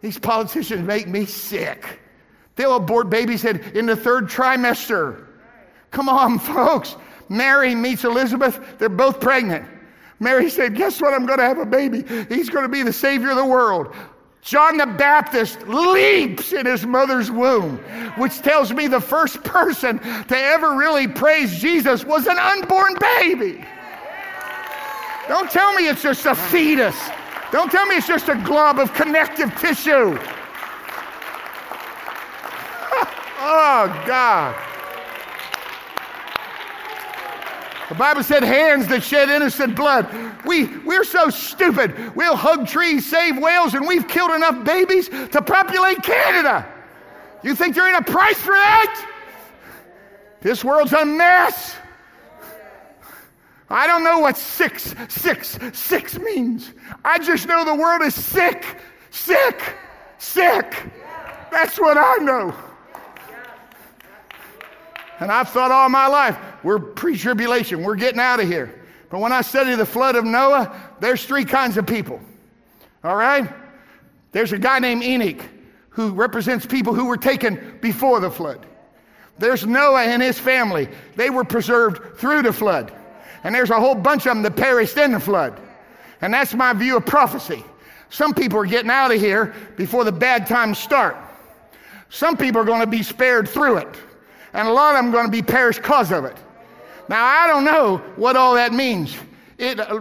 These 0.00 0.18
politicians 0.18 0.84
make 0.84 1.06
me 1.06 1.26
sick. 1.26 2.01
They'll 2.56 2.76
abort 2.76 3.08
babies 3.10 3.44
in 3.44 3.86
the 3.86 3.96
third 3.96 4.28
trimester. 4.28 5.26
Come 5.90 6.08
on, 6.08 6.38
folks. 6.38 6.96
Mary 7.28 7.74
meets 7.74 8.04
Elizabeth. 8.04 8.60
They're 8.78 8.88
both 8.88 9.20
pregnant. 9.20 9.66
Mary 10.20 10.50
said, 10.50 10.76
Guess 10.76 11.00
what? 11.00 11.14
I'm 11.14 11.26
going 11.26 11.38
to 11.38 11.44
have 11.44 11.58
a 11.58 11.66
baby. 11.66 12.04
He's 12.28 12.48
going 12.48 12.64
to 12.64 12.68
be 12.68 12.82
the 12.82 12.92
Savior 12.92 13.30
of 13.30 13.36
the 13.36 13.44
world. 13.44 13.94
John 14.42 14.76
the 14.76 14.86
Baptist 14.86 15.62
leaps 15.68 16.52
in 16.52 16.66
his 16.66 16.84
mother's 16.84 17.30
womb, 17.30 17.78
which 18.16 18.38
tells 18.38 18.72
me 18.72 18.88
the 18.88 19.00
first 19.00 19.42
person 19.44 20.00
to 20.00 20.36
ever 20.36 20.76
really 20.76 21.06
praise 21.06 21.58
Jesus 21.60 22.04
was 22.04 22.26
an 22.26 22.38
unborn 22.38 22.96
baby. 23.18 23.64
Don't 25.28 25.48
tell 25.48 25.72
me 25.74 25.88
it's 25.88 26.02
just 26.02 26.26
a 26.26 26.34
fetus. 26.34 26.96
Don't 27.52 27.70
tell 27.70 27.86
me 27.86 27.96
it's 27.96 28.08
just 28.08 28.28
a 28.28 28.34
glob 28.44 28.80
of 28.80 28.92
connective 28.94 29.54
tissue. 29.58 30.18
Oh, 33.42 34.04
God. 34.06 34.56
The 37.88 37.98
Bible 37.98 38.22
said 38.22 38.42
hands 38.42 38.86
that 38.88 39.02
shed 39.02 39.28
innocent 39.28 39.76
blood. 39.76 40.08
We, 40.46 40.78
we're 40.78 41.04
so 41.04 41.28
stupid. 41.28 42.16
We'll 42.16 42.36
hug 42.36 42.66
trees, 42.66 43.04
save 43.04 43.36
whales, 43.36 43.74
and 43.74 43.86
we've 43.86 44.08
killed 44.08 44.30
enough 44.30 44.64
babies 44.64 45.08
to 45.08 45.42
populate 45.42 46.02
Canada. 46.02 46.66
You 47.42 47.54
think 47.54 47.74
there 47.74 47.86
ain't 47.86 48.08
a 48.08 48.10
price 48.10 48.38
for 48.38 48.52
that? 48.52 49.08
This 50.40 50.64
world's 50.64 50.94
a 50.94 51.04
mess. 51.04 51.76
I 53.68 53.86
don't 53.86 54.04
know 54.04 54.20
what 54.20 54.36
six, 54.36 54.94
six, 55.08 55.58
six 55.72 56.18
means. 56.18 56.72
I 57.04 57.18
just 57.18 57.46
know 57.46 57.64
the 57.64 57.74
world 57.74 58.02
is 58.02 58.14
sick, 58.14 58.64
sick, 59.10 59.62
sick. 60.18 60.90
That's 61.50 61.78
what 61.78 61.96
I 61.98 62.16
know. 62.22 62.54
And 65.20 65.30
I've 65.30 65.48
thought 65.48 65.70
all 65.70 65.88
my 65.88 66.06
life, 66.06 66.36
we're 66.62 66.78
pre 66.78 67.16
tribulation, 67.16 67.82
we're 67.82 67.96
getting 67.96 68.20
out 68.20 68.40
of 68.40 68.48
here. 68.48 68.80
But 69.10 69.20
when 69.20 69.32
I 69.32 69.42
study 69.42 69.74
the 69.74 69.86
flood 69.86 70.16
of 70.16 70.24
Noah, 70.24 70.74
there's 71.00 71.24
three 71.24 71.44
kinds 71.44 71.76
of 71.76 71.86
people. 71.86 72.20
All 73.04 73.16
right? 73.16 73.52
There's 74.32 74.52
a 74.52 74.58
guy 74.58 74.78
named 74.78 75.02
Enoch 75.02 75.44
who 75.90 76.12
represents 76.12 76.64
people 76.64 76.94
who 76.94 77.04
were 77.04 77.18
taken 77.18 77.78
before 77.82 78.20
the 78.20 78.30
flood. 78.30 78.66
There's 79.38 79.66
Noah 79.66 80.02
and 80.02 80.22
his 80.22 80.38
family. 80.38 80.88
They 81.16 81.30
were 81.30 81.44
preserved 81.44 82.16
through 82.18 82.42
the 82.42 82.52
flood. 82.52 82.92
And 83.44 83.54
there's 83.54 83.70
a 83.70 83.78
whole 83.78 83.94
bunch 83.94 84.26
of 84.26 84.34
them 84.34 84.42
that 84.42 84.56
perished 84.56 84.96
in 84.96 85.12
the 85.12 85.20
flood. 85.20 85.60
And 86.20 86.32
that's 86.32 86.54
my 86.54 86.72
view 86.72 86.96
of 86.96 87.04
prophecy. 87.04 87.64
Some 88.08 88.34
people 88.34 88.58
are 88.60 88.66
getting 88.66 88.90
out 88.90 89.12
of 89.12 89.20
here 89.20 89.54
before 89.76 90.04
the 90.04 90.12
bad 90.12 90.46
times 90.46 90.78
start. 90.78 91.16
Some 92.08 92.36
people 92.36 92.60
are 92.60 92.64
going 92.64 92.80
to 92.80 92.86
be 92.86 93.02
spared 93.02 93.48
through 93.48 93.78
it. 93.78 93.88
And 94.52 94.68
a 94.68 94.72
lot 94.72 94.94
of 94.94 94.98
them 94.98 95.08
are 95.08 95.12
going 95.12 95.26
to 95.26 95.32
be 95.32 95.42
perished 95.42 95.82
because 95.82 96.12
of 96.12 96.24
it. 96.24 96.36
Now, 97.08 97.24
I 97.24 97.46
don't 97.46 97.64
know 97.64 97.98
what 98.16 98.36
all 98.36 98.54
that 98.54 98.72
means. 98.72 99.16
It, 99.58 99.78
uh, 99.78 100.00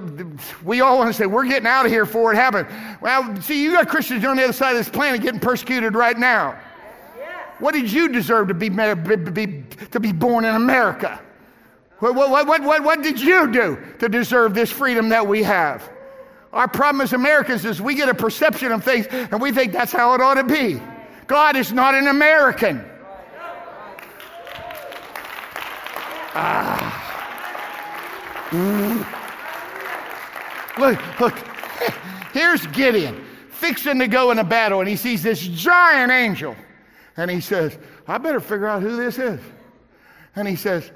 we 0.64 0.82
all 0.82 0.98
want 0.98 1.10
to 1.10 1.14
say, 1.14 1.26
we're 1.26 1.46
getting 1.46 1.68
out 1.68 1.86
of 1.86 1.92
here 1.92 2.06
before 2.06 2.34
it 2.34 2.36
happened. 2.36 2.68
Well, 3.02 3.40
see, 3.42 3.62
you 3.64 3.74
got 3.74 3.88
Christians 3.88 4.26
on 4.26 4.38
the 4.38 4.44
other 4.44 4.54
side 4.54 4.72
of 4.72 4.78
this 4.78 4.90
planet 4.90 5.22
getting 5.22 5.40
persecuted 5.40 5.94
right 5.94 6.18
now. 6.18 6.60
What 7.60 7.74
did 7.74 7.92
you 7.92 8.10
deserve 8.10 8.48
to 8.48 8.56
be, 8.56 8.70
be, 8.70 9.64
to 9.92 10.00
be 10.00 10.12
born 10.12 10.46
in 10.46 10.56
America? 10.56 11.22
What, 12.00 12.16
what, 12.16 12.48
what, 12.48 12.64
what, 12.64 12.84
what 12.84 13.04
did 13.04 13.22
you 13.22 13.52
do 13.52 13.78
to 14.00 14.10
deserve 14.10 14.56
this 14.56 14.72
freedom 14.72 15.10
that 15.10 15.28
we 15.28 15.44
have? 15.44 15.88
Our 16.52 16.68
problem 16.68 17.02
as 17.02 17.14
Americans 17.14 17.64
is 17.64 17.80
we 17.80 17.94
get 17.94 18.10
a 18.10 18.16
perception 18.16 18.72
of 18.72 18.84
things 18.84 19.06
and 19.08 19.40
we 19.40 19.52
think 19.52 19.72
that's 19.72 19.92
how 19.92 20.16
it 20.16 20.22
ought 20.22 20.34
to 20.34 20.44
be. 20.44 20.82
God 21.28 21.56
is 21.56 21.72
not 21.72 21.94
an 21.94 22.08
American. 22.08 22.84
Ah. 26.34 27.12
Mm. 28.50 29.06
Look, 30.78 31.20
look. 31.20 31.34
Here's 32.34 32.66
Gideon 32.68 33.26
fixing 33.50 34.00
to 34.00 34.08
go 34.08 34.32
in 34.32 34.40
a 34.40 34.44
battle, 34.44 34.80
and 34.80 34.90
he 34.90 34.96
sees 34.96 35.22
this 35.22 35.40
giant 35.40 36.12
angel. 36.12 36.56
And 37.18 37.30
he 37.30 37.40
says, 37.40 37.78
I 38.08 38.18
better 38.18 38.40
figure 38.40 38.68
out 38.68 38.82
who 38.82 38.96
this 38.96 39.20
is. 39.20 39.40
And 40.36 40.48
he 40.48 40.56
says, 40.56 40.92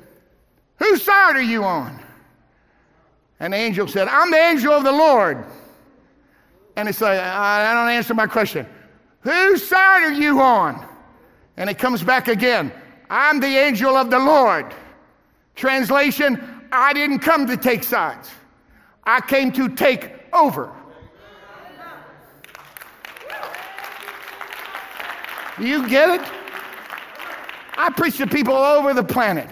Whose 0.78 1.04
side 1.04 1.36
are 1.36 1.42
you 1.42 1.64
on? 1.64 2.02
And 3.40 3.54
the 3.54 3.58
angel 3.58 3.88
said, 3.88 4.08
I'm 4.08 4.32
the 4.32 4.38
angel 4.38 4.74
of 4.74 4.84
the 4.84 4.92
Lord. 4.92 5.46
And 6.76 6.90
it's 6.90 7.02
like, 7.02 7.20
I 7.20 7.74
don't 7.74 7.90
answer 7.90 8.14
my 8.14 8.28
question. 8.28 8.66
Whose 9.22 9.66
side 9.66 10.04
are 10.04 10.14
you 10.14 10.42
on? 10.42 10.86
And 11.58 11.70
it 11.70 11.78
comes 11.78 12.04
back 12.04 12.28
again. 12.28 12.72
I'm 13.10 13.40
the 13.40 13.48
angel 13.48 13.96
of 13.96 14.10
the 14.10 14.20
Lord. 14.20 14.74
Translation, 15.56 16.68
I 16.72 16.94
didn't 16.94 17.20
come 17.20 17.48
to 17.48 17.58
take 17.58 17.84
sides. 17.84 18.30
I 19.04 19.22
came 19.22 19.52
to 19.54 19.70
take 19.70 20.12
over. 20.34 20.72
Do 25.58 25.66
you 25.66 25.88
get 25.88 26.20
it? 26.20 26.28
I 27.78 27.90
preach 27.90 28.18
to 28.18 28.28
people 28.28 28.54
all 28.54 28.80
over 28.80 28.94
the 28.94 29.04
planet. 29.04 29.50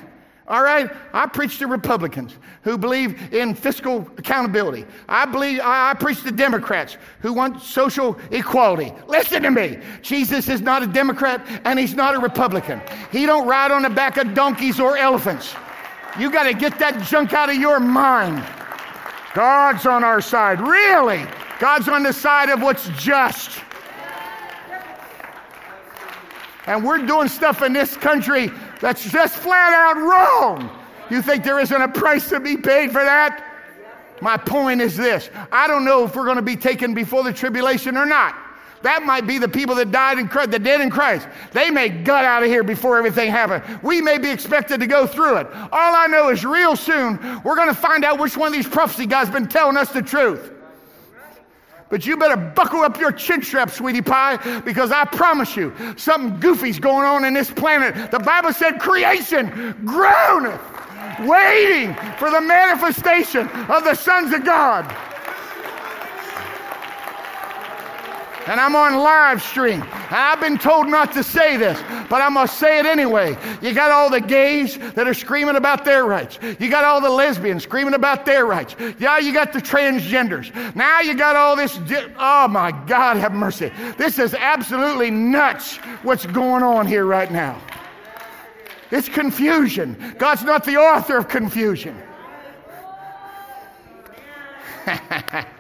All 0.47 0.61
right? 0.61 0.89
I 1.13 1.25
preach 1.27 1.59
to 1.59 1.67
Republicans 1.67 2.35
who 2.63 2.77
believe 2.77 3.33
in 3.33 3.55
fiscal 3.55 3.99
accountability. 4.17 4.85
I 5.07 5.25
believe 5.25 5.61
I 5.63 5.93
preach 5.93 6.21
to 6.23 6.31
Democrats 6.31 6.97
who 7.21 7.31
want 7.31 7.61
social 7.61 8.17
equality. 8.31 8.93
Listen 9.07 9.43
to 9.43 9.51
me. 9.51 9.79
Jesus 10.01 10.49
is 10.49 10.61
not 10.61 10.83
a 10.83 10.87
Democrat 10.87 11.45
and 11.63 11.79
he's 11.79 11.93
not 11.93 12.15
a 12.15 12.19
Republican. 12.19 12.81
He 13.11 13.25
don't 13.25 13.47
ride 13.47 13.71
on 13.71 13.83
the 13.83 13.89
back 13.89 14.17
of 14.17 14.33
donkeys 14.33 14.79
or 14.79 14.97
elephants. 14.97 15.55
You 16.19 16.31
got 16.31 16.43
to 16.43 16.53
get 16.53 16.77
that 16.79 17.01
junk 17.03 17.33
out 17.33 17.49
of 17.49 17.55
your 17.55 17.79
mind. 17.79 18.43
God's 19.33 19.85
on 19.85 20.03
our 20.03 20.21
side. 20.21 20.61
Really? 20.61 21.25
God's 21.59 21.87
on 21.87 22.03
the 22.03 22.13
side 22.13 22.49
of 22.49 22.61
what's 22.61 22.87
just. 22.89 23.61
And 26.65 26.83
we're 26.83 27.05
doing 27.05 27.27
stuff 27.27 27.61
in 27.61 27.73
this 27.73 27.97
country 27.97 28.49
that's 28.79 29.09
just 29.09 29.35
flat 29.35 29.73
out 29.73 29.97
wrong. 29.97 30.69
You 31.09 31.21
think 31.21 31.43
there 31.43 31.59
isn't 31.59 31.81
a 31.81 31.87
price 31.87 32.29
to 32.29 32.39
be 32.39 32.57
paid 32.57 32.91
for 32.91 33.03
that? 33.03 33.43
My 34.21 34.37
point 34.37 34.81
is 34.81 34.95
this 34.95 35.29
I 35.51 35.67
don't 35.67 35.83
know 35.83 36.05
if 36.05 36.15
we're 36.15 36.25
going 36.25 36.37
to 36.37 36.41
be 36.41 36.55
taken 36.55 36.93
before 36.93 37.23
the 37.23 37.33
tribulation 37.33 37.97
or 37.97 38.05
not. 38.05 38.35
That 38.83 39.03
might 39.03 39.25
be 39.25 39.37
the 39.37 39.47
people 39.47 39.75
that 39.75 39.91
died 39.91 40.19
in 40.19 40.27
Christ, 40.27 40.51
the 40.51 40.59
dead 40.59 40.81
in 40.81 40.89
Christ. 40.89 41.27
They 41.53 41.71
may 41.71 41.87
gut 41.87 42.25
out 42.25 42.43
of 42.43 42.49
here 42.49 42.63
before 42.63 42.97
everything 42.97 43.31
happened. 43.31 43.79
We 43.81 44.01
may 44.01 44.17
be 44.17 44.29
expected 44.29 44.81
to 44.81 44.87
go 44.87 45.07
through 45.07 45.37
it. 45.37 45.47
All 45.71 45.95
I 45.95 46.07
know 46.07 46.29
is 46.29 46.43
real 46.43 46.75
soon 46.75 47.17
we're 47.43 47.55
going 47.55 47.69
to 47.69 47.73
find 47.73 48.03
out 48.03 48.19
which 48.19 48.35
one 48.35 48.47
of 48.47 48.53
these 48.53 48.67
prophecy 48.67 49.05
guys 49.05 49.29
been 49.29 49.47
telling 49.47 49.77
us 49.77 49.89
the 49.91 50.01
truth. 50.01 50.51
But 51.89 52.05
you 52.05 52.17
better 52.17 52.35
buckle 52.35 52.81
up 52.81 52.99
your 52.99 53.11
chin 53.11 53.41
strap, 53.41 53.69
sweetie 53.69 54.01
pie, 54.01 54.59
because 54.61 54.91
I 54.91 55.05
promise 55.05 55.55
you, 55.55 55.73
something 55.95 56.39
goofy's 56.39 56.79
going 56.79 57.05
on 57.05 57.23
in 57.23 57.33
this 57.33 57.51
planet. 57.51 58.11
The 58.11 58.19
Bible 58.19 58.51
said 58.51 58.79
creation 58.79 59.77
groaneth, 59.85 60.59
waiting 61.21 61.93
for 62.17 62.31
the 62.31 62.41
manifestation 62.41 63.47
of 63.47 63.83
the 63.83 63.93
sons 63.93 64.33
of 64.33 64.43
God. 64.43 65.12
And 68.47 68.59
I'm 68.59 68.75
on 68.75 68.95
live 68.95 69.41
stream. 69.41 69.83
I've 70.09 70.39
been 70.39 70.57
told 70.57 70.87
not 70.87 71.13
to 71.13 71.23
say 71.23 71.57
this, 71.57 71.79
but 72.09 72.21
I 72.21 72.29
must 72.29 72.59
say 72.59 72.79
it 72.79 72.85
anyway. 72.85 73.37
You 73.61 73.73
got 73.73 73.91
all 73.91 74.09
the 74.09 74.21
gays 74.21 74.77
that 74.77 75.07
are 75.07 75.13
screaming 75.13 75.55
about 75.55 75.85
their 75.85 76.05
rights. 76.05 76.39
You 76.59 76.69
got 76.69 76.83
all 76.83 77.01
the 77.01 77.09
lesbians 77.09 77.63
screaming 77.63 77.93
about 77.93 78.25
their 78.25 78.45
rights. 78.45 78.75
Yeah, 78.99 79.17
you 79.19 79.33
got 79.33 79.53
the 79.53 79.59
transgenders. 79.59 80.53
Now 80.75 80.99
you 81.01 81.15
got 81.15 81.35
all 81.35 81.55
this. 81.55 81.79
Oh 82.17 82.47
my 82.47 82.71
God, 82.85 83.17
have 83.17 83.33
mercy. 83.33 83.71
This 83.97 84.19
is 84.19 84.33
absolutely 84.33 85.09
nuts 85.11 85.77
what's 86.03 86.25
going 86.25 86.63
on 86.63 86.85
here 86.87 87.05
right 87.05 87.31
now. 87.31 87.61
It's 88.91 89.09
confusion. 89.09 90.15
God's 90.19 90.43
not 90.43 90.63
the 90.65 90.77
author 90.77 91.17
of 91.17 91.27
confusion. 91.27 91.97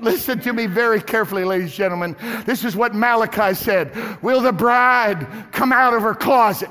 Listen 0.00 0.40
to 0.40 0.52
me 0.52 0.66
very 0.66 1.00
carefully, 1.00 1.44
ladies 1.44 1.66
and 1.66 1.74
gentlemen. 1.74 2.16
This 2.44 2.64
is 2.64 2.76
what 2.76 2.94
Malachi 2.94 3.54
said 3.54 3.94
Will 4.22 4.40
the 4.40 4.52
bride 4.52 5.26
come 5.52 5.72
out 5.72 5.94
of 5.94 6.02
her 6.02 6.14
closet? 6.14 6.70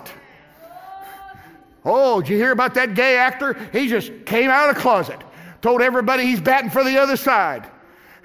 Oh, 1.86 2.22
did 2.22 2.30
you 2.30 2.38
hear 2.38 2.52
about 2.52 2.74
that 2.76 2.96
gay 2.96 3.18
actor? 3.18 3.54
He 3.72 3.88
just 3.88 4.12
came 4.26 4.50
out 4.50 4.70
of 4.70 4.76
the 4.76 4.82
closet, 4.82 5.20
told 5.62 5.82
everybody 5.82 6.26
he's 6.26 6.40
batting 6.40 6.70
for 6.70 6.84
the 6.84 6.98
other 6.98 7.18
side. 7.18 7.70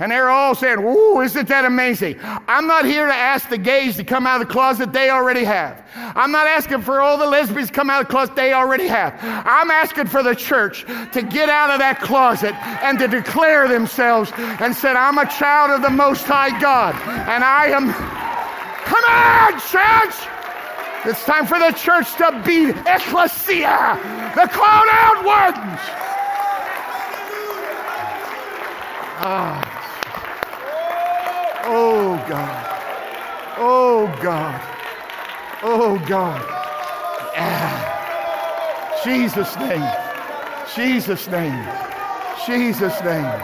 And 0.01 0.13
they're 0.13 0.31
all 0.31 0.55
saying, 0.55 0.79
Ooh, 0.79 1.21
isn't 1.23 1.49
that 1.49 1.65
amazing? 1.65 2.19
I'm 2.23 2.69
not 2.69 2.85
here 2.85 3.07
to 3.07 3.15
ask 3.15 3.49
the 3.49 3.59
gays 3.59 3.97
to 3.97 4.05
come 4.05 4.27
out 4.27 4.41
of 4.41 4.47
the 4.47 4.53
closet 4.53 4.93
they 4.93 5.11
already 5.11 5.43
have. 5.43 5.85
I'm 5.97 6.31
not 6.31 6.47
asking 6.47 6.83
for 6.83 7.01
all 7.01 7.19
the 7.19 7.27
lesbians 7.27 7.69
to 7.69 7.75
come 7.75 7.91
out 7.91 8.03
of 8.03 8.07
the 8.07 8.13
closet 8.13 8.37
they 8.37 8.53
already 8.53 8.87
have. 8.87 9.19
I'm 9.23 9.71
asking 9.71 10.07
for 10.07 10.23
the 10.23 10.35
church 10.35 10.85
to 11.13 11.23
get 11.23 11.49
out 11.49 11.71
of 11.71 11.81
that 11.81 12.01
closet 12.01 12.55
and 12.85 12.99
to 13.01 13.09
declare 13.09 13.67
themselves 13.67 14.31
and 14.37 14.75
said, 14.75 14.95
I'm 14.95 15.19
a 15.19 15.27
child 15.27 15.73
of 15.73 15.83
the 15.83 15.91
Most 15.91 16.25
High 16.25 16.59
God. 16.61 16.95
And 17.29 17.43
I 17.43 17.67
am, 17.67 17.93
come 18.85 19.05
on, 19.05 19.61
church! 19.67 20.29
It's 21.05 21.25
time 21.25 21.47
for 21.47 21.59
the 21.59 21.73
church 21.73 22.13
to 22.17 22.43
be 22.45 22.71
ecclesia, 22.71 23.99
the 24.35 24.49
called 24.49 24.89
out 24.91 25.25
ones. 25.25 25.81
Ah. 29.21 29.78
Oh 31.71 32.17
God. 32.27 32.67
Oh 33.59 34.07
God. 34.23 34.61
Oh 35.63 35.99
God. 36.09 36.43
Ah. 37.37 39.01
Jesus' 39.05 39.55
name. 39.57 39.87
Jesus' 40.75 41.29
name. 41.29 41.69
Jesus' 42.47 42.99
name. 43.03 43.25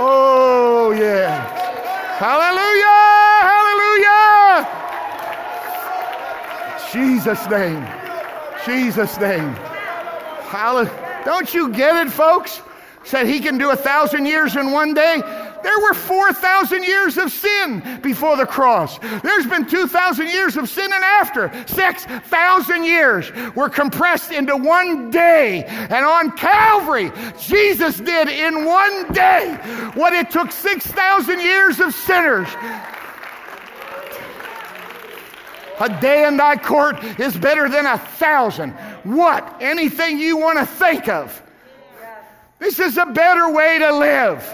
oh 0.00 0.94
yeah. 0.96 1.44
Hallelujah. 2.16 3.10
Hallelujah. 3.52 4.66
Jesus' 6.90 7.46
name. 7.50 7.86
Jesus' 8.64 9.20
name. 9.20 9.54
Hallelujah. 10.48 11.22
Don't 11.26 11.52
you 11.52 11.68
get 11.68 12.06
it, 12.06 12.10
folks? 12.10 12.62
Said 13.04 13.26
he 13.26 13.40
can 13.40 13.58
do 13.58 13.70
a 13.70 13.76
thousand 13.76 14.26
years 14.26 14.56
in 14.56 14.72
one 14.72 14.94
day. 14.94 15.22
There 15.62 15.78
were 15.80 15.94
4,000 15.94 16.84
years 16.84 17.18
of 17.18 17.30
sin 17.30 18.00
before 18.02 18.36
the 18.36 18.46
cross. 18.46 18.98
There's 19.22 19.46
been 19.46 19.66
2,000 19.66 20.28
years 20.28 20.56
of 20.56 20.68
sin 20.68 20.90
and 20.92 21.04
after. 21.04 21.50
6,000 21.66 22.84
years 22.84 23.30
were 23.54 23.68
compressed 23.68 24.32
into 24.32 24.56
one 24.56 25.10
day. 25.10 25.64
And 25.64 26.04
on 26.04 26.36
Calvary, 26.36 27.12
Jesus 27.38 27.98
did 27.98 28.28
in 28.28 28.64
one 28.64 29.12
day 29.12 29.54
what 29.94 30.12
it 30.12 30.30
took 30.30 30.52
6,000 30.52 31.40
years 31.40 31.80
of 31.80 31.94
sinners. 31.94 32.48
A 35.80 35.88
day 36.00 36.26
in 36.26 36.36
thy 36.36 36.56
court 36.56 37.02
is 37.18 37.36
better 37.36 37.68
than 37.68 37.86
a 37.86 37.96
thousand. 37.96 38.72
What? 39.04 39.56
Anything 39.60 40.18
you 40.18 40.36
want 40.36 40.58
to 40.58 40.66
think 40.66 41.08
of. 41.08 41.42
This 42.60 42.78
is 42.78 42.96
a 42.98 43.06
better 43.06 43.50
way 43.50 43.78
to 43.78 43.92
live. 43.96 44.44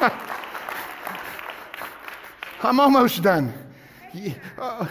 I'm 2.64 2.80
almost 2.80 3.22
done. 3.22 3.54
Uh, 4.58 4.86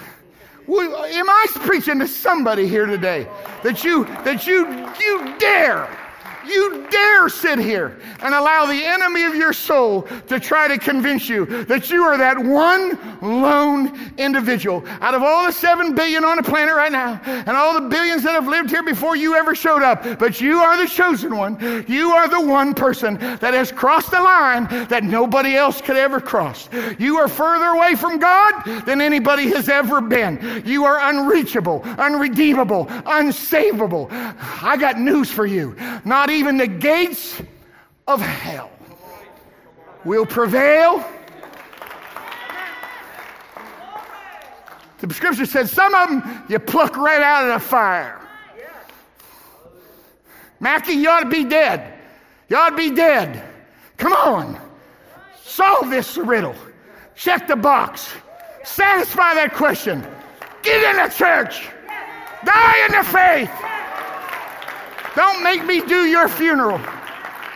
am 0.69 1.29
I 1.29 1.45
preaching 1.55 1.99
to 1.99 2.07
somebody 2.07 2.67
here 2.67 2.85
today 2.85 3.27
that 3.63 3.83
you 3.83 4.05
that 4.23 4.47
you 4.47 4.65
you 4.99 5.37
dare 5.37 5.89
you 6.45 6.87
dare 6.89 7.29
sit 7.29 7.59
here 7.59 7.99
and 8.21 8.33
allow 8.33 8.65
the 8.65 8.83
enemy 8.83 9.23
of 9.23 9.35
your 9.35 9.53
soul 9.53 10.03
to 10.27 10.39
try 10.39 10.67
to 10.67 10.77
convince 10.77 11.29
you 11.29 11.45
that 11.65 11.89
you 11.89 12.03
are 12.03 12.17
that 12.17 12.37
one 12.37 12.97
lone 13.21 14.13
individual 14.17 14.83
out 15.01 15.13
of 15.13 15.21
all 15.21 15.45
the 15.45 15.51
seven 15.51 15.93
billion 15.93 16.23
on 16.23 16.37
the 16.37 16.43
planet 16.43 16.75
right 16.75 16.91
now 16.91 17.21
and 17.25 17.49
all 17.49 17.79
the 17.79 17.87
billions 17.89 18.23
that 18.23 18.31
have 18.31 18.47
lived 18.47 18.69
here 18.69 18.83
before 18.83 19.15
you 19.15 19.35
ever 19.35 19.53
showed 19.55 19.83
up. 19.83 20.19
But 20.19 20.41
you 20.41 20.59
are 20.59 20.77
the 20.77 20.87
chosen 20.87 21.35
one. 21.35 21.85
You 21.87 22.11
are 22.11 22.27
the 22.27 22.41
one 22.41 22.73
person 22.73 23.15
that 23.17 23.53
has 23.53 23.71
crossed 23.71 24.11
the 24.11 24.21
line 24.21 24.65
that 24.87 25.03
nobody 25.03 25.55
else 25.55 25.81
could 25.81 25.97
ever 25.97 26.19
cross. 26.19 26.69
You 26.97 27.17
are 27.17 27.27
further 27.27 27.67
away 27.67 27.95
from 27.95 28.19
God 28.19 28.85
than 28.85 29.01
anybody 29.01 29.47
has 29.49 29.69
ever 29.69 30.01
been. 30.01 30.63
You 30.65 30.85
are 30.85 31.09
unreachable, 31.09 31.81
unredeemable, 31.83 32.85
unsavable. 32.85 34.07
I 34.11 34.77
got 34.77 34.99
news 34.99 35.31
for 35.31 35.45
you. 35.45 35.75
Not 36.05 36.30
even 36.31 36.57
the 36.57 36.67
gates 36.67 37.41
of 38.07 38.21
hell 38.21 38.71
will 40.03 40.25
prevail. 40.25 41.03
The 44.99 45.13
scripture 45.13 45.45
says 45.45 45.71
some 45.71 45.93
of 45.95 46.09
them 46.09 46.43
you 46.47 46.59
pluck 46.59 46.95
right 46.95 47.21
out 47.21 47.49
of 47.49 47.61
the 47.61 47.67
fire. 47.67 48.19
Mackie, 50.59 50.93
you 50.93 51.09
ought 51.09 51.21
to 51.21 51.29
be 51.29 51.43
dead. 51.43 51.93
You 52.49 52.57
ought 52.57 52.69
to 52.69 52.75
be 52.75 52.91
dead. 52.91 53.43
Come 53.97 54.13
on. 54.13 54.61
Solve 55.43 55.89
this 55.89 56.17
riddle. 56.17 56.55
Check 57.15 57.47
the 57.47 57.55
box. 57.55 58.13
Satisfy 58.63 59.33
that 59.35 59.53
question. 59.53 60.05
Get 60.61 60.83
in 60.83 61.03
the 61.03 61.13
church. 61.13 61.67
Die 62.45 62.85
in 62.85 62.91
the 62.91 63.03
faith. 63.03 63.80
Don't 65.15 65.43
make 65.43 65.65
me 65.65 65.81
do 65.81 66.05
your 66.05 66.27
funeral. 66.27 66.79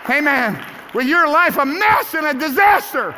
Amen. 0.09 0.63
With 0.93 1.07
your 1.07 1.27
life 1.27 1.57
a 1.57 1.65
mess 1.65 2.13
and 2.13 2.25
a 2.25 2.33
disaster. 2.33 3.15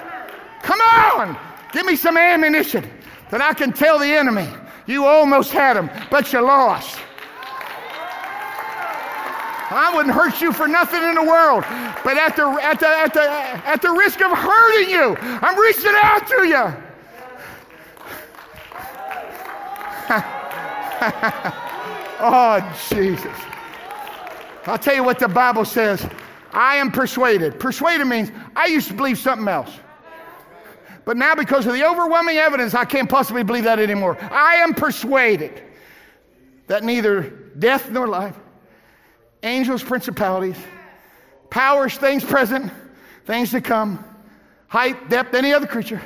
Come 0.61 0.79
on. 0.81 1.37
Give 1.71 1.85
me 1.85 1.95
some 1.95 2.17
ammunition 2.17 2.89
that 3.29 3.41
I 3.41 3.53
can 3.53 3.73
tell 3.73 3.99
the 3.99 4.07
enemy 4.07 4.47
you 4.85 5.05
almost 5.05 5.51
had 5.51 5.75
him, 5.75 5.89
but 6.09 6.31
you 6.31 6.41
lost. 6.41 6.97
I 9.69 9.93
wouldn't 9.93 10.15
hurt 10.15 10.39
you 10.39 10.53
for 10.53 10.65
nothing 10.67 11.03
in 11.03 11.15
the 11.15 11.23
world. 11.23 11.65
But 12.03 12.17
at 12.17 12.37
the, 12.37 12.47
at 12.61 12.79
the, 12.79 12.87
at 12.87 13.13
the, 13.13 13.29
at 13.67 13.81
the 13.81 13.91
risk 13.91 14.21
of 14.21 14.31
hurting 14.31 14.89
you, 14.89 15.17
I'm 15.19 15.59
reaching 15.59 15.93
out 16.01 16.25
to 16.27 16.47
you. 16.47 16.73
oh, 22.21 22.61
Jesus. 22.89 23.56
I'll 24.67 24.77
tell 24.77 24.95
you 24.95 25.03
what 25.03 25.19
the 25.19 25.27
Bible 25.27 25.65
says. 25.65 26.07
I 26.51 26.75
am 26.75 26.91
persuaded. 26.91 27.59
Persuaded 27.59 28.05
means 28.05 28.31
I 28.55 28.67
used 28.67 28.87
to 28.89 28.93
believe 28.93 29.17
something 29.17 29.47
else. 29.47 29.71
But 31.05 31.15
now, 31.15 31.35
because 31.35 31.65
of 31.65 31.73
the 31.73 31.87
overwhelming 31.87 32.35
evidence, 32.35 32.73
I 32.73 32.83
can't 32.83 33.09
possibly 33.09 33.43
believe 33.43 33.63
that 33.63 33.79
anymore. 33.79 34.17
I 34.21 34.55
am 34.55 34.73
persuaded 34.73 35.63
that 36.67 36.83
neither 36.83 37.21
death 37.57 37.89
nor 37.89 38.07
life, 38.07 38.35
angels, 39.41 39.81
principalities, 39.81 40.57
powers, 41.49 41.95
things 41.97 42.25
present, 42.25 42.73
things 43.25 43.51
to 43.51 43.61
come, 43.61 44.03
height, 44.67 45.09
depth, 45.09 45.33
any 45.33 45.53
other 45.53 45.67
creature. 45.67 46.01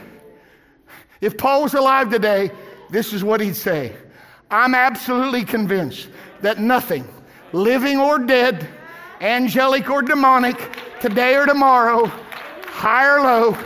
If 1.19 1.35
Paul 1.37 1.63
was 1.63 1.73
alive 1.73 2.11
today, 2.11 2.51
this 2.91 3.11
is 3.11 3.23
what 3.23 3.41
he'd 3.41 3.55
say 3.55 3.95
I'm 4.51 4.75
absolutely 4.75 5.45
convinced 5.45 6.09
that 6.41 6.59
nothing, 6.59 7.07
living 7.53 7.99
or 7.99 8.19
dead, 8.19 8.67
angelic 9.19 9.89
or 9.89 10.01
demonic, 10.01 10.57
today 10.99 11.35
or 11.35 11.45
tomorrow, 11.45 12.05
high 12.65 13.07
or 13.07 13.21
low, 13.21 13.57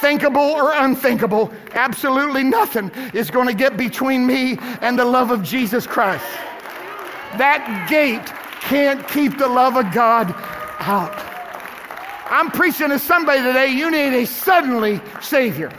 thinkable 0.00 0.40
or 0.40 0.72
unthinkable, 0.72 1.52
absolutely 1.72 2.42
nothing 2.42 2.90
is 3.12 3.30
going 3.30 3.46
to 3.46 3.54
get 3.54 3.76
between 3.76 4.26
me 4.26 4.56
and 4.80 4.98
the 4.98 5.04
love 5.04 5.30
of 5.30 5.42
Jesus 5.42 5.86
Christ. 5.86 6.24
That 7.38 7.86
gate 7.88 8.26
can't 8.60 9.06
keep 9.08 9.38
the 9.38 9.48
love 9.48 9.76
of 9.76 9.92
God 9.92 10.34
out. 10.80 11.14
I'm 12.30 12.50
preaching 12.50 12.90
to 12.90 12.98
somebody 12.98 13.42
today, 13.42 13.68
you 13.68 13.90
need 13.90 14.22
a 14.22 14.24
suddenly 14.24 15.00
Savior. 15.20 15.72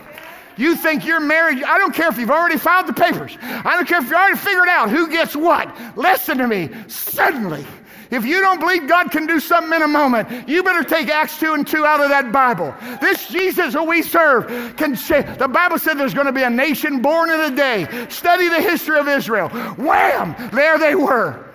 You 0.57 0.75
think 0.75 1.05
you're 1.05 1.19
married, 1.19 1.63
I 1.63 1.77
don't 1.77 1.93
care 1.93 2.09
if 2.09 2.17
you've 2.17 2.31
already 2.31 2.57
filed 2.57 2.87
the 2.87 2.93
papers, 2.93 3.37
I 3.41 3.75
don't 3.75 3.87
care 3.87 4.01
if 4.01 4.09
you 4.09 4.15
already 4.15 4.37
figured 4.37 4.67
out 4.67 4.89
who 4.89 5.09
gets 5.09 5.35
what. 5.35 5.75
Listen 5.97 6.37
to 6.37 6.47
me, 6.47 6.69
suddenly 6.87 7.65
if 8.11 8.25
you 8.25 8.41
don't 8.41 8.59
believe 8.59 8.87
God 8.87 9.09
can 9.09 9.25
do 9.25 9.39
something 9.39 9.73
in 9.73 9.81
a 9.81 9.87
moment, 9.87 10.47
you 10.47 10.61
better 10.63 10.83
take 10.83 11.07
Acts 11.07 11.39
2 11.39 11.53
and 11.53 11.65
2 11.65 11.85
out 11.85 12.01
of 12.01 12.09
that 12.09 12.31
Bible. 12.31 12.75
This 12.99 13.29
Jesus 13.29 13.73
who 13.73 13.85
we 13.85 14.01
serve 14.01 14.75
can 14.75 14.97
say, 14.97 15.21
The 15.21 15.47
Bible 15.47 15.79
said 15.79 15.97
there's 15.97 16.13
going 16.13 16.27
to 16.27 16.33
be 16.33 16.43
a 16.43 16.49
nation 16.49 17.01
born 17.01 17.29
in 17.29 17.39
a 17.39 17.55
day. 17.55 17.87
Study 18.09 18.49
the 18.49 18.61
history 18.61 18.99
of 18.99 19.07
Israel. 19.07 19.47
Wham! 19.77 20.35
There 20.51 20.77
they 20.77 20.93
were. 20.93 21.50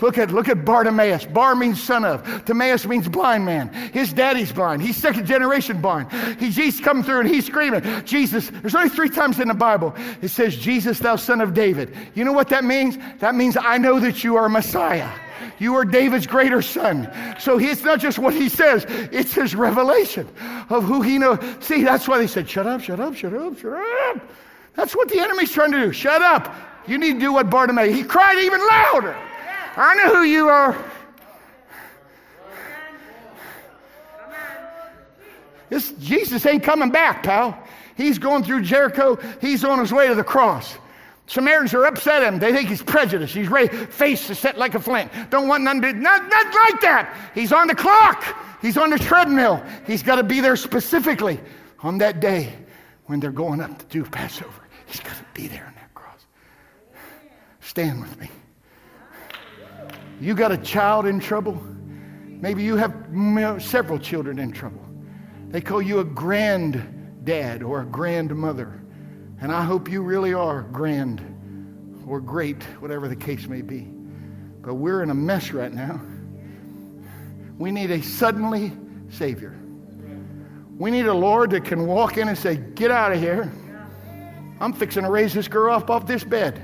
Look 0.00 0.18
at, 0.18 0.30
look 0.30 0.48
at 0.48 0.64
Bartimaeus. 0.64 1.26
Bar 1.26 1.54
means 1.54 1.82
son 1.82 2.04
of. 2.04 2.44
Timaeus 2.44 2.86
means 2.86 3.08
blind 3.08 3.44
man. 3.44 3.72
His 3.92 4.12
daddy's 4.12 4.52
blind. 4.52 4.82
He's 4.82 4.96
second 4.96 5.26
generation 5.26 5.80
blind. 5.80 6.12
He, 6.38 6.50
Jesus 6.50 6.80
come 6.80 7.02
through 7.02 7.20
and 7.20 7.28
he's 7.28 7.46
screaming, 7.46 7.82
Jesus. 8.04 8.50
There's 8.50 8.74
only 8.74 8.90
three 8.90 9.10
times 9.10 9.40
in 9.40 9.48
the 9.48 9.54
Bible 9.54 9.94
it 10.22 10.28
says, 10.28 10.56
Jesus, 10.56 10.98
thou 10.98 11.16
son 11.16 11.40
of 11.40 11.54
David. 11.54 11.94
You 12.14 12.24
know 12.24 12.32
what 12.32 12.48
that 12.50 12.64
means? 12.64 12.96
That 13.18 13.34
means 13.34 13.56
I 13.56 13.78
know 13.78 13.98
that 14.00 14.22
you 14.22 14.36
are 14.36 14.48
Messiah. 14.48 15.10
You 15.58 15.74
are 15.74 15.84
David's 15.84 16.26
greater 16.26 16.62
son. 16.62 17.10
So 17.40 17.58
it's 17.58 17.82
not 17.82 18.00
just 18.00 18.18
what 18.18 18.34
he 18.34 18.48
says, 18.48 18.86
it's 18.88 19.32
his 19.32 19.54
revelation 19.54 20.28
of 20.70 20.84
who 20.84 21.02
he 21.02 21.18
knows. 21.18 21.38
See, 21.60 21.82
that's 21.82 22.06
why 22.06 22.18
they 22.18 22.26
said, 22.26 22.48
shut 22.48 22.66
up, 22.66 22.80
shut 22.80 23.00
up, 23.00 23.14
shut 23.14 23.34
up, 23.34 23.58
shut 23.58 23.72
up. 23.72 24.20
That's 24.74 24.94
what 24.94 25.08
the 25.08 25.18
enemy's 25.18 25.50
trying 25.50 25.72
to 25.72 25.86
do. 25.86 25.92
Shut 25.92 26.22
up. 26.22 26.54
You 26.86 26.98
need 26.98 27.14
to 27.14 27.20
do 27.20 27.32
what 27.32 27.50
Bartimaeus. 27.50 27.94
He 27.94 28.04
cried 28.04 28.38
even 28.38 28.60
louder. 28.60 29.16
I 29.78 29.94
know 29.94 30.16
who 30.16 30.22
you 30.24 30.48
are. 30.48 30.76
This 35.70 35.92
Jesus 35.92 36.44
ain't 36.46 36.64
coming 36.64 36.90
back, 36.90 37.22
pal. 37.22 37.56
He's 37.96 38.18
going 38.18 38.42
through 38.42 38.62
Jericho. 38.62 39.18
He's 39.40 39.64
on 39.64 39.78
his 39.78 39.92
way 39.92 40.08
to 40.08 40.14
the 40.14 40.24
cross. 40.24 40.76
Samaritans 41.26 41.74
are 41.74 41.84
upset 41.84 42.22
at 42.22 42.32
him. 42.32 42.40
They 42.40 42.52
think 42.52 42.68
he's 42.68 42.82
prejudiced. 42.82 43.34
He's 43.34 43.48
ready, 43.48 43.68
face 43.68 44.30
is 44.30 44.38
set 44.38 44.58
like 44.58 44.74
a 44.74 44.80
flint. 44.80 45.12
Don't 45.30 45.46
want 45.46 45.62
none 45.62 45.80
to, 45.82 45.92
not, 45.92 46.22
not 46.28 46.46
like 46.46 46.80
that. 46.80 47.14
He's 47.34 47.52
on 47.52 47.68
the 47.68 47.74
clock. 47.74 48.24
He's 48.62 48.78
on 48.78 48.90
the 48.90 48.98
treadmill. 48.98 49.62
He's 49.86 50.02
got 50.02 50.16
to 50.16 50.22
be 50.22 50.40
there 50.40 50.56
specifically 50.56 51.38
on 51.82 51.98
that 51.98 52.20
day 52.20 52.52
when 53.06 53.20
they're 53.20 53.30
going 53.30 53.60
up 53.60 53.78
to 53.78 53.84
do 53.86 54.04
Passover. 54.04 54.62
He's 54.86 55.00
got 55.00 55.16
to 55.16 55.24
be 55.34 55.48
there 55.48 55.66
on 55.66 55.74
that 55.74 55.94
cross. 55.94 56.26
Stand 57.60 58.00
with 58.00 58.18
me. 58.18 58.30
You 60.20 60.34
got 60.34 60.52
a 60.52 60.58
child 60.58 61.06
in 61.06 61.20
trouble. 61.20 61.60
Maybe 62.26 62.62
you 62.62 62.76
have 62.76 62.94
several 63.62 63.98
children 63.98 64.38
in 64.38 64.52
trouble. 64.52 64.84
They 65.48 65.60
call 65.60 65.80
you 65.80 66.00
a 66.00 66.04
granddad 66.04 67.62
or 67.62 67.82
a 67.82 67.86
grandmother. 67.86 68.80
And 69.40 69.52
I 69.52 69.62
hope 69.62 69.88
you 69.88 70.02
really 70.02 70.34
are 70.34 70.62
grand 70.62 71.22
or 72.06 72.20
great, 72.20 72.62
whatever 72.80 73.08
the 73.08 73.16
case 73.16 73.46
may 73.46 73.62
be. 73.62 73.88
But 74.62 74.74
we're 74.74 75.02
in 75.02 75.10
a 75.10 75.14
mess 75.14 75.52
right 75.52 75.72
now. 75.72 76.00
We 77.56 77.70
need 77.70 77.90
a 77.90 78.02
suddenly 78.02 78.72
Savior. 79.10 79.56
We 80.76 80.90
need 80.90 81.06
a 81.06 81.14
Lord 81.14 81.50
that 81.50 81.64
can 81.64 81.86
walk 81.86 82.18
in 82.18 82.28
and 82.28 82.38
say, 82.38 82.56
Get 82.56 82.90
out 82.90 83.12
of 83.12 83.20
here. 83.20 83.50
I'm 84.60 84.72
fixing 84.72 85.04
to 85.04 85.10
raise 85.10 85.32
this 85.34 85.48
girl 85.48 85.74
up 85.74 85.90
off 85.90 86.06
this 86.06 86.24
bed. 86.24 86.62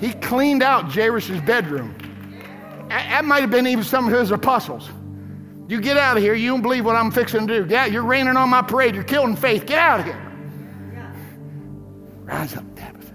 He 0.00 0.12
cleaned 0.14 0.62
out 0.62 0.92
Jairus' 0.92 1.40
bedroom. 1.40 1.96
That 2.92 3.24
might 3.24 3.40
have 3.40 3.50
been 3.50 3.66
even 3.66 3.84
some 3.84 4.06
of 4.06 4.12
his 4.12 4.30
apostles. 4.30 4.90
You 5.66 5.80
get 5.80 5.96
out 5.96 6.18
of 6.18 6.22
here. 6.22 6.34
You 6.34 6.50
don't 6.50 6.60
believe 6.60 6.84
what 6.84 6.94
I'm 6.94 7.10
fixing 7.10 7.46
to 7.46 7.64
do. 7.64 7.72
Yeah, 7.72 7.86
you're 7.86 8.02
raining 8.02 8.36
on 8.36 8.50
my 8.50 8.60
parade. 8.60 8.94
You're 8.94 9.04
killing 9.04 9.34
faith. 9.34 9.64
Get 9.64 9.78
out 9.78 10.00
of 10.00 10.06
here. 10.06 10.20
Rise 12.24 12.54
up, 12.54 12.64
Tabitha. 12.76 13.14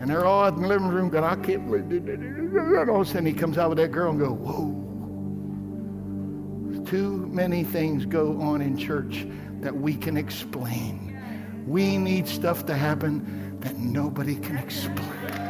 And 0.00 0.10
they're 0.10 0.24
all 0.24 0.48
in 0.48 0.60
the 0.60 0.66
living 0.66 0.88
room 0.88 1.08
going, 1.10 1.22
I 1.22 1.36
can't 1.36 1.70
believe 1.70 2.08
it. 2.08 2.18
And 2.18 2.90
all 2.90 3.02
of 3.02 3.06
a 3.06 3.10
sudden 3.10 3.26
he 3.26 3.32
comes 3.32 3.56
out 3.56 3.68
with 3.68 3.78
that 3.78 3.92
girl 3.92 4.10
and 4.10 4.18
go, 4.18 4.32
whoa. 4.32 4.80
Too 6.84 7.28
many 7.28 7.62
things 7.62 8.04
go 8.04 8.40
on 8.40 8.60
in 8.60 8.76
church 8.76 9.24
that 9.60 9.76
we 9.76 9.94
can 9.94 10.16
explain. 10.16 11.16
We 11.66 11.96
need 11.96 12.26
stuff 12.26 12.66
to 12.66 12.74
happen 12.74 13.60
that 13.60 13.76
nobody 13.76 14.34
can 14.34 14.56
explain. 14.58 15.41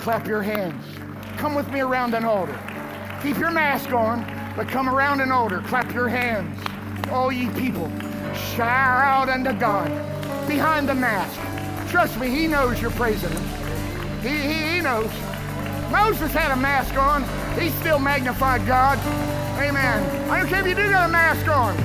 Clap 0.00 0.26
your 0.26 0.42
hands. 0.42 0.84
Come 1.38 1.54
with 1.54 1.70
me 1.70 1.80
around 1.80 2.14
an 2.14 2.24
altar. 2.24 2.58
Keep 3.22 3.38
your 3.38 3.50
mask 3.50 3.92
on. 3.92 4.24
But 4.56 4.68
come 4.68 4.88
around 4.88 5.20
an 5.20 5.30
altar, 5.30 5.60
clap 5.66 5.92
your 5.92 6.08
hands, 6.08 6.58
all 7.10 7.30
ye 7.30 7.50
people. 7.50 7.92
Shout 8.34 9.28
unto 9.28 9.52
God 9.52 9.88
behind 10.48 10.88
the 10.88 10.94
mask. 10.94 11.38
Trust 11.90 12.18
me, 12.18 12.30
he 12.30 12.46
knows 12.46 12.80
you're 12.80 12.90
praising 12.92 13.28
him. 13.28 13.42
He, 14.22 14.28
he, 14.30 14.74
he 14.76 14.80
knows. 14.80 15.10
Moses 15.92 16.32
had 16.32 16.52
a 16.52 16.56
mask 16.56 16.96
on. 16.96 17.22
He 17.60 17.68
still 17.80 17.98
magnified 17.98 18.66
God. 18.66 18.98
Amen. 19.60 20.30
I 20.30 20.40
don't 20.40 20.48
care 20.48 20.60
if 20.60 20.66
you 20.66 20.74
do 20.74 20.88
got 20.88 21.10
a 21.10 21.12
mask 21.12 21.46
on. 21.48 21.76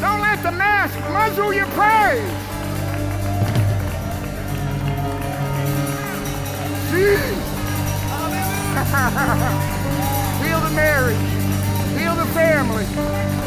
Don't 0.00 0.20
let 0.22 0.42
the 0.42 0.52
mask 0.52 0.98
muzzle 1.12 1.52
your 1.52 1.66
praise. 1.66 2.45
Feel 10.40 10.60
the 10.60 10.70
marriage. 10.74 11.18
Heal 11.98 12.14
the 12.14 12.24
family. 12.32 12.86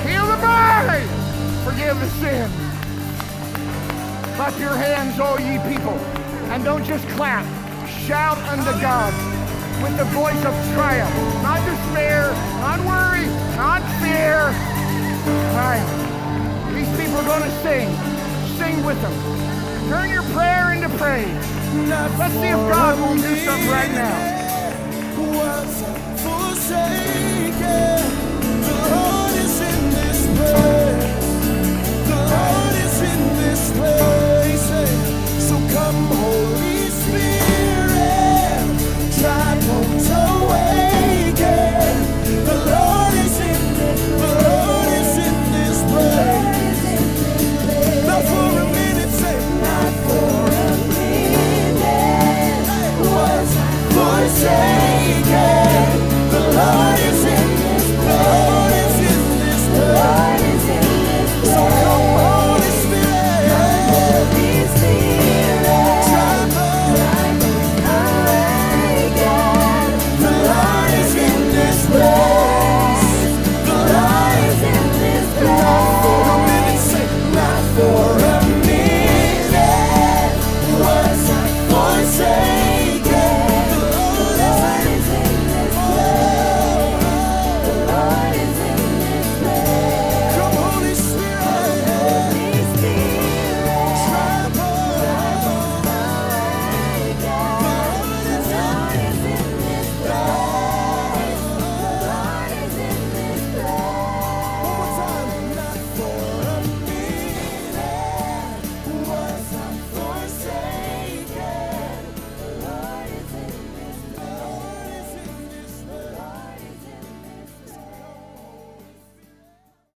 Heal 0.05 0.27
the 0.27 0.37
body. 0.37 1.03
Forgive 1.65 1.99
the 1.99 2.09
sin. 2.21 2.51
Clap 4.35 4.59
your 4.59 4.75
hands, 4.75 5.19
all 5.19 5.39
ye 5.39 5.57
people. 5.67 5.97
And 6.53 6.63
don't 6.63 6.85
just 6.85 7.07
clap. 7.09 7.43
Shout 8.05 8.37
unto 8.49 8.71
God 8.81 9.13
with 9.81 9.97
the 9.97 10.05
voice 10.13 10.45
of 10.45 10.53
triumph. 10.75 11.15
Not 11.41 11.59
despair, 11.65 12.31
not 12.61 12.79
worry, 12.85 13.25
not 13.57 13.81
fear. 13.99 14.53
Triumph. 15.53 15.91
These 16.75 16.89
people 16.99 17.17
are 17.17 17.25
going 17.25 17.43
to 17.43 17.51
sing. 17.63 17.89
Sing 18.59 18.83
with 18.85 19.01
them. 19.01 19.13
Turn 19.89 20.09
your 20.11 20.23
prayer 20.37 20.71
into 20.73 20.89
praise. 20.97 21.47
Let's 22.17 22.33
see 22.33 22.47
if 22.47 22.57
God 22.69 22.97
will 22.99 23.15
something 23.45 23.69
right 23.69 23.91
now. 23.91 24.39